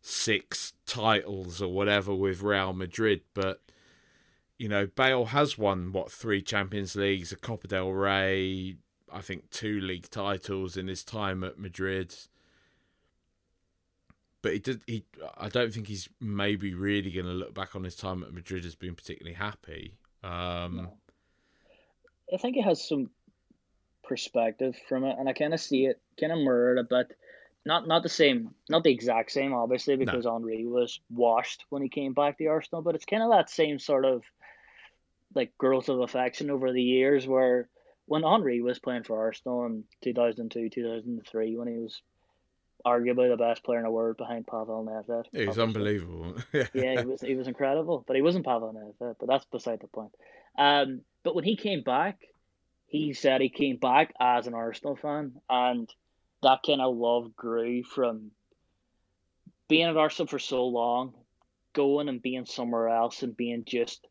six 0.00 0.74
titles 0.86 1.62
or 1.62 1.72
whatever 1.72 2.14
with 2.14 2.42
Real 2.42 2.72
Madrid. 2.72 3.22
But 3.34 3.60
you 4.56 4.68
know 4.68 4.86
Bale 4.86 5.26
has 5.26 5.58
won 5.58 5.92
what 5.92 6.12
three 6.12 6.42
Champions 6.42 6.94
Leagues 6.94 7.32
a 7.32 7.36
Copa 7.36 7.66
del 7.66 7.90
Rey 7.90 8.76
I 9.14 9.20
think 9.20 9.50
two 9.50 9.80
league 9.80 10.10
titles 10.10 10.76
in 10.76 10.88
his 10.88 11.04
time 11.04 11.44
at 11.44 11.58
Madrid. 11.58 12.14
but 14.42 14.52
he 14.52 14.58
did. 14.58 14.82
He, 14.86 15.04
I 15.38 15.48
don't 15.48 15.72
think 15.72 15.86
he's 15.86 16.08
maybe 16.20 16.74
really 16.74 17.10
going 17.10 17.26
to 17.26 17.32
look 17.32 17.54
back 17.54 17.74
on 17.74 17.84
his 17.84 17.96
time 17.96 18.22
at 18.22 18.34
Madrid 18.34 18.66
as 18.66 18.74
being 18.74 18.94
particularly 18.94 19.34
happy. 19.34 19.94
Um, 20.22 20.76
no. 20.76 20.92
I 22.32 22.36
think 22.36 22.56
it 22.56 22.64
has 22.64 22.86
some 22.86 23.10
perspective 24.02 24.76
from 24.88 25.04
it, 25.04 25.16
and 25.18 25.28
I 25.28 25.32
kind 25.32 25.54
of 25.54 25.60
see 25.60 25.86
it 25.86 26.00
kind 26.20 26.32
of 26.32 26.38
mirrored 26.38 26.78
a 26.78 26.84
bit. 26.84 27.16
Not 27.64 27.88
not 27.88 28.02
the 28.02 28.10
same, 28.10 28.54
not 28.68 28.84
the 28.84 28.92
exact 28.92 29.30
same, 29.30 29.54
obviously, 29.54 29.96
because 29.96 30.24
no. 30.24 30.32
Henry 30.34 30.66
was 30.66 31.00
washed 31.08 31.64
when 31.70 31.82
he 31.82 31.88
came 31.88 32.12
back 32.12 32.36
to 32.36 32.46
Arsenal, 32.46 32.82
but 32.82 32.94
it's 32.94 33.06
kind 33.06 33.22
of 33.22 33.30
that 33.30 33.48
same 33.48 33.78
sort 33.78 34.04
of 34.04 34.22
like 35.34 35.56
growth 35.56 35.88
of 35.88 36.00
affection 36.00 36.50
over 36.50 36.72
the 36.72 36.82
years 36.82 37.26
where 37.26 37.68
when 38.06 38.22
Henry 38.22 38.60
was 38.60 38.78
playing 38.78 39.04
for 39.04 39.18
Arsenal 39.18 39.66
in 39.66 39.84
2002, 40.02 40.70
2003, 40.70 41.56
when 41.56 41.68
he 41.68 41.78
was 41.78 42.02
arguably 42.86 43.30
the 43.30 43.36
best 43.36 43.64
player 43.64 43.78
in 43.78 43.84
the 43.84 43.90
world 43.90 44.16
behind 44.16 44.46
Pavel 44.46 44.84
Nedved. 44.84 45.26
He's 45.32 45.58
unbelievable. 45.58 46.36
yeah, 46.52 47.00
he 47.00 47.06
was 47.06 47.20
he 47.20 47.34
was 47.34 47.48
incredible, 47.48 48.04
but 48.06 48.16
he 48.16 48.22
wasn't 48.22 48.44
Pavel 48.44 48.74
Nedved. 48.74 49.16
But 49.18 49.28
that's 49.28 49.46
beside 49.46 49.80
the 49.80 49.86
point. 49.86 50.12
Um, 50.58 51.00
but 51.22 51.34
when 51.34 51.44
he 51.44 51.56
came 51.56 51.82
back, 51.82 52.18
he 52.86 53.14
said 53.14 53.40
he 53.40 53.48
came 53.48 53.76
back 53.76 54.12
as 54.20 54.46
an 54.46 54.54
Arsenal 54.54 54.96
fan, 54.96 55.32
and 55.48 55.88
that 56.42 56.60
kind 56.64 56.80
of 56.80 56.96
love 56.96 57.34
grew 57.34 57.82
from 57.82 58.30
being 59.68 59.86
at 59.86 59.96
Arsenal 59.96 60.28
for 60.28 60.38
so 60.38 60.66
long, 60.66 61.14
going 61.72 62.08
and 62.08 62.20
being 62.20 62.44
somewhere 62.44 62.88
else, 62.88 63.22
and 63.22 63.36
being 63.36 63.64
just 63.64 64.06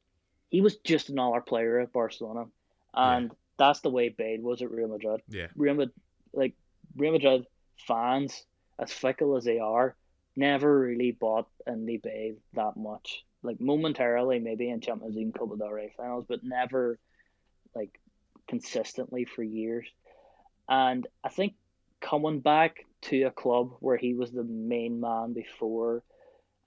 he 0.49 0.61
was 0.61 0.77
just 0.77 1.09
an 1.09 1.19
all 1.19 1.39
player 1.41 1.79
at 1.79 1.93
Barcelona, 1.93 2.45
and 2.93 3.29
yeah. 3.29 3.35
That's 3.57 3.81
the 3.81 3.89
way 3.89 4.09
Bale 4.09 4.41
was 4.41 4.61
at 4.61 4.71
Real 4.71 4.87
Madrid. 4.87 5.21
Yeah, 5.27 5.47
Real 5.55 5.75
Madrid, 5.75 5.91
like 6.33 6.53
Real 6.95 7.13
Madrid 7.13 7.45
fans, 7.87 8.45
as 8.79 8.91
fickle 8.91 9.37
as 9.37 9.43
they 9.43 9.59
are, 9.59 9.95
never 10.35 10.79
really 10.79 11.11
bought 11.11 11.47
Andy 11.67 11.97
Bale 11.97 12.35
that 12.53 12.75
much. 12.77 13.23
Like 13.41 13.59
momentarily, 13.59 14.39
maybe 14.39 14.69
in 14.69 14.79
Champions 14.81 15.15
League, 15.15 15.37
Copa 15.37 15.57
del 15.57 15.69
Rey 15.69 15.91
finals, 15.97 16.25
but 16.27 16.43
never 16.43 16.97
like 17.75 17.99
consistently 18.47 19.25
for 19.25 19.43
years. 19.43 19.87
And 20.69 21.05
I 21.23 21.29
think 21.29 21.55
coming 21.99 22.39
back 22.39 22.85
to 23.03 23.23
a 23.23 23.31
club 23.31 23.75
where 23.79 23.97
he 23.97 24.13
was 24.13 24.31
the 24.31 24.43
main 24.43 25.01
man 25.01 25.33
before 25.33 26.03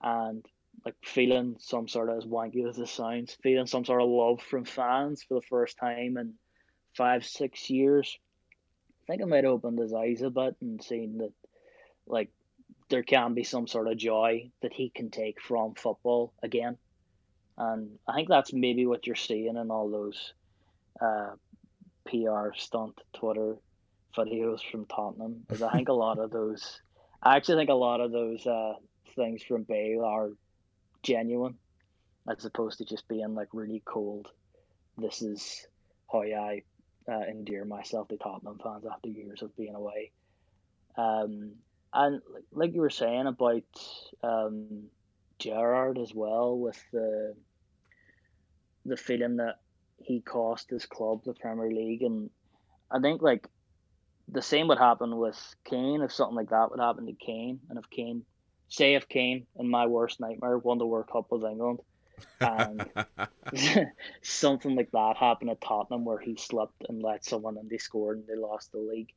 and 0.01 0.45
like 0.85 0.95
feeling 1.03 1.55
some 1.59 1.87
sort 1.87 2.09
of 2.09 2.17
as 2.17 2.25
wanky 2.25 2.67
as 2.67 2.77
it 2.77 2.87
sounds, 2.87 3.35
feeling 3.41 3.65
some 3.65 3.85
sort 3.85 4.01
of 4.01 4.09
love 4.09 4.41
from 4.41 4.65
fans 4.65 5.23
for 5.23 5.33
the 5.33 5.47
first 5.49 5.77
time 5.77 6.17
in 6.17 6.33
five, 6.97 7.25
six 7.25 7.69
years. 7.69 8.17
I 9.03 9.13
think 9.13 9.21
it 9.21 9.27
might 9.27 9.43
have 9.43 9.53
opened 9.53 9.79
his 9.79 9.93
eyes 9.93 10.21
a 10.21 10.29
bit 10.29 10.55
and 10.61 10.83
seen 10.83 11.19
that 11.19 11.31
like 12.07 12.29
there 12.89 13.03
can 13.03 13.33
be 13.33 13.43
some 13.43 13.67
sort 13.67 13.87
of 13.87 13.97
joy 13.97 14.49
that 14.61 14.73
he 14.73 14.89
can 14.89 15.09
take 15.09 15.41
from 15.41 15.75
football 15.75 16.33
again. 16.41 16.77
And 17.57 17.97
I 18.07 18.13
think 18.13 18.29
that's 18.29 18.53
maybe 18.53 18.85
what 18.85 19.07
you're 19.07 19.15
seeing 19.15 19.57
in 19.57 19.71
all 19.71 19.89
those 19.89 20.33
uh, 21.01 21.31
PR 22.05 22.53
stunt 22.55 22.99
Twitter 23.13 23.55
videos 24.15 24.59
from 24.71 24.85
Tottenham. 24.85 25.45
Is 25.51 25.61
I 25.61 25.71
think 25.71 25.89
a 25.89 25.93
lot 25.93 26.19
of 26.19 26.31
those, 26.31 26.79
I 27.21 27.35
actually 27.35 27.61
think 27.61 27.69
a 27.69 27.75
lot 27.75 28.01
of 28.01 28.11
those 28.11 28.45
uh, 28.45 28.73
things 29.15 29.43
from 29.43 29.63
Bale 29.63 30.03
are 30.03 30.29
genuine, 31.03 31.55
as 32.29 32.45
opposed 32.45 32.77
to 32.77 32.85
just 32.85 33.07
being 33.07 33.35
like 33.35 33.49
really 33.53 33.81
cold. 33.85 34.27
This 34.97 35.21
is 35.21 35.67
how 36.11 36.21
I 36.21 36.63
uh, 37.07 37.21
endear 37.21 37.65
myself 37.65 38.07
to 38.09 38.17
Tottenham 38.17 38.59
fans 38.63 38.85
after 38.91 39.09
years 39.09 39.41
of 39.41 39.55
being 39.55 39.75
away. 39.75 40.11
Um, 40.97 41.53
and 41.93 42.21
like 42.51 42.73
you 42.73 42.81
were 42.81 42.89
saying 42.89 43.27
about 43.27 43.63
um, 44.23 44.83
Gerrard 45.39 45.97
as 45.97 46.13
well, 46.13 46.57
with 46.57 46.81
the 46.91 47.35
the 48.85 48.97
feeling 48.97 49.37
that 49.37 49.59
he 49.97 50.21
cost 50.21 50.69
his 50.69 50.85
club 50.85 51.23
the 51.25 51.33
Premier 51.33 51.69
League, 51.69 52.03
and 52.03 52.29
I 52.91 52.99
think 52.99 53.21
like 53.21 53.47
the 54.27 54.41
same 54.41 54.67
would 54.67 54.77
happen 54.77 55.17
with 55.17 55.37
Kane 55.63 56.01
if 56.01 56.11
something 56.11 56.35
like 56.35 56.49
that 56.49 56.71
would 56.71 56.79
happen 56.79 57.05
to 57.05 57.13
Kane, 57.13 57.59
and 57.69 57.79
if 57.79 57.89
Kane, 57.89 58.23
say 58.67 58.95
if 58.95 59.07
Kane 59.07 59.45
in 59.57 59.69
my 59.69 59.85
worst 59.85 60.19
nightmare 60.19 60.57
won 60.57 60.77
the 60.77 60.85
World 60.85 61.07
Cup 61.11 61.27
with 61.31 61.43
England, 61.43 61.79
and 62.39 62.85
something 64.21 64.75
like 64.75 64.91
that 64.91 65.17
happened 65.17 65.49
at 65.49 65.61
Tottenham 65.61 66.05
where 66.05 66.19
he 66.19 66.35
slipped 66.37 66.83
and 66.87 67.01
let 67.01 67.25
someone 67.25 67.57
and 67.57 67.69
they 67.69 67.77
scored 67.77 68.17
and 68.17 68.27
they 68.27 68.35
lost 68.35 68.71
the 68.71 68.79
league, 68.79 69.11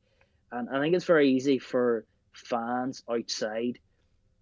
and 0.51 0.69
I 0.69 0.79
think 0.79 0.95
it's 0.95 1.05
very 1.05 1.29
easy 1.31 1.59
for 1.59 2.05
fans 2.33 3.03
outside 3.09 3.79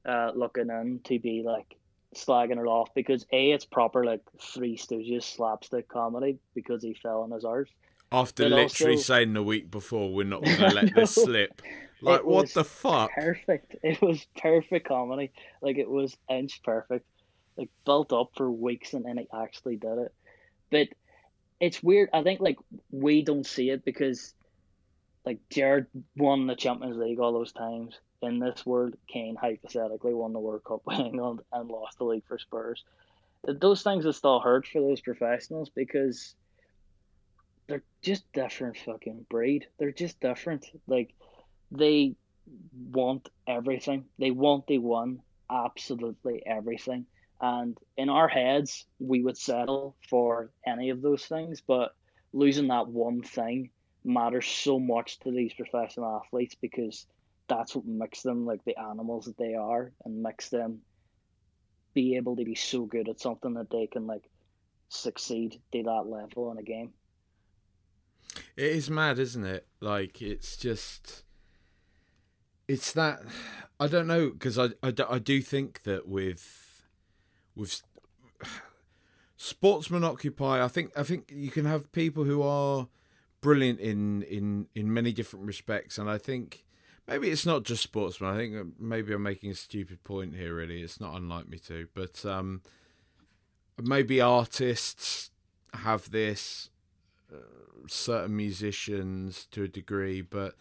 uh, 0.07 0.32
looking 0.36 0.70
in 0.70 0.99
to 1.05 1.20
be 1.20 1.43
like 1.43 1.76
slagging 2.16 2.57
it 2.57 2.68
off 2.68 2.93
because 2.93 3.26
a 3.32 3.51
it's 3.51 3.66
proper 3.66 4.03
like 4.03 4.22
Three 4.41 4.78
Stooges 4.78 5.24
slapstick 5.24 5.88
comedy 5.88 6.39
because 6.55 6.82
he 6.84 6.93
fell 6.93 7.22
on 7.22 7.32
his 7.32 7.45
arse. 7.45 7.70
After 8.12 8.43
but 8.43 8.51
literally 8.53 8.93
also, 8.93 9.03
saying 9.03 9.34
the 9.34 9.43
week 9.43 9.70
before 9.70 10.12
we're 10.12 10.26
not 10.26 10.43
going 10.43 10.57
to 10.57 10.70
let 10.70 10.95
this 10.95 11.16
slip. 11.16 11.62
Like 12.01 12.24
what 12.24 12.53
the 12.53 12.64
fuck? 12.64 13.12
Perfect. 13.14 13.76
It 13.84 14.01
was 14.01 14.26
perfect 14.38 14.88
comedy. 14.88 15.32
Like 15.62 15.78
it 15.78 15.89
was 15.89 16.18
inch 16.30 16.64
perfect. 16.64 17.05
Like 17.60 17.70
built 17.86 18.14
up 18.14 18.32
for 18.36 18.49
weeks 18.49 18.93
and 18.93 19.05
then 19.05 19.18
he 19.18 19.28
actually 19.34 19.76
did 19.76 19.97
it. 19.99 20.14
But 20.72 20.88
it's 21.60 21.84
weird. 21.84 22.10
I 22.14 22.24
think 22.24 22.39
like 22.39 22.57
we 22.89 23.22
don't 23.22 23.45
see 23.45 23.70
it 23.70 23.84
because 23.84 24.34
like 25.26 25.39
Gerrard 25.49 25.88
won 26.16 26.47
the 26.47 26.55
Champions 26.55 26.97
League 26.97 27.20
all 27.20 27.34
those 27.34 27.51
times. 27.51 27.99
In 28.22 28.39
this 28.39 28.66
world, 28.66 28.95
Kane 29.07 29.36
hypothetically 29.36 30.14
won 30.14 30.34
the 30.34 30.39
World 30.39 30.64
Cup 30.64 30.82
with 30.86 30.99
England 30.99 31.41
and 31.51 31.70
lost 31.70 31.97
the 31.97 32.05
league 32.05 32.26
for 32.28 32.39
Spurs. 32.39 32.84
Those 33.45 33.84
things 33.84 34.05
are 34.05 34.14
still 34.14 34.39
hurt 34.39 34.68
for 34.68 34.82
those 34.82 35.01
professionals 35.01 35.70
because 35.70 36.36
they're 37.68 37.84
just 38.01 38.32
different 38.34 38.78
fucking 38.78 39.26
breed. 39.30 39.68
They're 39.78 39.91
just 39.91 40.20
different. 40.20 40.66
Like 40.88 41.14
they 41.72 42.16
want 42.91 43.30
everything. 43.47 44.05
They 44.18 44.32
want 44.32 44.68
they 44.68 44.78
won 44.78 45.22
absolutely 45.49 46.41
everything. 46.45 47.05
And 47.41 47.77
in 47.97 48.09
our 48.09 48.27
heads, 48.27 48.85
we 48.99 49.23
would 49.23 49.37
settle 49.37 49.95
for 50.09 50.51
any 50.65 50.89
of 50.89 51.01
those 51.01 51.25
things, 51.25 51.61
but 51.61 51.95
losing 52.33 52.67
that 52.67 52.87
one 52.87 53.21
thing 53.21 53.69
matters 54.03 54.47
so 54.47 54.79
much 54.79 55.19
to 55.19 55.31
these 55.31 55.53
professional 55.53 56.21
athletes 56.23 56.55
because 56.59 57.05
that's 57.47 57.75
what 57.75 57.85
makes 57.85 58.21
them 58.21 58.45
like 58.45 58.63
the 58.65 58.77
animals 58.77 59.25
that 59.25 59.37
they 59.37 59.55
are 59.55 59.91
and 60.05 60.21
makes 60.21 60.49
them 60.49 60.81
be 61.93 62.15
able 62.15 62.35
to 62.35 62.43
be 62.43 62.55
so 62.55 62.85
good 62.85 63.09
at 63.09 63.19
something 63.19 63.55
that 63.55 63.69
they 63.69 63.87
can 63.87 64.05
like 64.05 64.29
succeed 64.89 65.59
to 65.71 65.83
that 65.83 66.05
level 66.07 66.51
in 66.51 66.57
a 66.57 66.63
game. 66.63 66.93
It 68.55 68.71
is 68.71 68.89
mad, 68.89 69.17
isn't 69.17 69.45
it? 69.45 69.67
Like 69.79 70.21
it's 70.21 70.55
just 70.55 71.23
it's 72.67 72.91
that 72.93 73.21
I 73.79 73.87
don't 73.87 74.07
know 74.07 74.29
because 74.29 74.59
I, 74.59 74.67
I, 74.83 74.93
I 75.09 75.19
do 75.19 75.41
think 75.41 75.83
that 75.83 76.07
with 76.07 76.68
with 77.56 77.82
sportsmen 79.38 80.04
occupy 80.04 80.64
I 80.64 80.68
think 80.68 80.91
I 80.97 81.04
think 81.04 81.32
you 81.34 81.50
can 81.50 81.66
have 81.66 81.91
people 81.91 82.24
who 82.24 82.41
are 82.41 82.88
brilliant 83.41 83.80
in 83.80 84.24
in 84.24 84.68
in 84.76 84.93
many 84.93 85.12
different 85.12 85.45
respects, 85.45 85.97
and 85.97 86.10
I 86.10 86.18
think 86.18 86.66
maybe 87.08 87.30
it's 87.30 87.45
not 87.45 87.64
just 87.64 87.84
sportsmen. 87.84 88.32
I 88.32 88.38
think 88.38 88.80
maybe 88.80 89.14
I'm 89.14 89.24
making 89.24 89.52
a 89.52 89.56
stupid 89.56 90.04
point 90.04 90.36
here. 90.36 90.56
Really, 90.56 90.82
it's 90.82 91.00
not 91.00 91.16
unlike 91.16 91.47
me 91.47 91.60
to, 91.60 91.88
but 91.93 92.26
um, 92.26 92.62
maybe 93.82 94.22
artists 94.22 95.32
have 95.74 96.12
this, 96.12 96.70
uh, 97.32 97.38
certain 97.88 98.36
musicians 98.36 99.45
to 99.52 99.64
a 99.64 99.68
degree, 99.68 100.22
but 100.22 100.56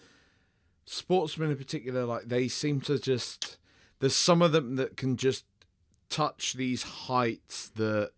sportsmen 0.84 1.50
in 1.50 1.56
particular, 1.56 2.04
like 2.04 2.28
they 2.28 2.48
seem 2.48 2.80
to 2.82 2.98
just. 2.98 3.56
There's 4.00 4.14
some 4.14 4.42
of 4.42 4.52
them 4.52 4.76
that 4.76 4.96
can 4.96 5.16
just 5.16 5.44
touch 6.08 6.54
these 6.54 6.82
heights 6.82 7.70
that 7.76 8.10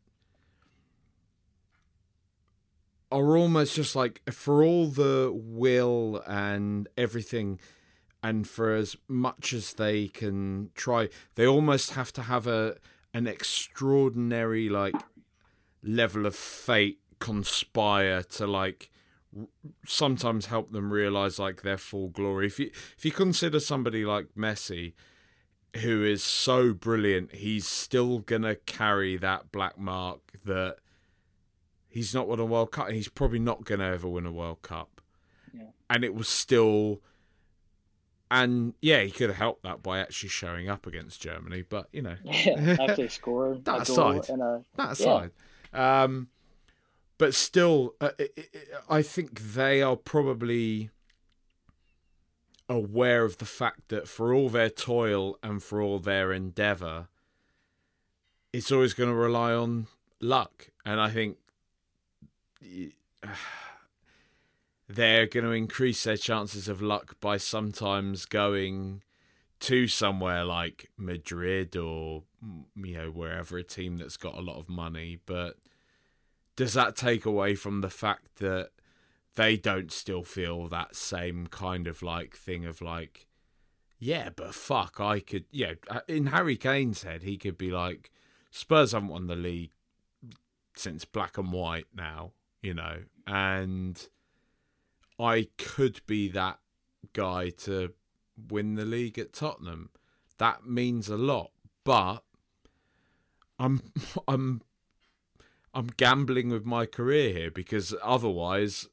are 3.13 3.37
almost 3.37 3.75
just 3.75 3.97
like 3.97 4.23
for 4.31 4.63
all 4.63 4.87
the 4.87 5.33
will 5.35 6.23
and 6.27 6.89
everything 6.97 7.59
and 8.23 8.47
for 8.47 8.75
as 8.75 8.97
much 9.09 9.53
as 9.53 9.75
they 9.75 10.07
can 10.07 10.71
try 10.75 11.09
they 11.35 11.47
almost 11.47 11.93
have 11.93 12.13
to 12.13 12.23
have 12.23 12.47
a 12.47 12.77
an 13.13 13.27
extraordinary 13.27 14.69
like 14.69 14.95
level 15.83 16.27
of 16.27 16.37
fate 16.37 17.01
conspire 17.19 18.23
to 18.23 18.47
like 18.47 18.91
sometimes 19.87 20.47
help 20.47 20.73
them 20.73 20.93
realize 20.93 21.39
like 21.39 21.63
their 21.63 21.79
full 21.79 22.09
glory. 22.09 22.47
If 22.47 22.59
you 22.59 22.71
if 22.97 23.05
you 23.05 23.13
consider 23.13 23.61
somebody 23.61 24.05
like 24.05 24.29
Messi 24.37 24.95
who 25.79 26.05
is 26.05 26.23
so 26.25 26.73
brilliant 26.73 27.33
he's 27.33 27.67
still 27.67 28.19
going 28.19 28.43
to 28.43 28.57
carry 28.57 29.17
that 29.17 29.53
black 29.53 29.79
mark 29.79 30.21
that 30.45 30.77
he's 31.89 32.15
not 32.15 32.29
won 32.29 32.41
a 32.41 32.45
World 32.45 32.73
Cup, 32.73 32.87
and 32.87 32.97
he's 32.97 33.09
probably 33.09 33.39
not 33.39 33.65
going 33.65 33.81
to 33.81 33.87
ever 33.87 34.09
win 34.09 34.27
a 34.27 34.33
World 34.33 34.63
Cup. 34.63 35.01
Yeah. 35.53 35.65
And 35.89 36.05
it 36.05 36.15
was 36.15 36.29
still 36.29 37.01
and 38.31 38.75
yeah, 38.81 39.03
he 39.03 39.11
could 39.11 39.29
have 39.29 39.39
helped 39.39 39.65
that 39.65 39.83
by 39.83 39.99
actually 39.99 40.29
showing 40.29 40.69
up 40.69 40.87
against 40.87 41.21
Germany. 41.21 41.63
But 41.69 41.89
you 41.93 42.03
know, 42.03 42.17
yeah, 42.25 42.77
actually 42.81 43.09
scoring 43.09 43.63
that 43.65 43.83
aside, 43.83 44.29
a, 44.29 44.63
that 44.77 44.93
aside, 44.93 45.33
yeah. 45.75 46.03
um, 46.05 46.29
but 47.19 47.35
still, 47.35 47.95
uh, 48.01 48.11
I 48.89 49.03
think 49.03 49.41
they 49.41 49.83
are 49.83 49.97
probably 49.97 50.91
aware 52.71 53.25
of 53.25 53.39
the 53.39 53.45
fact 53.45 53.89
that 53.89 54.07
for 54.07 54.33
all 54.33 54.49
their 54.49 54.71
toil 54.71 55.37
and 55.43 55.61
for 55.63 55.83
all 55.83 55.99
their 55.99 56.33
endeavour, 56.33 57.09
it's 58.53 58.71
always 58.71 58.95
going 58.95 59.11
to 59.11 59.15
rely 59.15 59.53
on 59.53 59.89
luck, 60.21 60.69
and 60.87 61.01
I 61.01 61.11
think 61.11 61.37
they're 64.89 65.27
going 65.27 65.45
to 65.45 65.51
increase 65.51 66.05
their 66.05 66.17
chances 66.17 66.69
of 66.69 66.81
luck 66.81 67.17
by 67.21 67.37
sometimes 67.37 68.25
going 68.25 69.03
to 69.59 69.89
somewhere 69.89 70.45
like 70.45 70.91
Madrid 70.97 71.77
or 71.77 72.23
mm, 72.45 72.65
you 72.77 72.97
know 72.97 73.11
wherever 73.11 73.59
a 73.59 73.65
team 73.65 73.99
that's 73.99 74.17
got 74.17 74.39
a 74.39 74.41
lot 74.41 74.59
of 74.59 74.69
money. 74.69 75.19
But 75.27 75.57
does 76.55 76.73
that 76.75 76.95
take 76.97 77.27
away 77.27 77.57
from 77.57 77.81
the 77.81 77.91
fact 77.91 78.37
that 78.37 78.71
they 79.37 79.57
don't 79.57 79.93
still 79.93 80.23
feel 80.23 80.69
that 80.69 80.97
same 80.97 81.47
kind 81.47 81.87
of 81.87 82.03
like 82.03 82.37
thing 82.37 82.65
of 82.65 82.83
like 82.83 83.27
yeah 83.99 84.31
but 84.35 84.55
fuck 84.55 85.01
I 85.01 85.21
could 85.21 85.45
yeah 85.51 85.75
uh, 85.89 86.01
in 86.09 86.27
Harry 86.27 86.57
Kane's 86.57 87.03
head 87.03 87.23
he 87.23 87.37
could 87.37 87.59
be 87.59 87.71
like 87.71 88.11
Spurs 88.51 88.93
haven't 88.93 89.09
won 89.09 89.27
the 89.27 89.37
league 89.37 89.71
since 90.75 91.05
black 91.05 91.39
and 91.39 91.53
white 91.53 91.87
now 91.95 92.33
you 92.63 92.75
know 92.75 93.03
and 93.27 94.09
I 95.21 95.49
could 95.59 96.01
be 96.07 96.29
that 96.31 96.59
guy 97.13 97.51
to 97.51 97.93
win 98.49 98.75
the 98.75 98.85
league 98.85 99.19
at 99.19 99.33
Tottenham. 99.35 99.91
That 100.39 100.67
means 100.67 101.09
a 101.09 101.17
lot, 101.19 101.51
but 101.85 102.25
I'm 103.59 103.83
I'm 104.29 104.63
I'm 105.75 105.89
gambling 105.89 106.49
with 106.49 106.65
my 106.65 106.87
career 106.87 107.33
here 107.33 107.51
because 107.51 107.95
otherwise 108.03 108.89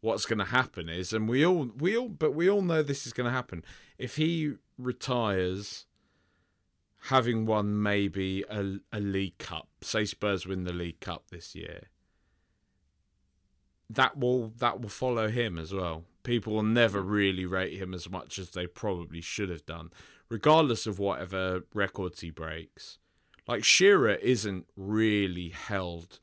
what's 0.00 0.26
going 0.26 0.38
to 0.38 0.44
happen 0.46 0.88
is 0.88 1.12
and 1.12 1.28
we 1.28 1.44
all 1.44 1.70
we 1.78 1.96
all 1.96 2.08
but 2.08 2.34
we 2.34 2.48
all 2.48 2.62
know 2.62 2.82
this 2.82 3.06
is 3.06 3.12
going 3.12 3.26
to 3.26 3.32
happen 3.32 3.64
if 3.98 4.16
he 4.16 4.54
retires 4.78 5.86
having 7.04 7.46
won 7.46 7.82
maybe 7.82 8.44
a, 8.50 8.76
a 8.92 9.00
league 9.00 9.36
cup 9.38 9.68
say 9.82 10.04
spurs 10.04 10.46
win 10.46 10.64
the 10.64 10.72
league 10.72 11.00
cup 11.00 11.24
this 11.30 11.54
year 11.54 11.88
that 13.90 14.16
will 14.16 14.52
that 14.58 14.80
will 14.80 14.88
follow 14.88 15.28
him 15.28 15.58
as 15.58 15.74
well. 15.74 16.04
People 16.22 16.54
will 16.54 16.62
never 16.62 17.02
really 17.02 17.44
rate 17.44 17.78
him 17.78 17.92
as 17.92 18.08
much 18.08 18.38
as 18.38 18.50
they 18.50 18.66
probably 18.66 19.20
should 19.20 19.48
have 19.50 19.66
done, 19.66 19.90
regardless 20.28 20.86
of 20.86 20.98
whatever 20.98 21.62
records 21.74 22.20
he 22.20 22.30
breaks. 22.30 22.98
Like 23.48 23.64
Shearer 23.64 24.14
isn't 24.14 24.66
really 24.76 25.48
held 25.48 26.20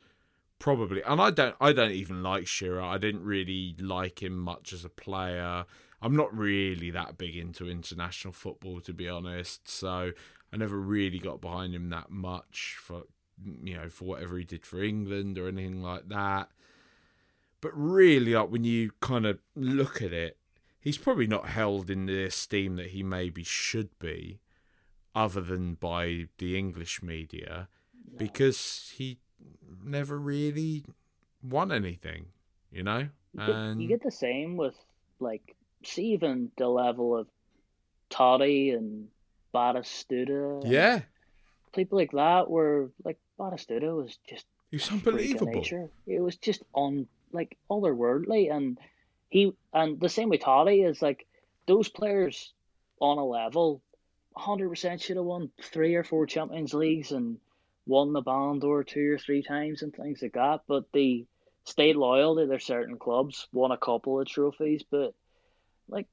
probably 0.60 1.02
and 1.04 1.22
I 1.22 1.32
don't 1.32 1.56
I 1.60 1.74
don't 1.74 1.92
even 1.92 2.24
like 2.24 2.48
Shearer. 2.48 2.82
I 2.82 2.98
didn't 2.98 3.24
really 3.24 3.76
like 3.80 4.22
him 4.22 4.38
much 4.38 4.74
as 4.74 4.84
a 4.86 4.90
player. 4.90 5.66
I'm 6.02 6.16
not 6.16 6.36
really 6.36 6.92
that 6.92 7.18
big 7.18 7.36
into 7.36 7.70
international 7.70 8.34
football 8.34 8.82
to 8.82 8.94
be 8.94 9.10
honest, 9.10 9.68
so 9.68 10.12
I 10.54 10.58
never 10.58 10.80
really 10.80 11.20
got 11.20 11.42
behind 11.42 11.74
him 11.74 11.90
that 11.90 12.10
much 12.10 12.78
for 12.80 13.04
you 13.64 13.76
know, 13.76 13.90
for 13.90 14.06
whatever 14.06 14.38
he 14.38 14.44
did 14.44 14.66
for 14.66 14.82
England 14.82 15.38
or 15.38 15.48
anything 15.48 15.82
like 15.82 16.10
that. 16.10 16.50
But 17.62 17.72
really, 17.74 18.34
like 18.34 18.50
when 18.50 18.64
you 18.64 18.92
kind 19.02 19.26
of 19.26 19.40
look 19.56 20.02
at 20.02 20.14
it, 20.14 20.38
he's 20.80 20.98
probably 20.98 21.28
not 21.28 21.50
held 21.50 21.90
in 21.90 22.06
the 22.06 22.26
esteem 22.26 22.76
that 22.76 22.88
he 22.88 23.04
maybe 23.04 23.44
should 23.44 23.98
be, 24.00 24.40
other 25.16 25.42
than 25.42 25.76
by 25.76 26.28
the 26.38 26.58
English 26.58 27.02
media, 27.02 27.68
no. 28.12 28.18
because 28.18 28.94
he 28.96 29.20
never 29.84 30.20
really 30.20 30.84
won 31.44 31.72
anything, 31.72 32.28
you 32.72 32.84
know. 32.84 33.08
You 33.34 33.46
get, 33.46 33.50
and 33.50 33.82
you 33.82 33.88
get 33.88 34.04
the 34.04 34.12
same 34.12 34.58
with 34.58 34.76
like 35.20 35.56
see 35.84 36.14
even 36.14 36.52
the 36.58 36.68
level 36.68 37.16
of 37.18 37.28
Totti 38.10 38.76
and 38.76 39.08
Batistuta. 39.54 40.64
Yeah. 40.66 41.02
People 41.74 41.98
like 41.98 42.12
that 42.12 42.50
were 42.50 42.90
like 43.04 43.18
Batistuta 43.40 43.96
was 43.96 44.18
just 44.28 44.46
he 44.72 44.78
was 44.78 44.90
unbelievable. 44.90 45.64
It 46.08 46.20
was 46.20 46.36
just 46.38 46.64
on 46.74 47.08
like 47.32 47.58
otherworldly, 47.70 48.52
and 48.52 48.78
he 49.30 49.54
and 49.74 50.00
the 50.00 50.10
same 50.10 50.30
with 50.30 50.42
Totti 50.42 50.88
is 50.88 51.02
like 51.02 51.26
those 51.68 51.88
players 51.90 52.54
on 53.00 53.18
a 53.18 53.26
level, 53.26 53.82
hundred 54.36 54.70
percent 54.70 55.02
should 55.02 55.18
have 55.18 55.26
won 55.26 55.52
three 55.62 55.96
or 55.96 56.04
four 56.04 56.26
Champions 56.26 56.74
Leagues 56.74 57.12
and 57.12 57.38
won 57.88 58.14
the 58.14 58.22
Ballon 58.22 58.60
d'Or 58.60 58.84
two 58.84 59.14
or 59.14 59.18
three 59.18 59.42
times 59.42 59.82
and 59.82 59.94
things 59.94 60.22
like 60.22 60.34
that. 60.34 60.62
But 60.68 60.86
they 60.94 61.26
stayed 61.64 61.96
loyal 61.96 62.36
to 62.38 62.46
their 62.46 62.60
certain 62.60 62.98
clubs, 62.98 63.48
won 63.52 63.72
a 63.72 63.78
couple 63.78 64.20
of 64.20 64.28
trophies, 64.28 64.84
but 64.90 65.14
like 65.88 66.08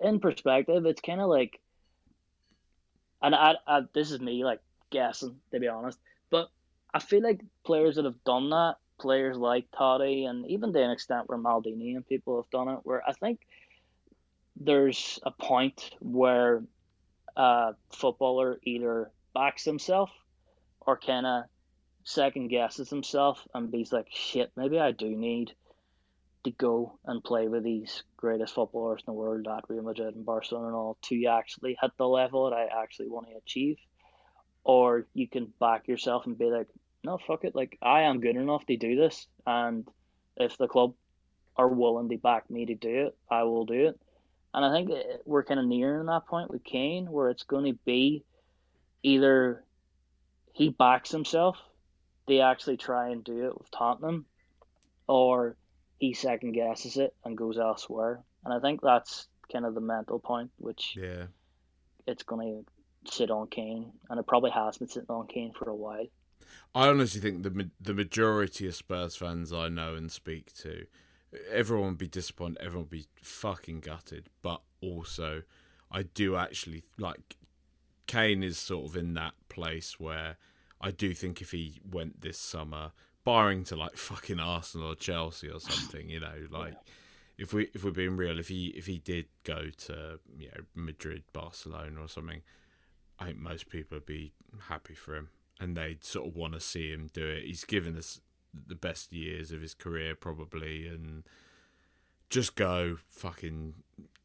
in 0.00 0.20
perspective, 0.20 0.86
it's 0.86 1.00
kind 1.00 1.20
of 1.20 1.28
like, 1.28 1.58
and 3.22 3.34
I, 3.34 3.54
I, 3.66 3.80
this 3.92 4.10
is 4.10 4.20
me 4.20 4.44
like 4.44 4.60
guessing 4.90 5.36
to 5.52 5.60
be 5.60 5.68
honest, 5.68 5.98
but 6.30 6.48
I 6.92 7.00
feel 7.00 7.22
like 7.22 7.40
players 7.64 7.96
that 7.96 8.04
have 8.04 8.22
done 8.24 8.50
that 8.50 8.76
players 8.98 9.36
like 9.36 9.70
Totti 9.70 10.28
and 10.28 10.46
even 10.46 10.72
to 10.72 10.82
an 10.82 10.90
extent 10.90 11.28
where 11.28 11.38
Maldini 11.38 11.94
and 11.94 12.06
people 12.06 12.36
have 12.40 12.50
done 12.50 12.68
it, 12.68 12.80
where 12.84 13.02
I 13.06 13.12
think 13.12 13.40
there's 14.56 15.18
a 15.22 15.30
point 15.30 15.90
where 16.00 16.62
a 17.36 17.74
footballer 17.90 18.58
either 18.62 19.10
backs 19.34 19.64
himself 19.64 20.10
or 20.86 20.96
kind 20.96 21.26
of 21.26 21.44
second 22.04 22.48
guesses 22.48 22.88
himself 22.88 23.46
and 23.52 23.72
he's 23.74 23.92
like, 23.92 24.06
shit, 24.12 24.52
maybe 24.56 24.78
I 24.78 24.92
do 24.92 25.08
need 25.08 25.52
to 26.44 26.52
go 26.52 26.98
and 27.04 27.24
play 27.24 27.48
with 27.48 27.64
these 27.64 28.04
greatest 28.16 28.54
footballers 28.54 29.00
in 29.00 29.12
the 29.12 29.18
world 29.18 29.48
at 29.48 29.64
Real 29.68 29.82
Madrid 29.82 30.14
and 30.14 30.24
Barcelona 30.24 30.68
and 30.68 30.76
all 30.76 30.96
to 31.02 31.26
actually 31.26 31.76
hit 31.80 31.90
the 31.98 32.06
level 32.06 32.48
that 32.48 32.56
I 32.56 32.68
actually 32.82 33.08
want 33.08 33.26
to 33.26 33.36
achieve. 33.36 33.78
Or 34.62 35.06
you 35.12 35.28
can 35.28 35.52
back 35.60 35.88
yourself 35.88 36.26
and 36.26 36.38
be 36.38 36.46
like, 36.50 36.68
no, 37.04 37.18
fuck 37.18 37.44
it. 37.44 37.54
Like 37.56 37.78
I 37.82 38.02
am 38.02 38.20
good 38.20 38.36
enough 38.36 38.66
to 38.66 38.76
do 38.76 38.96
this, 38.96 39.26
and 39.46 39.86
if 40.36 40.58
the 40.58 40.66
club 40.66 40.94
are 41.56 41.68
willing 41.68 42.08
to 42.08 42.16
back 42.16 42.50
me 42.50 42.66
to 42.66 42.74
do 42.74 43.06
it, 43.06 43.16
I 43.30 43.44
will 43.44 43.64
do 43.64 43.88
it. 43.88 44.00
And 44.52 44.64
I 44.64 44.72
think 44.72 44.90
we're 45.24 45.44
kind 45.44 45.60
of 45.60 45.66
nearing 45.66 46.06
that 46.06 46.26
point 46.26 46.50
with 46.50 46.64
Kane, 46.64 47.10
where 47.10 47.30
it's 47.30 47.44
going 47.44 47.72
to 47.72 47.78
be 47.84 48.24
either 49.02 49.62
he 50.56 50.70
backs 50.70 51.10
himself, 51.10 51.58
they 52.26 52.40
actually 52.40 52.78
try 52.78 53.10
and 53.10 53.22
do 53.22 53.44
it 53.44 53.58
with 53.58 53.70
Tottenham, 53.70 54.24
or 55.06 55.54
he 55.98 56.14
second 56.14 56.52
guesses 56.52 56.96
it 56.96 57.14
and 57.26 57.36
goes 57.36 57.58
elsewhere. 57.58 58.22
And 58.42 58.54
I 58.54 58.60
think 58.60 58.80
that's 58.80 59.28
kind 59.52 59.66
of 59.66 59.74
the 59.74 59.82
mental 59.82 60.18
point, 60.18 60.50
which 60.56 60.96
yeah, 60.98 61.24
it's 62.06 62.22
going 62.22 62.64
to 63.04 63.12
sit 63.12 63.30
on 63.30 63.48
Kane, 63.48 63.92
and 64.08 64.18
it 64.18 64.26
probably 64.26 64.50
has 64.50 64.78
been 64.78 64.88
sitting 64.88 65.10
on 65.10 65.26
Kane 65.26 65.52
for 65.52 65.68
a 65.68 65.76
while. 65.76 66.06
I 66.74 66.88
honestly 66.88 67.20
think 67.20 67.42
the 67.42 67.70
the 67.78 67.92
majority 67.92 68.66
of 68.66 68.74
Spurs 68.74 69.14
fans 69.14 69.52
I 69.52 69.68
know 69.68 69.94
and 69.94 70.10
speak 70.10 70.54
to, 70.54 70.86
everyone 71.52 71.88
would 71.88 71.98
be 71.98 72.08
disappointed. 72.08 72.62
Everyone 72.62 72.84
would 72.84 72.90
be 72.90 73.08
fucking 73.22 73.80
gutted. 73.80 74.30
But 74.40 74.62
also, 74.80 75.42
I 75.92 76.04
do 76.04 76.34
actually 76.34 76.84
like 76.96 77.36
Kane 78.06 78.42
is 78.42 78.56
sort 78.56 78.88
of 78.88 78.96
in 78.96 79.12
that 79.14 79.34
place 79.56 79.98
where 79.98 80.36
I 80.80 80.90
do 80.90 81.14
think 81.14 81.40
if 81.40 81.50
he 81.50 81.80
went 81.90 82.20
this 82.20 82.38
summer, 82.38 82.92
barring 83.24 83.64
to 83.64 83.76
like 83.76 83.96
fucking 83.96 84.40
Arsenal 84.40 84.92
or 84.92 84.94
Chelsea 84.94 85.48
or 85.48 85.60
something, 85.60 86.08
you 86.08 86.20
know, 86.20 86.46
like. 86.50 86.74
If 87.38 87.52
we 87.52 87.68
if 87.74 87.84
we're 87.84 87.90
being 87.90 88.16
real, 88.16 88.38
if 88.38 88.48
he 88.48 88.68
if 88.68 88.86
he 88.86 88.96
did 88.96 89.26
go 89.44 89.68
to 89.88 90.18
you 90.38 90.48
know 90.48 90.62
Madrid, 90.74 91.24
Barcelona 91.34 92.00
or 92.00 92.08
something, 92.08 92.40
I 93.18 93.26
think 93.26 93.36
most 93.36 93.68
people 93.68 93.96
would 93.96 94.06
be 94.06 94.32
happy 94.70 94.94
for 94.94 95.14
him 95.14 95.28
and 95.60 95.76
they'd 95.76 96.04
sort 96.04 96.28
of 96.28 96.36
want 96.36 96.54
to 96.54 96.60
see 96.60 96.90
him 96.90 97.08
do 97.12 97.26
it. 97.26 97.44
He's 97.44 97.64
given 97.64 97.96
us 97.96 98.20
the 98.54 98.74
best 98.74 99.12
years 99.12 99.52
of 99.52 99.60
his 99.60 99.74
career 99.74 100.14
probably, 100.14 100.86
and 100.86 101.24
just 102.30 102.56
go 102.56 102.98
fucking 103.08 103.74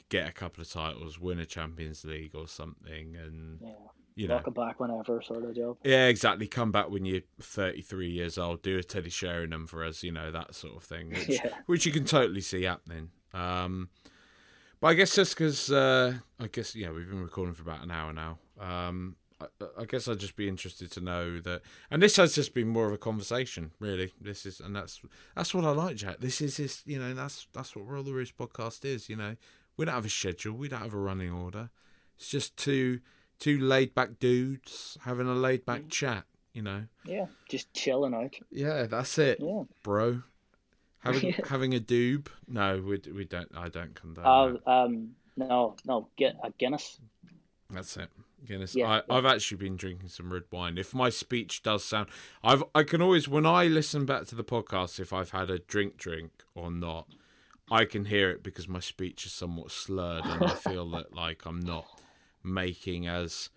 get 0.09 0.27
a 0.27 0.34
couple 0.34 0.61
of 0.61 0.69
titles, 0.69 1.19
win 1.19 1.39
a 1.39 1.45
Champions 1.45 2.03
League 2.03 2.36
or 2.36 2.47
something, 2.47 3.15
and 3.15 3.59
yeah. 3.61 3.69
You 4.16 4.28
know, 4.28 4.36
welcome 4.36 4.53
back 4.53 4.80
whenever 4.80 5.22
sort 5.22 5.43
of 5.43 5.55
job. 5.55 5.78
Yeah, 5.84 6.07
exactly. 6.07 6.47
Come 6.47 6.72
back 6.72 6.89
when 6.89 7.05
you're 7.05 7.22
33 7.39 8.09
years 8.09 8.38
old. 8.38 8.62
Do 8.62 8.78
a 8.78 8.84
Teddy 8.84 9.09
Sheringham 9.09 9.68
for 9.68 9.84
us, 9.84 10.03
you 10.03 10.12
know 10.12 10.32
that 10.32 10.55
sort 10.55 10.76
of 10.76 10.84
thing, 10.84 11.09
which, 11.09 11.30
yeah. 11.30 11.49
which 11.66 11.86
you 11.86 11.91
can 11.91 12.05
totally 12.05 12.41
see 12.41 12.64
happening. 12.64 13.09
Um, 13.34 13.89
but 14.80 14.88
I 14.88 14.93
guess 14.95 15.16
just 15.16 15.36
because 15.36 15.72
uh, 15.72 16.16
I 16.39 16.47
guess 16.47 16.76
yeah, 16.76 16.91
we've 16.91 17.09
been 17.09 17.22
recording 17.22 17.53
for 17.53 17.62
about 17.62 17.84
an 17.84 17.91
hour 17.91 18.12
now. 18.12 18.39
Um, 18.59 19.16
I, 19.78 19.86
guess 19.86 20.07
I'd 20.07 20.20
just 20.20 20.36
be 20.36 20.47
interested 20.47 20.91
to 20.91 21.01
know 21.01 21.39
that, 21.39 21.62
and 21.89 22.01
this 22.01 22.18
has 22.18 22.36
just 22.36 22.53
been 22.53 22.68
more 22.68 22.88
of 22.88 22.93
a 22.93 22.97
conversation, 22.97 23.72
really. 23.80 24.14
This 24.20 24.45
is, 24.45 24.59
and 24.59 24.76
that's 24.76 25.01
that's 25.36 25.53
what 25.53 25.66
I 25.66 25.72
like, 25.72 25.95
Jack. 25.95 26.20
This 26.20 26.41
is 26.41 26.57
this, 26.57 26.84
you 26.86 26.99
know, 26.99 27.14
that's 27.14 27.47
that's 27.53 27.76
what 27.76 27.88
Roll 27.88 28.03
the 28.03 28.14
Roost 28.14 28.38
podcast 28.38 28.86
is. 28.86 29.09
You 29.09 29.16
know, 29.16 29.36
We 29.78 29.86
don't 29.86 29.95
have 29.95 30.05
a 30.05 30.09
schedule. 30.09 30.53
We 30.53 30.68
don't 30.68 30.82
have 30.82 30.93
a 30.93 30.99
running 30.99 31.32
order. 31.32 31.70
It's 32.18 32.30
just 32.30 32.57
two 32.57 32.99
two 33.41 33.59
laid 33.59 33.93
back 33.93 34.19
dudes 34.19 34.97
having 35.01 35.27
a 35.27 35.33
laid 35.33 35.65
back 35.65 35.89
chat. 35.89 36.23
You 36.53 36.61
know. 36.61 36.83
Yeah, 37.05 37.25
just 37.49 37.73
chilling 37.73 38.13
out. 38.13 38.35
Yeah, 38.49 38.83
that's 38.83 39.17
it, 39.17 39.39
Yeah. 39.41 39.63
bro. 39.83 40.21
Having 40.99 41.33
having 41.49 41.73
a 41.75 41.79
doob? 41.79 42.27
No, 42.47 42.81
we 42.81 43.01
we 43.13 43.25
don't. 43.25 43.51
I 43.55 43.67
don't 43.67 43.95
condone 43.95 44.25
Uh, 44.25 44.47
that. 44.53 44.71
um, 44.71 45.15
no, 45.35 45.75
no, 45.85 46.07
get 46.17 46.35
a 46.43 46.51
Guinness. 46.51 46.99
That's 47.69 47.95
it. 47.97 48.09
Guinness. 48.45 48.75
Yeah, 48.75 48.89
I, 48.89 48.95
yeah. 48.97 49.01
I've 49.09 49.25
actually 49.25 49.57
been 49.57 49.77
drinking 49.77 50.09
some 50.09 50.33
red 50.33 50.43
wine. 50.51 50.77
If 50.77 50.93
my 50.93 51.09
speech 51.09 51.63
does 51.63 51.85
sound, 51.85 52.09
I've 52.43 52.63
I 52.75 52.83
can 52.83 53.01
always 53.01 53.27
when 53.29 53.45
I 53.45 53.65
listen 53.67 54.05
back 54.05 54.25
to 54.27 54.35
the 54.35 54.43
podcast 54.43 54.99
if 54.99 55.13
I've 55.13 55.31
had 55.31 55.49
a 55.49 55.59
drink 55.59 55.95
drink 55.97 56.31
or 56.53 56.69
not, 56.69 57.07
I 57.71 57.85
can 57.85 58.05
hear 58.05 58.29
it 58.29 58.43
because 58.43 58.67
my 58.67 58.79
speech 58.81 59.25
is 59.25 59.31
somewhat 59.31 59.71
slurred 59.71 60.25
and 60.25 60.43
I 60.43 60.49
feel 60.55 60.89
that 60.97 61.15
like 61.15 61.45
I'm 61.45 61.61
not 61.61 61.85
making 62.43 63.07
as 63.07 63.49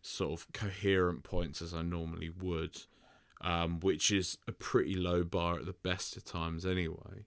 sort 0.00 0.32
of 0.32 0.52
coherent 0.52 1.22
points 1.22 1.62
as 1.62 1.72
I 1.72 1.82
normally 1.82 2.30
would, 2.30 2.82
um, 3.40 3.80
which 3.80 4.10
is 4.10 4.38
a 4.48 4.52
pretty 4.52 4.94
low 4.94 5.24
bar 5.24 5.56
at 5.58 5.66
the 5.66 5.72
best 5.74 6.16
of 6.16 6.24
times 6.24 6.66
anyway. 6.66 7.24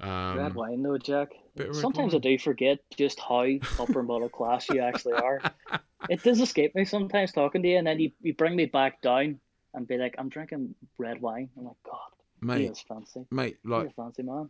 Um, 0.00 0.38
red 0.38 0.54
wine, 0.54 0.82
though, 0.82 0.96
Jack. 0.98 1.32
bit 1.56 1.68
of 1.68 1.76
red 1.76 1.82
Sometimes 1.82 2.12
wine. 2.14 2.20
I 2.24 2.28
do 2.30 2.38
forget 2.38 2.78
just 2.96 3.20
how 3.20 3.46
upper 3.78 4.02
middle 4.02 4.28
class 4.38 4.68
you 4.70 4.80
actually 4.80 5.14
are. 5.14 5.40
It 6.08 6.22
does 6.22 6.40
escape 6.40 6.74
me 6.74 6.84
sometimes 6.84 7.32
talking 7.32 7.62
to 7.62 7.68
you, 7.68 7.76
and 7.78 7.86
then 7.86 8.00
you, 8.00 8.10
you 8.22 8.32
bring 8.34 8.56
me 8.56 8.64
back 8.64 9.02
down 9.02 9.38
and 9.74 9.86
be 9.86 9.98
like, 9.98 10.14
I'm 10.16 10.28
drinking 10.30 10.74
red 10.96 11.20
wine. 11.20 11.50
I'm 11.58 11.64
like, 11.66 11.76
God, 11.84 11.98
he 12.40 12.46
mate, 12.46 12.70
is 12.70 12.80
fancy. 12.80 13.26
mate, 13.30 13.58
like 13.64 13.88
a 13.88 13.90
fancy 13.90 14.22
man. 14.22 14.48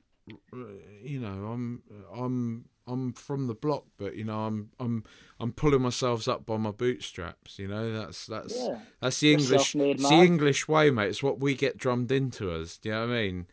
you 1.02 1.18
know, 1.20 1.28
I'm 1.28 1.82
I'm 2.16 2.64
I'm 2.86 3.12
from 3.12 3.46
the 3.46 3.54
block, 3.54 3.84
but 3.98 4.16
you 4.16 4.24
know, 4.24 4.40
I'm 4.46 4.70
I'm 4.80 5.04
I'm 5.38 5.52
pulling 5.52 5.82
myself 5.82 6.26
up 6.28 6.44
by 6.46 6.56
my 6.56 6.70
bootstraps. 6.72 7.58
You 7.58 7.68
know, 7.68 7.92
that's 7.92 8.26
that's 8.26 8.56
Yeah. 8.56 8.80
that's 9.00 9.20
the 9.20 9.28
You're 9.28 9.38
English 9.38 9.74
it's 9.76 10.08
the. 10.08 10.14
English 10.14 10.68
way, 10.68 10.90
mate. 10.90 11.08
It's 11.08 11.22
what 11.22 11.40
we 11.40 11.54
get 11.54 11.78
drummed 11.78 12.10
into 12.10 12.50
us. 12.50 12.78
Do 12.78 12.88
you 12.88 12.94
know 12.94 13.06
what 13.06 13.10
I 13.14 13.22
mean? 13.22 13.46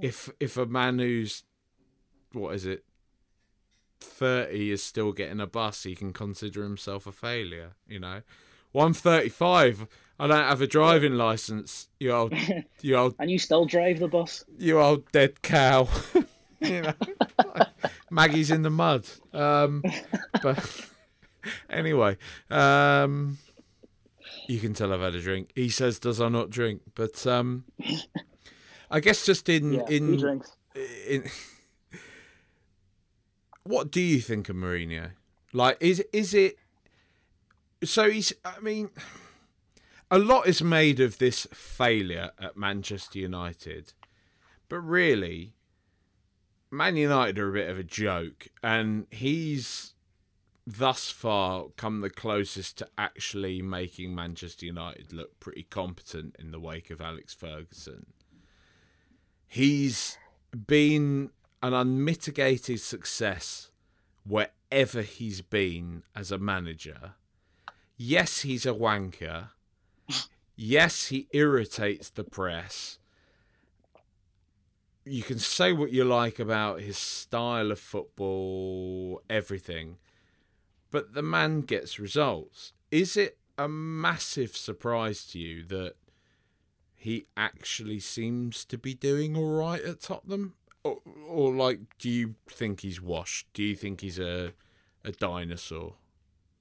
If 0.00 0.30
if 0.40 0.56
a 0.56 0.66
man 0.66 0.98
who's 0.98 1.42
what 2.32 2.54
is 2.54 2.64
it 2.66 2.84
thirty 4.00 4.70
is 4.70 4.82
still 4.82 5.12
getting 5.12 5.40
a 5.40 5.46
bus, 5.46 5.82
he 5.84 5.94
can 5.94 6.12
consider 6.12 6.62
himself 6.62 7.06
a 7.06 7.12
failure. 7.12 7.72
You 7.88 8.00
know, 8.00 8.22
well, 8.72 8.86
I'm 8.86 8.94
thirty 8.94 9.28
five. 9.30 9.86
I 10.18 10.26
don't 10.26 10.44
have 10.44 10.62
a 10.62 10.66
driving 10.66 11.14
license. 11.14 11.88
You 12.00 12.12
old, 12.12 12.34
you 12.82 12.96
old 12.96 13.14
And 13.18 13.30
you 13.30 13.38
still 13.38 13.66
drive 13.66 13.98
the 13.98 14.08
bus. 14.08 14.44
you 14.58 14.80
old 14.80 15.10
dead 15.12 15.42
cow. 15.42 15.88
you 16.60 16.82
know, 16.82 16.94
Maggie's 18.10 18.50
in 18.50 18.62
the 18.62 18.70
mud. 18.70 19.06
Um, 19.32 19.82
but 20.42 20.88
anyway, 21.70 22.16
um, 22.50 23.38
you 24.48 24.60
can 24.60 24.74
tell 24.74 24.92
I've 24.92 25.00
had 25.00 25.14
a 25.14 25.20
drink. 25.20 25.50
He 25.54 25.68
says, 25.68 25.98
"Does 25.98 26.20
I 26.20 26.28
not 26.28 26.50
drink?" 26.50 26.82
But 26.94 27.26
um, 27.26 27.64
I 28.90 29.00
guess 29.00 29.24
just 29.26 29.48
in 29.48 29.74
Yeah, 29.74 29.84
in 29.88 30.42
in 31.08 31.24
what 33.64 33.90
do 33.90 34.00
you 34.00 34.20
think 34.20 34.48
of 34.48 34.56
Mourinho? 34.56 35.12
Like, 35.52 35.76
is 35.80 36.00
is 36.12 36.34
it? 36.34 36.56
So 37.84 38.10
he's. 38.10 38.32
I 38.44 38.60
mean, 38.60 38.90
a 40.10 40.18
lot 40.18 40.46
is 40.46 40.62
made 40.62 41.00
of 41.00 41.18
this 41.18 41.46
failure 41.52 42.30
at 42.38 42.56
Manchester 42.56 43.18
United, 43.18 43.92
but 44.68 44.80
really, 44.80 45.55
Man 46.70 46.96
United 46.96 47.38
are 47.38 47.48
a 47.48 47.52
bit 47.52 47.70
of 47.70 47.78
a 47.78 47.84
joke, 47.84 48.48
and 48.62 49.06
he's 49.10 49.94
thus 50.66 51.10
far 51.10 51.66
come 51.76 52.00
the 52.00 52.10
closest 52.10 52.78
to 52.78 52.88
actually 52.98 53.62
making 53.62 54.14
Manchester 54.14 54.66
United 54.66 55.12
look 55.12 55.38
pretty 55.38 55.62
competent 55.62 56.34
in 56.38 56.50
the 56.50 56.58
wake 56.58 56.90
of 56.90 57.00
Alex 57.00 57.32
Ferguson. 57.32 58.06
He's 59.46 60.18
been 60.66 61.30
an 61.62 61.72
unmitigated 61.72 62.80
success 62.80 63.70
wherever 64.24 65.02
he's 65.02 65.40
been 65.40 66.02
as 66.16 66.32
a 66.32 66.38
manager. 66.38 67.14
Yes, 67.96 68.40
he's 68.40 68.66
a 68.66 68.72
wanker. 68.72 69.50
Yes, 70.58 71.08
he 71.08 71.28
irritates 71.32 72.08
the 72.08 72.24
press. 72.24 72.98
You 75.08 75.22
can 75.22 75.38
say 75.38 75.72
what 75.72 75.92
you 75.92 76.04
like 76.04 76.40
about 76.40 76.80
his 76.80 76.98
style 76.98 77.70
of 77.70 77.78
football, 77.78 79.22
everything, 79.30 79.98
but 80.90 81.14
the 81.14 81.22
man 81.22 81.60
gets 81.60 82.00
results. 82.00 82.72
Is 82.90 83.16
it 83.16 83.38
a 83.56 83.68
massive 83.68 84.56
surprise 84.56 85.24
to 85.28 85.38
you 85.38 85.62
that 85.66 85.94
he 86.94 87.26
actually 87.36 88.00
seems 88.00 88.64
to 88.64 88.76
be 88.76 88.94
doing 88.94 89.36
all 89.36 89.52
right 89.52 89.80
at 89.80 90.00
Tottenham? 90.00 90.54
Or, 90.82 90.98
or 91.28 91.54
like, 91.54 91.80
do 91.98 92.10
you 92.10 92.34
think 92.48 92.80
he's 92.80 93.00
washed? 93.00 93.46
Do 93.52 93.62
you 93.62 93.76
think 93.76 94.00
he's 94.00 94.18
a 94.18 94.54
a 95.06 95.12
dinosaur? 95.12 95.94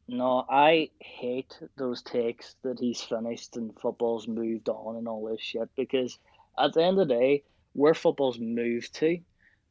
No, 0.07 0.45
I 0.47 0.91
hate 0.99 1.59
those 1.77 2.03
takes 2.03 2.55
that 2.61 2.79
he's 2.79 3.01
finished 3.01 3.57
and 3.57 3.77
football's 3.79 4.27
moved 4.27 4.69
on 4.69 4.97
and 4.97 5.07
all 5.07 5.25
this 5.25 5.41
shit 5.41 5.67
because 5.75 6.19
at 6.59 6.73
the 6.73 6.83
end 6.83 6.99
of 6.99 7.07
the 7.07 7.15
day, 7.15 7.43
where 7.75 7.93
football's 7.93 8.39
moved 8.39 8.95
to, 8.95 9.19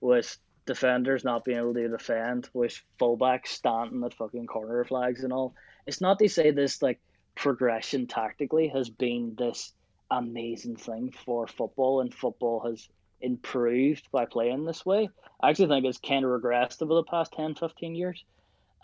with 0.01 0.37
defenders 0.67 1.25
not 1.25 1.45
being 1.45 1.59
able 1.59 1.75
to 1.75 1.89
defend, 1.89 2.49
with 2.53 2.81
fullbacks 3.01 3.49
standing 3.49 4.05
at 4.05 4.15
fucking 4.15 4.47
corner 4.47 4.85
flags 4.85 5.25
and 5.25 5.33
all, 5.33 5.55
it's 5.87 6.01
not 6.01 6.19
to 6.19 6.29
say 6.29 6.51
this 6.51 6.83
like 6.83 7.01
progression 7.35 8.07
tactically 8.07 8.69
has 8.69 8.89
been 8.89 9.35
this 9.37 9.73
amazing 10.11 10.77
thing 10.77 11.13
for 11.25 11.47
football 11.47 12.01
and 12.01 12.15
football 12.15 12.61
has 12.61 12.89
improved 13.21 14.07
by 14.13 14.27
playing 14.27 14.65
this 14.65 14.85
way. 14.85 15.09
I 15.41 15.51
actually 15.51 15.69
think 15.69 15.87
it's 15.87 15.99
kind 15.99 16.25
of 16.25 16.31
regressed 16.31 16.83
over 16.83 16.95
the 16.95 17.03
past 17.05 17.33
10, 17.33 17.55
15 17.55 17.95
years. 17.95 18.23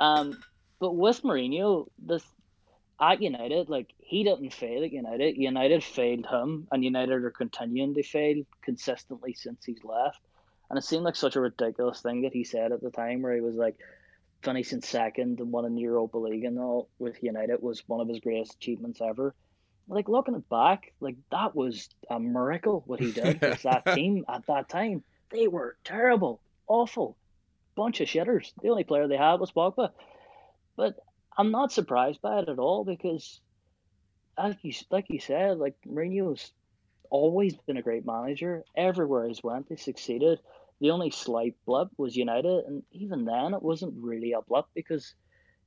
Um, 0.00 0.42
but 0.80 0.96
with 0.96 1.22
Mourinho, 1.22 1.86
this 1.98 2.24
at 3.00 3.22
United, 3.22 3.68
like 3.68 3.92
he 3.98 4.24
didn't 4.24 4.52
fail 4.52 4.84
at 4.84 4.92
United. 4.92 5.36
United 5.36 5.82
failed 5.82 6.26
him, 6.26 6.68
and 6.70 6.84
United 6.84 7.24
are 7.24 7.30
continuing 7.30 7.94
to 7.94 8.02
fail 8.02 8.42
consistently 8.62 9.32
since 9.32 9.64
he's 9.64 9.82
left. 9.84 10.20
And 10.68 10.78
it 10.78 10.82
seemed 10.82 11.04
like 11.04 11.16
such 11.16 11.36
a 11.36 11.40
ridiculous 11.40 12.00
thing 12.00 12.22
that 12.22 12.32
he 12.32 12.44
said 12.44 12.72
at 12.72 12.82
the 12.82 12.90
time, 12.90 13.22
where 13.22 13.34
he 13.34 13.40
was 13.40 13.56
like 13.56 13.76
finishing 14.42 14.82
second 14.82 15.40
and 15.40 15.52
winning 15.52 15.74
the 15.74 15.82
Europa 15.82 16.18
League 16.18 16.44
and 16.44 16.58
all 16.58 16.88
with 16.98 17.22
United 17.22 17.60
was 17.62 17.86
one 17.88 18.00
of 18.00 18.08
his 18.08 18.20
greatest 18.20 18.54
achievements 18.54 19.00
ever. 19.00 19.34
Like 19.88 20.08
looking 20.08 20.34
it 20.34 20.48
back, 20.48 20.92
like 21.00 21.16
that 21.30 21.54
was 21.54 21.88
a 22.08 22.20
miracle 22.20 22.84
what 22.86 23.00
he 23.00 23.12
did 23.12 23.40
with 23.40 23.62
that 23.62 23.84
team 23.94 24.24
at 24.28 24.46
that 24.46 24.68
time. 24.68 25.02
They 25.30 25.48
were 25.48 25.76
terrible, 25.84 26.40
awful, 26.68 27.16
bunch 27.74 28.00
of 28.00 28.08
shitters. 28.08 28.52
The 28.62 28.68
only 28.68 28.84
player 28.84 29.08
they 29.08 29.16
had 29.16 29.40
was 29.40 29.50
Pogba. 29.52 29.90
But 30.76 30.96
I'm 31.40 31.52
not 31.52 31.72
surprised 31.72 32.20
by 32.20 32.40
it 32.40 32.50
at 32.50 32.58
all 32.58 32.84
because, 32.84 33.40
as 34.36 34.56
you 34.60 34.74
like 34.90 35.06
you 35.08 35.20
said, 35.20 35.56
like 35.56 35.74
Mourinho's 35.88 36.52
always 37.08 37.54
been 37.54 37.78
a 37.78 37.82
great 37.82 38.04
manager. 38.04 38.62
Everywhere 38.76 39.26
he's 39.26 39.42
went, 39.42 39.68
he 39.70 39.76
succeeded. 39.76 40.38
The 40.82 40.90
only 40.90 41.10
slight 41.10 41.54
blip 41.64 41.88
was 41.96 42.14
United, 42.14 42.64
and 42.66 42.82
even 42.92 43.24
then, 43.24 43.54
it 43.54 43.62
wasn't 43.62 43.94
really 43.96 44.32
a 44.32 44.42
blip 44.42 44.66
because 44.74 45.14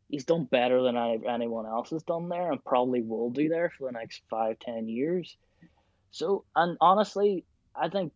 he's 0.09 0.25
done 0.25 0.43
better 0.45 0.83
than 0.83 0.95
any, 0.95 1.27
anyone 1.27 1.65
else 1.65 1.89
has 1.89 2.03
done 2.03 2.29
there, 2.29 2.51
and 2.51 2.63
probably 2.63 3.01
will 3.01 3.31
do 3.31 3.49
there 3.49 3.71
for 3.75 3.87
the 3.87 3.97
next 3.97 4.21
five, 4.29 4.59
ten 4.59 4.87
years. 4.87 5.35
So, 6.11 6.45
and 6.55 6.77
honestly, 6.81 7.45
I 7.75 7.89
think 7.89 8.13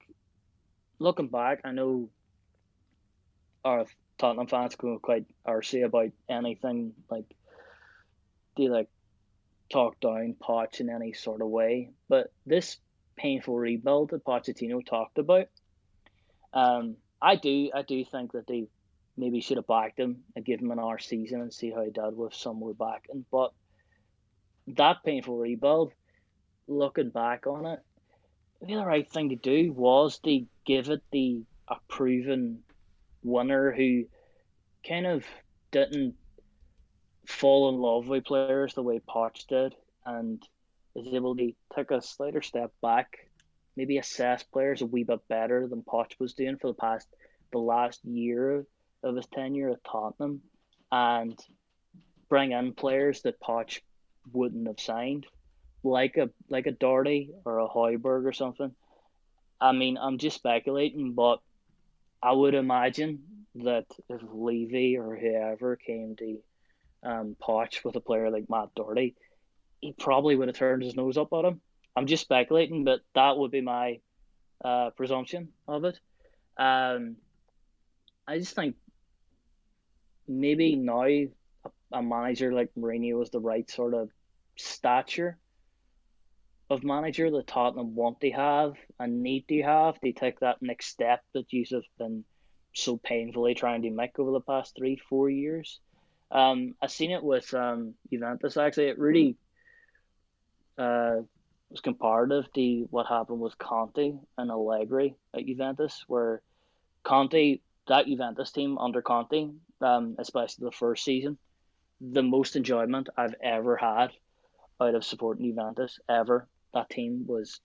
looking 0.99 1.29
back, 1.29 1.61
I 1.63 1.71
know 1.71 2.09
our 3.65 3.87
Tottenham 4.19 4.45
fans 4.45 4.75
can 4.75 4.99
quite 4.99 5.25
arsy 5.47 5.83
about 5.83 6.11
anything 6.29 6.93
like 7.09 7.25
they 8.57 8.67
like 8.67 8.89
talk 9.71 9.99
down 9.99 10.35
Poch 10.41 10.79
in 10.79 10.89
any 10.89 11.13
sort 11.13 11.41
of 11.41 11.47
way. 11.47 11.91
But 12.09 12.31
this 12.45 12.77
painful 13.15 13.55
rebuild 13.55 14.11
that 14.11 14.25
Pochettino 14.25 14.85
talked 14.85 15.17
about, 15.17 15.47
um, 16.53 16.95
I 17.21 17.35
do 17.35 17.71
I 17.73 17.81
do 17.81 18.03
think 18.05 18.33
that 18.33 18.47
they 18.47 18.67
maybe 19.17 19.41
should 19.41 19.57
have 19.57 19.67
backed 19.67 19.99
him 19.99 20.23
and 20.35 20.45
give 20.45 20.59
him 20.59 20.71
an 20.71 20.79
R 20.79 20.99
season 20.99 21.41
and 21.41 21.53
see 21.53 21.71
how 21.71 21.83
he 21.83 21.91
did 21.91 22.15
with 22.15 22.33
some 22.33 22.57
more 22.57 22.73
backing. 22.73 23.25
But 23.31 23.51
that 24.67 25.03
painful 25.03 25.37
rebuild, 25.37 25.93
looking 26.67 27.09
back 27.09 27.47
on 27.47 27.65
it, 27.65 27.79
the 28.61 28.75
other 28.75 28.85
right 28.85 29.09
thing 29.09 29.29
to 29.29 29.35
do 29.35 29.71
was 29.71 30.19
to 30.19 30.45
give 30.65 30.89
it 30.89 31.01
the 31.11 31.43
a 31.67 31.75
proven 31.87 32.63
winner 33.23 33.71
who 33.71 34.05
kind 34.87 35.05
of 35.05 35.25
didn't 35.71 36.15
fall 37.27 37.69
in 37.69 37.75
love 37.75 38.07
with 38.07 38.25
players 38.25 38.73
the 38.73 38.83
way 38.83 38.99
Poch 38.99 39.45
did 39.47 39.75
and 40.05 40.41
is 40.95 41.13
able 41.13 41.35
to 41.35 41.53
take 41.75 41.91
a 41.91 42.01
slighter 42.01 42.41
step 42.41 42.71
back, 42.81 43.29
maybe 43.75 43.97
assess 43.97 44.43
players 44.43 44.81
a 44.81 44.85
wee 44.85 45.03
bit 45.03 45.19
better 45.27 45.67
than 45.67 45.83
Poch 45.83 46.13
was 46.19 46.33
doing 46.33 46.57
for 46.57 46.67
the 46.67 46.73
past 46.73 47.07
the 47.51 47.59
last 47.59 48.03
year 48.03 48.65
of 49.03 49.15
his 49.15 49.27
tenure 49.27 49.69
at 49.69 49.83
Tottenham 49.83 50.41
and 50.91 51.37
bring 52.29 52.51
in 52.51 52.73
players 52.73 53.21
that 53.21 53.39
Poch 53.39 53.81
wouldn't 54.33 54.67
have 54.67 54.79
signed, 54.79 55.25
like 55.83 56.17
a 56.17 56.29
like 56.49 56.67
a 56.67 56.71
Doherty 56.71 57.31
or 57.45 57.59
a 57.59 57.67
Højbjerg 57.67 58.25
or 58.25 58.33
something. 58.33 58.71
I 59.59 59.71
mean, 59.71 59.97
I'm 59.97 60.17
just 60.17 60.37
speculating, 60.37 61.13
but 61.13 61.39
I 62.21 62.31
would 62.31 62.53
imagine 62.53 63.19
that 63.55 63.85
if 64.09 64.21
Levy 64.31 64.97
or 64.97 65.15
whoever 65.15 65.75
came 65.75 66.15
to 66.17 66.37
um, 67.07 67.35
Poch 67.41 67.83
with 67.83 67.95
a 67.95 68.01
player 68.01 68.29
like 68.29 68.49
Matt 68.49 68.75
Doherty, 68.75 69.15
he 69.79 69.93
probably 69.97 70.35
would 70.35 70.49
have 70.49 70.57
turned 70.57 70.83
his 70.83 70.95
nose 70.95 71.17
up 71.17 71.29
at 71.33 71.45
him. 71.45 71.61
I'm 71.95 72.07
just 72.07 72.23
speculating, 72.23 72.83
but 72.83 72.99
that 73.15 73.37
would 73.37 73.51
be 73.51 73.61
my 73.61 73.99
uh, 74.63 74.89
presumption 74.91 75.49
of 75.67 75.85
it. 75.85 75.99
Um, 76.57 77.15
I 78.27 78.39
just 78.39 78.55
think 78.55 78.75
maybe 80.27 80.75
now 80.75 81.05
a, 81.05 81.29
a 81.93 82.03
manager 82.03 82.51
like 82.51 82.71
Mourinho 82.77 83.23
is 83.23 83.29
the 83.29 83.39
right 83.39 83.69
sort 83.69 83.93
of 83.93 84.09
stature 84.57 85.37
of 86.69 86.83
manager 86.83 87.31
that 87.31 87.47
Tottenham 87.47 87.95
want 87.95 88.19
to 88.21 88.31
have 88.31 88.73
and 88.99 89.23
need 89.23 89.47
to 89.47 89.61
have 89.61 89.99
to 90.01 90.11
take 90.11 90.41
that 90.41 90.61
next 90.61 90.87
step 90.87 91.23
that 91.33 91.53
you 91.53 91.63
have 91.71 91.83
been 91.97 92.25
so 92.73 92.97
painfully 92.97 93.55
trying 93.55 93.83
to 93.83 93.89
make 93.89 94.19
over 94.19 94.31
the 94.31 94.41
past 94.41 94.75
three, 94.77 94.99
four 95.09 95.29
years. 95.29 95.79
Um, 96.31 96.75
I've 96.81 96.91
seen 96.91 97.11
it 97.11 97.23
with 97.23 97.53
um, 97.53 97.93
Juventus 98.11 98.57
actually. 98.57 98.87
It 98.87 98.99
really 98.99 99.37
uh, 100.77 101.17
was 101.69 101.81
comparative 101.81 102.51
to 102.53 102.87
what 102.91 103.07
happened 103.07 103.39
with 103.39 103.57
Conte 103.57 104.13
and 104.37 104.51
Allegri 104.51 105.15
at 105.33 105.45
Juventus, 105.45 106.03
where 106.07 106.41
Conte, 107.03 107.59
that 107.87 108.05
Juventus 108.05 108.51
team 108.51 108.77
under 108.77 109.01
Conte, 109.01 109.49
um, 109.81 110.15
especially 110.19 110.65
the 110.65 110.71
first 110.71 111.03
season, 111.03 111.37
the 111.99 112.23
most 112.23 112.55
enjoyment 112.55 113.09
I've 113.17 113.35
ever 113.41 113.75
had 113.77 114.11
out 114.79 114.95
of 114.95 115.03
supporting 115.03 115.45
Juventus 115.45 115.99
ever. 116.07 116.47
That 116.73 116.89
team 116.89 117.25
was 117.27 117.59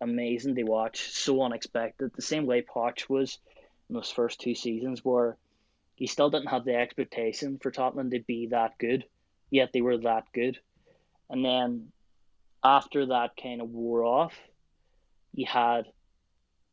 amazing 0.00 0.54
to 0.56 0.62
watch, 0.62 1.12
so 1.12 1.42
unexpected. 1.42 2.12
The 2.14 2.22
same 2.22 2.46
way 2.46 2.62
Poch 2.62 3.08
was 3.08 3.38
in 3.88 3.94
those 3.94 4.10
first 4.10 4.40
two 4.40 4.54
seasons, 4.54 5.04
where 5.04 5.36
he 6.02 6.08
still 6.08 6.30
didn't 6.30 6.48
have 6.48 6.64
the 6.64 6.74
expectation 6.74 7.58
for 7.62 7.70
Tottenham 7.70 8.10
to 8.10 8.18
be 8.18 8.48
that 8.48 8.76
good, 8.76 9.04
yet 9.50 9.72
they 9.72 9.82
were 9.82 9.98
that 9.98 10.24
good. 10.34 10.58
And 11.30 11.44
then 11.44 11.92
after 12.64 13.06
that 13.06 13.36
kind 13.40 13.60
of 13.60 13.70
wore 13.70 14.02
off, 14.02 14.34
you 15.32 15.46
had 15.46 15.86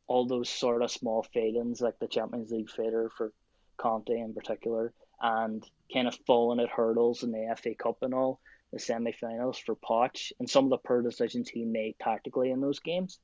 all 0.08 0.26
those 0.26 0.48
sort 0.48 0.82
of 0.82 0.90
small 0.90 1.22
failings, 1.32 1.80
like 1.80 1.96
the 2.00 2.08
Champions 2.08 2.50
League 2.50 2.70
failure 2.70 3.08
for 3.16 3.32
Conte 3.76 4.10
in 4.10 4.34
particular, 4.34 4.92
and 5.22 5.64
kind 5.94 6.08
of 6.08 6.18
falling 6.26 6.58
at 6.58 6.68
hurdles 6.68 7.22
in 7.22 7.30
the 7.30 7.54
FA 7.56 7.76
Cup 7.76 8.02
and 8.02 8.12
all, 8.12 8.40
the 8.72 8.80
semi-finals 8.80 9.58
for 9.58 9.76
Poch, 9.76 10.32
and 10.40 10.50
some 10.50 10.64
of 10.64 10.70
the 10.70 10.78
poor 10.78 11.02
decisions 11.02 11.48
he 11.48 11.64
made 11.64 11.94
tactically 12.00 12.50
in 12.50 12.60
those 12.60 12.80
games. 12.80 13.20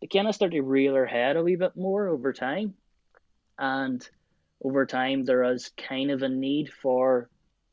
They 0.00 0.06
kind 0.06 0.28
of 0.28 0.34
started 0.36 0.58
to 0.58 0.62
reel 0.62 0.92
their 0.92 1.06
head 1.06 1.34
a 1.34 1.42
wee 1.42 1.56
bit 1.56 1.76
more 1.76 2.06
over 2.06 2.32
time, 2.32 2.74
and 3.58 4.08
over 4.62 4.86
time 4.86 5.24
there 5.24 5.44
is 5.44 5.70
kind 5.76 6.10
of 6.10 6.22
a 6.22 6.28
need 6.28 6.72
for 6.72 7.28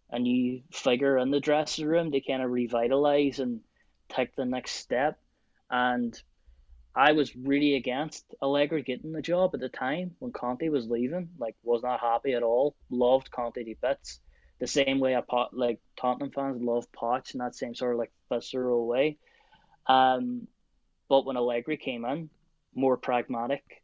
a 0.10 0.20
new 0.20 0.62
figure 0.72 1.18
in 1.18 1.32
the 1.32 1.40
dressing 1.40 1.86
room 1.86 2.12
to 2.12 2.22
kind 2.22 2.42
of 2.42 2.52
revitalize 2.52 3.40
and 3.40 3.60
take 4.10 4.36
the 4.36 4.46
next 4.46 4.72
step. 4.72 5.20
And 5.70 6.20
I 6.96 7.12
was 7.12 7.36
really 7.36 7.76
against 7.76 8.26
Allegri 8.42 8.82
getting 8.84 9.12
the 9.12 9.22
job 9.22 9.52
at 9.54 9.60
the 9.60 9.70
time 9.70 10.16
when 10.20 10.32
Conte 10.32 10.68
was 10.70 10.88
leaving. 10.88 11.30
Like, 11.38 11.56
was 11.62 11.84
not 11.84 12.00
happy 12.00 12.34
at 12.34 12.44
all. 12.44 12.76
Loved 12.90 13.30
Conte 13.32 13.64
to 13.64 13.76
bits. 13.82 14.20
The 14.60 14.68
same 14.68 15.00
way 15.00 15.16
I 15.16 15.22
pot 15.22 15.56
like 15.56 15.80
Tottenham 15.96 16.32
fans 16.32 16.62
love 16.62 16.92
Poch 16.92 17.34
in 17.34 17.40
that 17.40 17.54
same 17.54 17.76
sort 17.76 17.94
of 17.94 18.00
like 18.00 18.12
visceral 18.32 18.88
way. 18.88 19.18
Um, 19.86 20.48
but 21.10 21.26
when 21.26 21.38
Allegri 21.38 21.78
came 21.78 22.06
in, 22.06 22.30
more 22.74 22.98
pragmatic, 22.98 23.84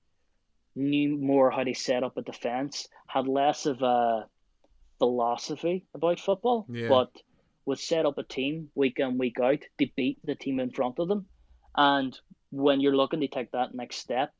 knew 0.76 1.18
more 1.18 1.52
how 1.52 1.64
to 1.64 1.74
set 1.74 2.04
up 2.04 2.18
a 2.18 2.22
defense, 2.22 2.88
had 3.08 3.28
less 3.28 3.66
of 3.66 3.82
a 3.82 4.28
philosophy 5.00 5.86
about 5.94 6.20
football, 6.20 6.66
yeah. 6.70 6.88
but 6.88 7.12
would 7.66 7.80
set 7.80 8.06
up 8.06 8.18
a 8.18 8.24
team 8.24 8.70
week 8.76 9.00
in, 9.00 9.18
week 9.18 9.40
out 9.40 9.60
to 9.80 9.88
beat 9.96 10.20
the 10.24 10.36
team 10.36 10.60
in 10.60 10.72
front 10.72 11.00
of 11.00 11.08
them. 11.08 11.26
And 11.76 12.18
when 12.52 12.82
you're 12.82 12.96
looking 12.96 13.22
to 13.22 13.28
take 13.28 13.52
that 13.52 13.74
next 13.74 13.98
step, 13.98 14.34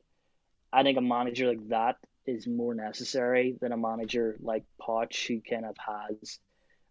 I 0.72 0.82
think 0.82 0.98
a 0.98 1.02
manager 1.02 1.48
like 1.48 1.68
that 1.68 1.96
is 2.26 2.46
more 2.46 2.74
necessary 2.74 3.56
than 3.60 3.72
a 3.72 3.76
manager 3.76 4.36
like 4.40 4.64
Poch 4.80 5.26
who 5.26 5.40
kind 5.40 5.64
of 5.64 5.76
has 5.78 6.38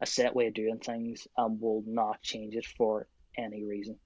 a 0.02 0.06
set 0.06 0.36
way 0.36 0.48
of 0.48 0.54
doing 0.54 0.80
things 0.80 1.28
and 1.38 1.60
will 1.60 1.84
not 1.86 2.22
change 2.22 2.56
it 2.56 2.66
for 2.66 3.08
any 3.38 3.64
reason. 3.64 3.98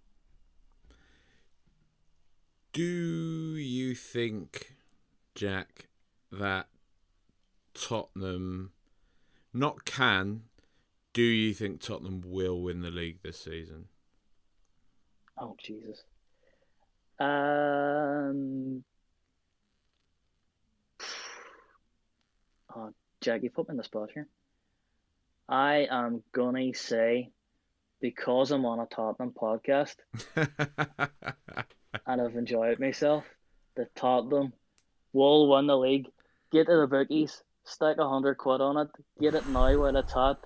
Do 2.73 3.55
you 3.55 3.95
think, 3.95 4.76
Jack, 5.37 5.87
that 6.31 6.67
Tottenham 7.75 8.71
not 9.53 9.85
can 9.85 10.45
do 11.13 11.21
you 11.21 11.53
think 11.53 11.79
Tottenham 11.79 12.23
will 12.25 12.59
win 12.59 12.81
the 12.81 12.89
league 12.89 13.19
this 13.21 13.39
season? 13.39 13.85
Oh 15.39 15.55
Jesus. 15.63 16.03
Um. 17.19 18.83
Oh, 22.75 22.91
Jack, 23.21 23.43
you 23.43 23.49
put 23.49 23.67
me 23.67 23.73
in 23.73 23.77
the 23.77 23.83
spot 23.83 24.09
here. 24.13 24.27
I 25.47 25.87
am 25.89 26.21
gonna 26.31 26.73
say, 26.73 27.31
because 28.01 28.51
I'm 28.51 28.65
on 28.65 28.79
a 28.79 28.85
Tottenham 28.85 29.33
podcast, 29.33 29.95
and 30.35 32.21
I've 32.21 32.35
enjoyed 32.35 32.79
myself, 32.79 33.23
that 33.75 33.95
Tottenham 33.95 34.53
will 35.13 35.49
win 35.49 35.67
the 35.67 35.77
league. 35.77 36.07
Get 36.51 36.67
to 36.67 36.77
the 36.77 36.87
bookies, 36.87 37.43
stick 37.65 37.97
a 37.99 38.07
hundred 38.07 38.35
quid 38.35 38.61
on 38.61 38.77
it, 38.77 38.87
get 39.19 39.35
it 39.35 39.47
now 39.47 39.77
while 39.77 39.95
it's 39.95 40.13
hot 40.13 40.39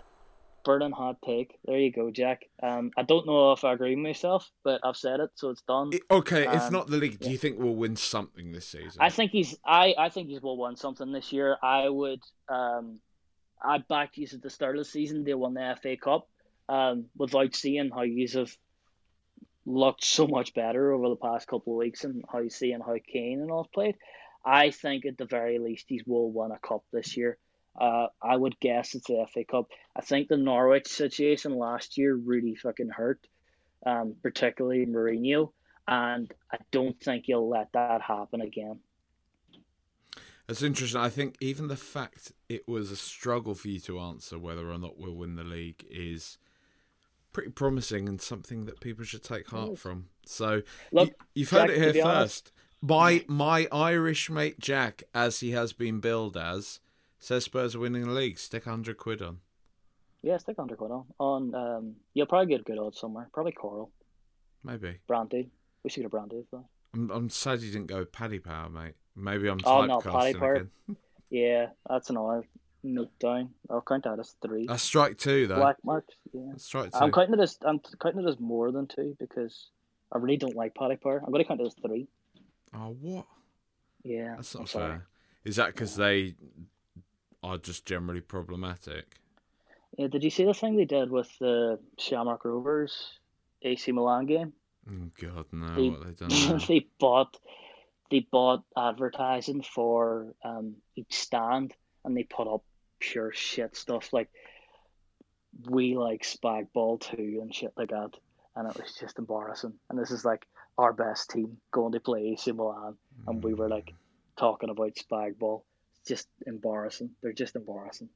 burning 0.63 0.91
hot 0.91 1.17
take. 1.23 1.57
There 1.65 1.77
you 1.77 1.91
go, 1.91 2.11
Jack. 2.11 2.45
Um, 2.61 2.91
I 2.97 3.03
don't 3.03 3.25
know 3.25 3.51
if 3.51 3.63
I 3.63 3.73
agree 3.73 3.95
with 3.95 4.03
myself, 4.03 4.49
but 4.63 4.81
I've 4.83 4.97
said 4.97 5.19
it, 5.19 5.31
so 5.35 5.49
it's 5.49 5.61
done. 5.63 5.91
Okay, 6.09 6.45
um, 6.45 6.57
if 6.57 6.71
not 6.71 6.87
the 6.87 6.97
league, 6.97 7.19
do 7.19 7.29
you 7.29 7.37
think 7.37 7.59
we'll 7.59 7.75
win 7.75 7.95
something 7.95 8.51
this 8.51 8.67
season? 8.67 8.97
I 8.99 9.09
think 9.09 9.31
he's. 9.31 9.57
I 9.65 9.95
I 9.97 10.09
think 10.09 10.29
he 10.29 10.39
will 10.39 10.57
win 10.57 10.75
something 10.75 11.11
this 11.11 11.31
year. 11.31 11.57
I 11.61 11.89
would. 11.89 12.21
Um, 12.49 12.99
I 13.63 13.77
backed 13.77 14.17
you 14.17 14.27
at 14.31 14.41
the 14.41 14.49
start 14.49 14.77
of 14.77 14.83
the 14.83 14.89
season. 14.89 15.23
They 15.23 15.33
won 15.33 15.53
the 15.53 15.77
FA 15.81 15.97
Cup. 15.97 16.27
Um, 16.69 17.05
without 17.17 17.53
seeing 17.55 17.89
how 17.89 18.03
you 18.03 18.27
have 18.35 18.55
looked 19.65 20.05
so 20.05 20.25
much 20.25 20.53
better 20.53 20.93
over 20.93 21.09
the 21.09 21.15
past 21.17 21.47
couple 21.47 21.73
of 21.73 21.77
weeks 21.77 22.03
and 22.03 22.23
how 22.31 22.39
you 22.39 22.49
seeing 22.49 22.79
how 22.79 22.95
Kane 23.11 23.41
and 23.41 23.51
all 23.51 23.69
played. 23.73 23.95
I 24.43 24.71
think 24.71 25.05
at 25.05 25.17
the 25.17 25.25
very 25.25 25.59
least 25.59 25.85
he 25.87 26.01
will 26.05 26.31
win 26.31 26.51
a 26.51 26.59
cup 26.59 26.83
this 26.91 27.15
year. 27.15 27.37
Uh, 27.79 28.07
I 28.21 28.35
would 28.35 28.59
guess 28.59 28.95
it's 28.95 29.07
the 29.07 29.25
FA 29.33 29.45
Cup. 29.45 29.69
I 29.95 30.01
think 30.01 30.27
the 30.27 30.37
Norwich 30.37 30.87
situation 30.87 31.57
last 31.57 31.97
year 31.97 32.13
really 32.13 32.55
fucking 32.55 32.89
hurt, 32.89 33.25
um, 33.85 34.15
particularly 34.21 34.85
Mourinho, 34.85 35.51
and 35.87 36.31
I 36.51 36.57
don't 36.71 36.99
think 37.01 37.25
he'll 37.25 37.47
let 37.47 37.71
that 37.73 38.01
happen 38.01 38.41
again. 38.41 38.79
That's 40.47 40.63
interesting. 40.63 40.99
I 40.99 41.07
think 41.07 41.37
even 41.39 41.69
the 41.69 41.77
fact 41.77 42.33
it 42.49 42.67
was 42.67 42.91
a 42.91 42.97
struggle 42.97 43.55
for 43.55 43.69
you 43.69 43.79
to 43.81 43.99
answer 43.99 44.37
whether 44.37 44.69
or 44.69 44.77
not 44.77 44.97
we'll 44.97 45.15
win 45.15 45.35
the 45.35 45.45
league 45.45 45.85
is 45.89 46.37
pretty 47.31 47.51
promising 47.51 48.09
and 48.09 48.21
something 48.21 48.65
that 48.65 48.81
people 48.81 49.05
should 49.05 49.23
take 49.23 49.47
heart 49.47 49.77
from. 49.77 50.07
So 50.25 50.61
Look, 50.91 51.13
you, 51.33 51.45
have 51.45 51.51
heard 51.51 51.67
Jack, 51.69 51.77
it 51.77 51.95
here 51.95 52.03
first. 52.03 52.51
By 52.83 53.25
my 53.27 53.67
Irish 53.71 54.29
mate 54.29 54.59
Jack, 54.59 55.03
as 55.13 55.39
he 55.41 55.51
has 55.51 55.73
been 55.73 55.99
billed 55.99 56.35
as, 56.35 56.79
Says 57.19 57.45
Spurs 57.45 57.75
are 57.75 57.79
winning 57.79 58.03
the 58.03 58.11
league. 58.11 58.39
Stick 58.39 58.65
hundred 58.65 58.97
quid 58.97 59.21
on. 59.21 59.37
Yeah, 60.23 60.37
stick 60.37 60.55
hundred 60.57 60.79
quid 60.79 60.91
on. 60.91 61.05
On 61.19 61.55
um, 61.55 61.95
you'll 62.15 62.25
probably 62.25 62.47
get 62.47 62.61
a 62.61 62.63
good 62.63 62.79
odds 62.79 62.99
somewhere. 62.99 63.29
Probably 63.31 63.51
Coral. 63.51 63.91
Maybe. 64.63 64.99
Brandy. 65.07 65.51
We 65.83 65.89
should 65.91 66.01
get 66.01 66.07
a 66.07 66.09
Brandy 66.09 66.43
for 66.49 66.57
that. 66.57 66.65
I'm 66.93 67.11
I'm 67.11 67.29
sad 67.29 67.61
you 67.61 67.71
didn't 67.71 67.87
go 67.87 68.05
Paddy 68.05 68.39
Power, 68.39 68.69
mate. 68.69 68.95
Maybe 69.15 69.47
I'm 69.47 69.59
oh 69.65 69.85
no 69.85 69.99
Paddy 69.99 70.33
Power. 70.33 70.67
yeah, 71.29 71.67
that's 71.87 72.09
another 72.09 72.43
note 72.83 73.11
down. 73.19 73.51
I'll 73.69 73.81
count 73.81 74.05
that 74.05 74.19
as 74.19 74.35
three. 74.41 74.65
That's 74.67 74.81
strike 74.81 75.19
two 75.19 75.45
though. 75.45 75.57
Black 75.57 75.77
marks. 75.83 76.15
Yeah. 76.33 76.41
That's 76.49 76.65
strike 76.65 76.91
two. 76.91 76.97
I'm 76.97 77.11
counting 77.11 77.35
it 77.35 77.39
as 77.39 77.59
I'm 77.63 77.79
counting 78.01 78.25
it 78.25 78.29
as 78.29 78.39
more 78.39 78.71
than 78.71 78.87
two 78.87 79.15
because 79.19 79.69
I 80.11 80.17
really 80.17 80.37
don't 80.37 80.55
like 80.55 80.73
Paddy 80.73 80.95
Power. 80.95 81.21
I'm 81.23 81.31
going 81.31 81.43
to 81.43 81.47
count 81.47 81.61
it 81.61 81.67
as 81.67 81.75
three. 81.85 82.07
Oh 82.73 82.95
what? 82.99 83.25
Yeah. 84.03 84.35
That's 84.35 84.55
not 84.55 84.69
fair. 84.69 85.07
Is 85.43 85.55
that 85.55 85.67
because 85.67 85.95
they 85.95 86.35
are 87.43 87.57
just 87.57 87.85
generally 87.85 88.21
problematic. 88.21 89.17
Yeah, 89.97 90.07
did 90.07 90.23
you 90.23 90.29
see 90.29 90.45
the 90.45 90.53
thing 90.53 90.77
they 90.77 90.85
did 90.85 91.11
with 91.11 91.29
the 91.39 91.79
Shamrock 91.97 92.45
Rovers 92.45 93.19
AC 93.61 93.91
Milan 93.91 94.25
game? 94.25 94.53
Oh 94.89 95.09
God, 95.19 95.45
no! 95.51 95.75
They, 95.75 95.89
what 95.89 96.17
they 96.17 96.27
done? 96.27 96.61
they 96.67 96.87
bought 96.99 97.37
they 98.09 98.27
bought 98.31 98.63
advertising 98.77 99.63
for 99.63 100.33
um, 100.43 100.75
each 100.95 101.13
stand, 101.13 101.73
and 102.05 102.15
they 102.15 102.23
put 102.23 102.47
up 102.47 102.63
pure 102.99 103.31
shit 103.33 103.75
stuff 103.75 104.13
like 104.13 104.29
we 105.69 105.97
like 105.97 106.23
spag 106.23 106.67
ball 106.73 106.97
too 106.97 107.39
and 107.41 107.53
shit 107.53 107.73
like 107.75 107.89
that, 107.89 108.11
and 108.55 108.69
it 108.69 108.77
was 108.81 108.93
just 108.99 109.17
embarrassing. 109.19 109.73
And 109.89 109.99
this 109.99 110.11
is 110.11 110.25
like 110.25 110.45
our 110.77 110.93
best 110.93 111.29
team 111.31 111.57
going 111.71 111.91
to 111.93 111.99
play 111.99 112.29
AC 112.29 112.51
Milan, 112.51 112.95
and 113.27 113.43
we 113.43 113.53
were 113.53 113.69
like 113.69 113.93
talking 114.37 114.69
about 114.69 114.95
spag 114.95 115.37
ball. 115.39 115.65
It's 115.99 116.07
just 116.09 116.27
embarrassing. 116.47 117.11
They're 117.21 117.33
just 117.33 117.55
embarrassing. 117.55 118.09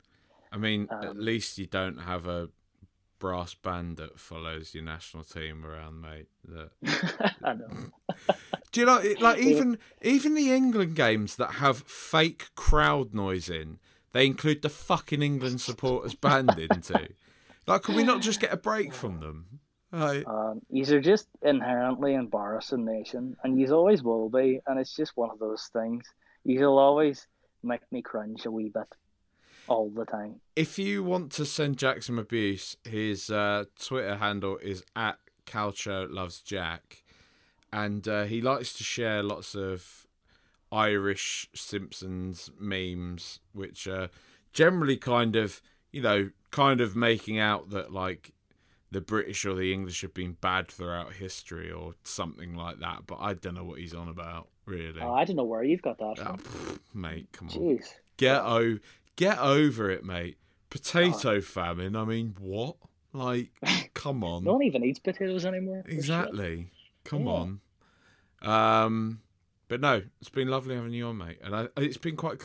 I 0.52 0.58
mean, 0.58 0.88
at 0.92 1.06
Um, 1.06 1.18
least 1.20 1.58
you 1.58 1.66
don't 1.66 1.98
have 2.00 2.28
a 2.28 2.50
brass 3.20 3.54
band 3.54 3.98
that 3.98 4.20
follows 4.20 4.74
your 4.74 4.84
national 4.84 5.24
team 5.24 5.66
around, 5.66 6.02
mate. 6.02 6.28
That 6.46 6.72
I 7.44 7.54
know. 7.54 7.68
Do 8.72 8.80
you 8.82 8.86
know, 8.86 9.02
like 9.22 9.40
even 9.40 9.78
even 10.02 10.34
the 10.34 10.52
England 10.52 10.96
games 10.96 11.36
that 11.38 11.54
have 11.54 11.80
fake 11.84 12.50
crowd 12.56 13.14
noise 13.14 13.50
in, 13.50 13.80
they 14.12 14.26
include 14.26 14.62
the 14.62 14.70
fucking 14.70 15.22
England 15.22 15.62
supporters 15.62 16.14
band 16.16 16.58
into. 16.58 17.10
Like, 17.68 17.84
can 17.84 17.96
we 17.96 18.04
not 18.04 18.22
just 18.22 18.40
get 18.40 18.54
a 18.54 18.58
break 18.58 18.94
from 18.94 19.20
them? 19.22 19.60
Like, 19.96 20.28
Um, 20.28 20.62
are 20.72 21.02
just 21.02 21.28
inherently 21.42 22.14
embarrassing 22.16 22.84
nation, 22.84 23.38
and 23.44 23.60
you 23.60 23.74
always 23.74 24.04
will 24.04 24.30
be. 24.30 24.60
And 24.68 24.80
it's 24.80 24.96
just 24.96 25.16
one 25.16 25.30
of 25.30 25.40
those 25.40 25.70
things. 25.74 26.04
You'll 26.44 26.78
always 26.78 27.28
make 27.64 27.82
me 27.92 28.02
cringe 28.02 28.46
a 28.46 28.52
wee 28.52 28.70
bit, 28.70 28.88
all 29.68 29.90
the 29.90 30.06
time. 30.06 30.42
if 30.56 30.78
you 30.78 31.04
want 31.04 31.32
to 31.34 31.46
send 31.46 31.78
Jack 31.78 32.04
some 32.04 32.20
abuse, 32.20 32.78
his 32.84 33.30
uh, 33.30 33.66
Twitter 33.80 34.18
handle 34.18 34.58
is 34.58 34.84
at 34.96 35.18
Calcio 35.46 36.08
Loves 36.12 36.42
Jack, 36.42 37.04
and 37.74 38.08
uh, 38.08 38.24
he 38.26 38.42
likes 38.42 38.74
to 38.74 38.84
share 38.84 39.24
lots 39.24 39.56
of 39.56 40.06
Irish 40.72 41.50
Simpsons 41.56 42.52
memes, 42.60 43.40
which 43.54 43.88
are 43.88 44.10
generally 44.54 44.98
kind 44.98 45.36
of, 45.36 45.62
you 45.92 46.02
know, 46.02 46.30
kind 46.52 46.80
of 46.82 46.96
making 46.96 47.40
out 47.40 47.70
that 47.72 47.92
like 47.92 48.32
the 48.96 49.02
British 49.02 49.44
or 49.46 49.54
the 49.56 49.74
English 49.74 50.02
have 50.04 50.14
been 50.14 50.38
bad 50.40 50.70
throughout 50.70 51.12
history 51.14 51.70
or 51.70 51.96
something 52.06 52.56
like 52.56 52.80
that. 52.80 53.06
But 53.06 53.18
I 53.20 53.34
don't 53.34 53.54
know 53.56 53.66
what 53.66 53.80
he's 53.80 53.94
on 53.94 54.08
about, 54.08 54.48
really. 54.66 55.02
Oh, 55.02 55.12
I 55.14 55.26
don't 55.26 55.36
know 55.36 55.44
where 55.44 55.64
you've 55.66 55.82
got 55.82 55.98
that 55.98 56.18
from. 56.18 56.38
pff, 56.38 56.80
mate, 56.94 57.28
come 57.34 57.50
on. 57.50 57.54
Jeez. 57.56 57.86
Get 58.16 58.42
o- 58.42 58.80
get 59.18 59.38
over 59.40 59.90
it, 59.92 60.06
mate. 60.06 60.38
Potato 60.70 61.42
famine. 61.42 61.96
I 61.98 62.06
mean, 62.06 62.36
what? 62.40 62.78
Like, 63.12 63.52
come 63.94 64.24
on. 64.24 64.46
No 64.46 64.54
one 64.54 64.64
even 64.64 64.86
eats 64.86 65.00
potatoes 65.00 65.46
anymore. 65.46 65.84
exactly. 65.88 66.70
Come 67.04 67.26
Yeah. 67.26 67.32
on. 67.32 67.60
Um, 68.42 69.22
but 69.68 69.82
no, 69.82 70.04
it's 70.22 70.30
been 70.30 70.48
lovely 70.48 70.76
having 70.76 70.94
you 70.94 71.08
on, 71.08 71.18
mate. 71.18 71.40
And 71.44 71.56
I, 71.56 71.68
it's 71.78 71.98
been 71.98 72.16
quite. 72.16 72.38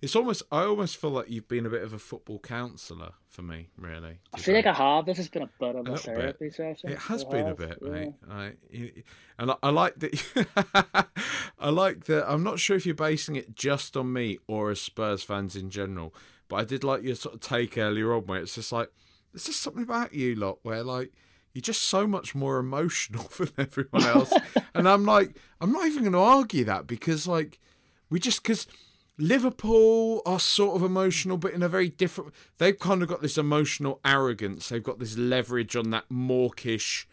It's 0.00 0.14
almost. 0.16 0.42
I 0.52 0.62
almost 0.64 0.96
feel 0.96 1.10
like 1.10 1.28
you've 1.30 1.48
been 1.48 1.66
a 1.66 1.70
bit 1.70 1.82
of 1.82 1.92
a 1.92 1.98
football 1.98 2.38
counsellor 2.38 3.12
for 3.28 3.42
me, 3.42 3.68
really. 3.76 4.18
I 4.32 4.38
feel 4.38 4.54
like 4.54 4.66
I 4.66 4.72
have. 4.72 5.06
This 5.06 5.16
has 5.18 5.28
been 5.28 5.42
a 5.42 5.50
bit 5.58 5.74
of 5.76 5.86
a, 5.86 5.92
bit. 5.92 6.00
therapy 6.00 6.50
session. 6.50 6.90
It 6.90 6.98
has 6.98 7.22
It 7.22 7.30
been 7.30 7.46
a 7.48 7.54
bit, 7.54 7.78
yeah. 7.82 7.90
mate. 7.90 8.12
I, 8.30 8.52
you- 8.70 9.02
and 9.38 9.50
I, 9.52 9.56
I 9.62 9.70
like 9.70 9.94
that. 9.98 11.08
I 11.58 11.70
like 11.70 12.04
that. 12.04 12.30
I'm 12.30 12.42
not 12.42 12.58
sure 12.58 12.76
if 12.76 12.86
you're 12.86 12.94
basing 12.94 13.36
it 13.36 13.54
just 13.54 13.96
on 13.96 14.12
me 14.12 14.38
or 14.46 14.70
as 14.70 14.80
Spurs 14.80 15.22
fans 15.22 15.56
in 15.56 15.70
general, 15.70 16.14
but 16.48 16.56
I 16.56 16.64
did 16.64 16.84
like 16.84 17.02
your 17.02 17.14
sort 17.14 17.34
of 17.36 17.40
take 17.40 17.76
earlier 17.78 18.12
on 18.14 18.26
where 18.26 18.40
it's 18.40 18.54
just 18.54 18.72
like 18.72 18.90
there's 19.32 19.44
just 19.44 19.60
something 19.62 19.82
about 19.82 20.14
you 20.14 20.34
lot 20.34 20.58
where 20.62 20.82
like 20.82 21.12
you're 21.58 21.62
just 21.62 21.82
so 21.82 22.06
much 22.06 22.36
more 22.36 22.58
emotional 22.58 23.24
than 23.36 23.50
everyone 23.58 24.04
else, 24.04 24.32
and 24.74 24.88
I'm 24.88 25.04
like 25.04 25.36
I'm 25.60 25.72
not 25.72 25.86
even 25.86 26.04
going 26.04 26.12
to 26.12 26.18
argue 26.20 26.62
that 26.66 26.86
because 26.86 27.26
like 27.26 27.58
we 28.08 28.20
just 28.20 28.44
because. 28.44 28.68
Liverpool 29.20 30.22
are 30.24 30.38
sort 30.38 30.76
of 30.76 30.82
emotional, 30.84 31.36
but 31.36 31.52
in 31.52 31.60
a 31.60 31.68
very 31.68 31.88
different. 31.88 32.32
They've 32.58 32.78
kind 32.78 33.02
of 33.02 33.08
got 33.08 33.20
this 33.20 33.36
emotional 33.36 33.98
arrogance. 34.04 34.68
They've 34.68 34.80
got 34.80 35.00
this 35.00 35.18
leverage 35.18 35.74
on 35.74 35.90
that 35.90 36.04
mawkish 36.08 37.08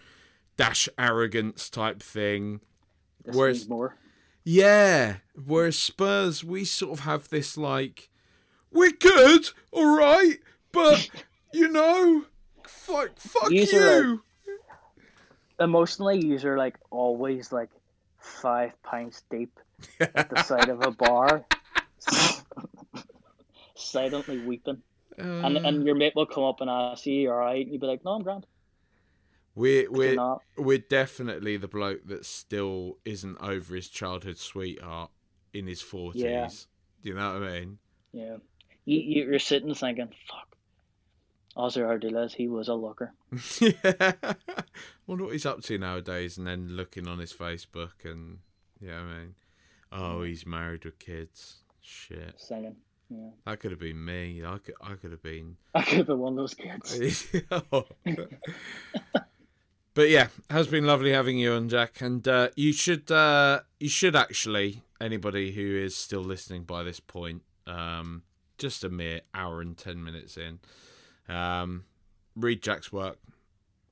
dash 0.55 0.87
arrogance 0.99 1.67
type 1.67 2.03
thing. 2.03 2.61
This 3.23 3.35
Whereas- 3.35 3.67
more. 3.67 3.95
Yeah. 4.43 5.15
Whereas 5.33 5.79
Spurs, 5.79 6.43
we 6.43 6.63
sort 6.63 6.93
of 6.99 7.05
have 7.05 7.29
this 7.29 7.57
like, 7.57 8.09
we're 8.71 8.91
good, 8.91 9.49
all 9.71 9.97
right, 9.97 10.37
but 10.71 11.09
you 11.53 11.67
know, 11.69 12.25
fuck, 12.67 13.17
fuck 13.17 13.49
you. 13.49 13.65
are 13.79 14.21
Emotionally, 15.59 16.19
you're 16.25 16.57
like 16.57 16.77
always 16.91 17.51
like 17.51 17.69
five 18.19 18.71
pints 18.83 19.23
deep 19.29 19.57
at 19.99 20.29
the 20.29 20.43
side 20.43 20.69
of 20.69 20.81
a 20.83 20.91
bar, 21.03 21.45
silently 23.75 24.39
weeping. 24.39 24.81
and 25.17 25.57
Uh. 25.57 25.61
and 25.61 25.85
your 25.85 25.95
mate 25.95 26.13
will 26.15 26.25
come 26.25 26.43
up 26.43 26.61
and 26.61 26.69
ask 26.69 27.05
you, 27.05 27.13
"You 27.13 27.31
all 27.31 27.37
right?" 27.37 27.63
And 27.63 27.71
you'd 27.71 27.81
be 27.81 27.87
like, 27.87 28.03
"No, 28.03 28.11
I'm 28.11 28.23
grand." 28.23 28.45
we're 29.57 29.89
we're 29.89 30.37
we're 30.57 30.77
definitely 30.77 31.55
the 31.55 31.67
bloke 31.69 32.05
that 32.07 32.25
still 32.25 32.97
isn't 33.05 33.37
over 33.39 33.75
his 33.75 33.87
childhood 33.87 34.37
sweetheart 34.37 35.11
in 35.53 35.67
his 35.67 35.81
forties. 35.81 36.21
Yeah. 36.23 36.49
Do 37.01 37.09
you 37.09 37.15
know 37.15 37.33
what 37.39 37.43
I 37.43 37.59
mean? 37.61 37.77
Yeah, 38.11 38.37
you 38.83 38.99
you- 38.99 39.25
you're 39.29 39.39
sitting 39.39 39.73
thinking, 39.73 40.09
"Fuck." 40.29 40.54
Ossie 41.57 41.81
Ardiles, 41.81 42.33
he 42.33 42.47
was 42.47 42.67
a 42.67 42.73
looker. 42.73 43.13
yeah. 43.59 44.13
Wonder 45.07 45.25
what 45.25 45.33
he's 45.33 45.45
up 45.45 45.61
to 45.63 45.77
nowadays, 45.77 46.37
and 46.37 46.45
then 46.45 46.69
looking 46.69 47.07
on 47.07 47.19
his 47.19 47.33
Facebook 47.33 48.03
and 48.03 48.39
yeah, 48.81 48.99
I 48.99 49.03
mean, 49.03 49.35
oh, 49.91 50.23
he's 50.23 50.45
married 50.45 50.85
with 50.85 50.99
kids. 50.99 51.57
Shit, 51.81 52.35
singing. 52.37 52.75
Yeah, 53.09 53.29
that 53.45 53.59
could 53.59 53.71
have 53.71 53.79
been 53.79 54.03
me. 54.03 54.43
I 54.43 54.57
could, 54.57 54.75
I 54.81 54.95
could 54.95 55.11
have 55.11 55.21
been. 55.23 55.57
I 55.73 55.83
could 55.83 55.99
have 55.99 56.07
been 56.07 56.19
one 56.19 56.33
of 56.33 56.37
those 56.37 56.55
kids. 56.55 57.27
but 59.93 60.09
yeah, 60.09 60.27
has 60.49 60.67
been 60.67 60.85
lovely 60.85 61.11
having 61.11 61.37
you 61.37 61.53
on, 61.53 61.69
Jack. 61.69 62.01
And 62.01 62.27
uh, 62.27 62.49
you 62.55 62.73
should, 62.73 63.11
uh, 63.11 63.61
you 63.79 63.89
should 63.89 64.15
actually, 64.15 64.81
anybody 64.99 65.51
who 65.51 65.77
is 65.77 65.95
still 65.95 66.23
listening 66.23 66.63
by 66.63 66.81
this 66.83 66.99
point, 66.99 67.43
um, 67.67 68.23
just 68.57 68.83
a 68.83 68.89
mere 68.89 69.21
hour 69.33 69.61
and 69.61 69.77
ten 69.77 70.03
minutes 70.03 70.35
in, 70.35 70.59
um, 71.29 71.85
read 72.35 72.61
Jack's 72.61 72.91
work 72.91 73.17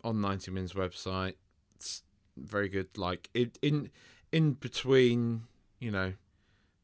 on 0.04 0.22
90 0.22 0.52
Min's 0.52 0.74
website. 0.74 1.36
It's 1.76 2.04
very 2.38 2.70
good. 2.70 2.98
Like 2.98 3.30
it 3.34 3.58
in 3.62 3.90
in 4.32 4.54
between, 4.54 5.44
you 5.80 5.92
know, 5.92 6.14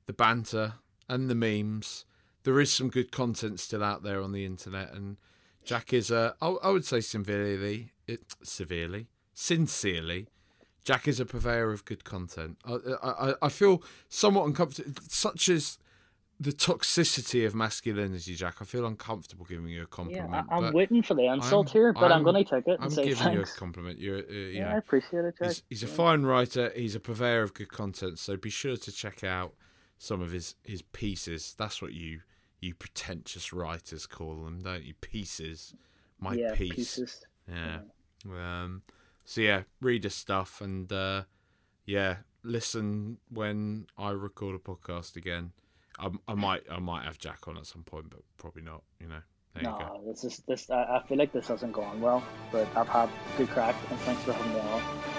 the 0.06 0.14
banter 0.14 0.74
and 1.08 1.30
the 1.30 1.36
memes, 1.36 2.06
there 2.44 2.60
is 2.60 2.72
some 2.72 2.90
good 2.90 3.12
content 3.12 3.60
still 3.60 3.84
out 3.84 4.04
there 4.04 4.22
on 4.22 4.32
the 4.32 4.46
internet. 4.46 4.94
And 4.94 5.18
Jack 5.64 5.92
is 5.94 6.12
a, 6.12 6.36
I, 6.42 6.50
I 6.64 6.70
would 6.70 6.86
say 6.86 7.02
severely, 7.02 7.92
it 8.08 8.22
severely, 8.44 9.08
sincerely. 9.34 10.28
Jack 10.86 11.08
is 11.08 11.20
a 11.20 11.26
purveyor 11.26 11.72
of 11.72 11.86
good 11.86 12.04
content. 12.04 12.58
I, 12.66 12.74
I, 13.04 13.30
I- 13.32 13.36
I 13.44 13.50
feel 13.50 13.84
somewhat 14.08 14.46
uncomfortable, 14.46 15.02
such 15.08 15.50
as 15.50 15.78
the 16.41 16.52
toxicity 16.52 17.45
of 17.45 17.53
masculinity, 17.53 18.34
Jack. 18.36 18.56
I 18.61 18.66
feel 18.66 18.86
uncomfortable 18.86 19.45
giving 19.45 19.68
you 19.68 19.80
a 19.80 19.82
Yeah, 19.82 19.86
compliment. 19.90 20.48
I, 20.49 20.56
I'm 20.56 20.61
but 20.64 20.74
waiting 20.74 21.03
for 21.03 21.14
the 21.14 21.26
insult 21.26 21.68
I'm- 21.68 21.74
here, 21.74 21.94
but 21.94 22.06
I'm, 22.06 22.11
I'm- 22.11 22.24
going 22.24 22.44
to 22.45 22.49
take 22.49 22.68
it 22.68 22.76
and 22.76 22.84
I'm 22.86 22.90
say 22.90 23.06
giving 23.06 23.34
you 23.34 23.41
a 23.41 23.45
compliment. 23.45 23.99
You're, 23.99 24.20
uh, 24.20 24.32
you 24.32 24.38
Yeah, 24.60 24.70
know, 24.70 24.76
I 24.76 24.78
appreciate 24.78 25.26
it, 25.26 25.36
Jack. 25.38 25.48
He's, 25.49 25.64
he's 25.70 25.84
a 25.84 25.88
fine 25.88 26.24
writer. 26.24 26.72
He's 26.76 26.95
a 26.95 26.99
purveyor 26.99 27.41
of 27.41 27.53
good 27.53 27.70
content. 27.70 28.20
So 28.20 28.38
be 28.38 28.49
sure 28.49 28.78
to 28.78 28.91
check 28.91 29.24
out 29.24 29.53
some 29.98 30.22
of 30.22 30.32
his, 30.32 30.56
his 30.64 30.82
pieces. 30.82 31.56
That's 31.57 31.82
what 31.82 31.94
you 31.94 32.22
you 32.61 32.74
pretentious 32.76 33.53
writers 33.53 34.06
call 34.06 34.44
them, 34.44 34.61
don't 34.61 34.84
you? 34.84 34.94
Pieces. 35.02 35.74
My 36.20 36.34
yeah, 36.34 36.53
piece. 36.56 36.74
pieces. 36.76 37.26
Yeah. 37.48 37.80
Um, 38.26 38.82
so 39.26 39.40
yeah, 39.41 39.64
read 39.82 40.03
his 40.03 40.16
stuff 40.16 40.60
and 40.61 40.91
uh, 40.91 41.24
yeah, 41.86 42.18
listen 42.44 43.18
when 43.30 43.88
I 43.98 44.10
record 44.11 44.56
a 44.56 44.60
podcast 44.60 45.16
again. 45.16 45.52
I, 46.00 46.10
I 46.28 46.34
might 46.34 46.64
I 46.72 46.80
might 46.80 47.04
have 47.04 47.18
Jack 47.18 47.48
on 47.48 47.58
at 47.58 47.66
some 47.66 47.84
point, 47.84 48.10
but 48.10 48.22
probably 48.38 48.62
not. 48.62 48.84
You 49.00 49.08
know. 49.08 49.22
There 49.54 49.64
you 49.64 49.70
go. 49.70 49.78
No, 49.80 50.02
this 50.06 50.24
is 50.24 50.44
this. 50.48 50.70
I, 50.70 50.84
I 50.84 51.04
feel 51.08 51.18
like 51.18 51.32
this 51.32 51.48
hasn't 51.48 51.74
gone 51.74 52.00
well, 52.02 52.24
but 52.52 52.68
I've 52.76 52.88
had 52.88 53.10
good 53.38 53.50
crack, 53.50 53.76
and 53.90 54.00
thanks 54.02 54.24
for 54.24 54.34
having 54.34 54.54
me 54.54 54.60
on. 54.60 55.19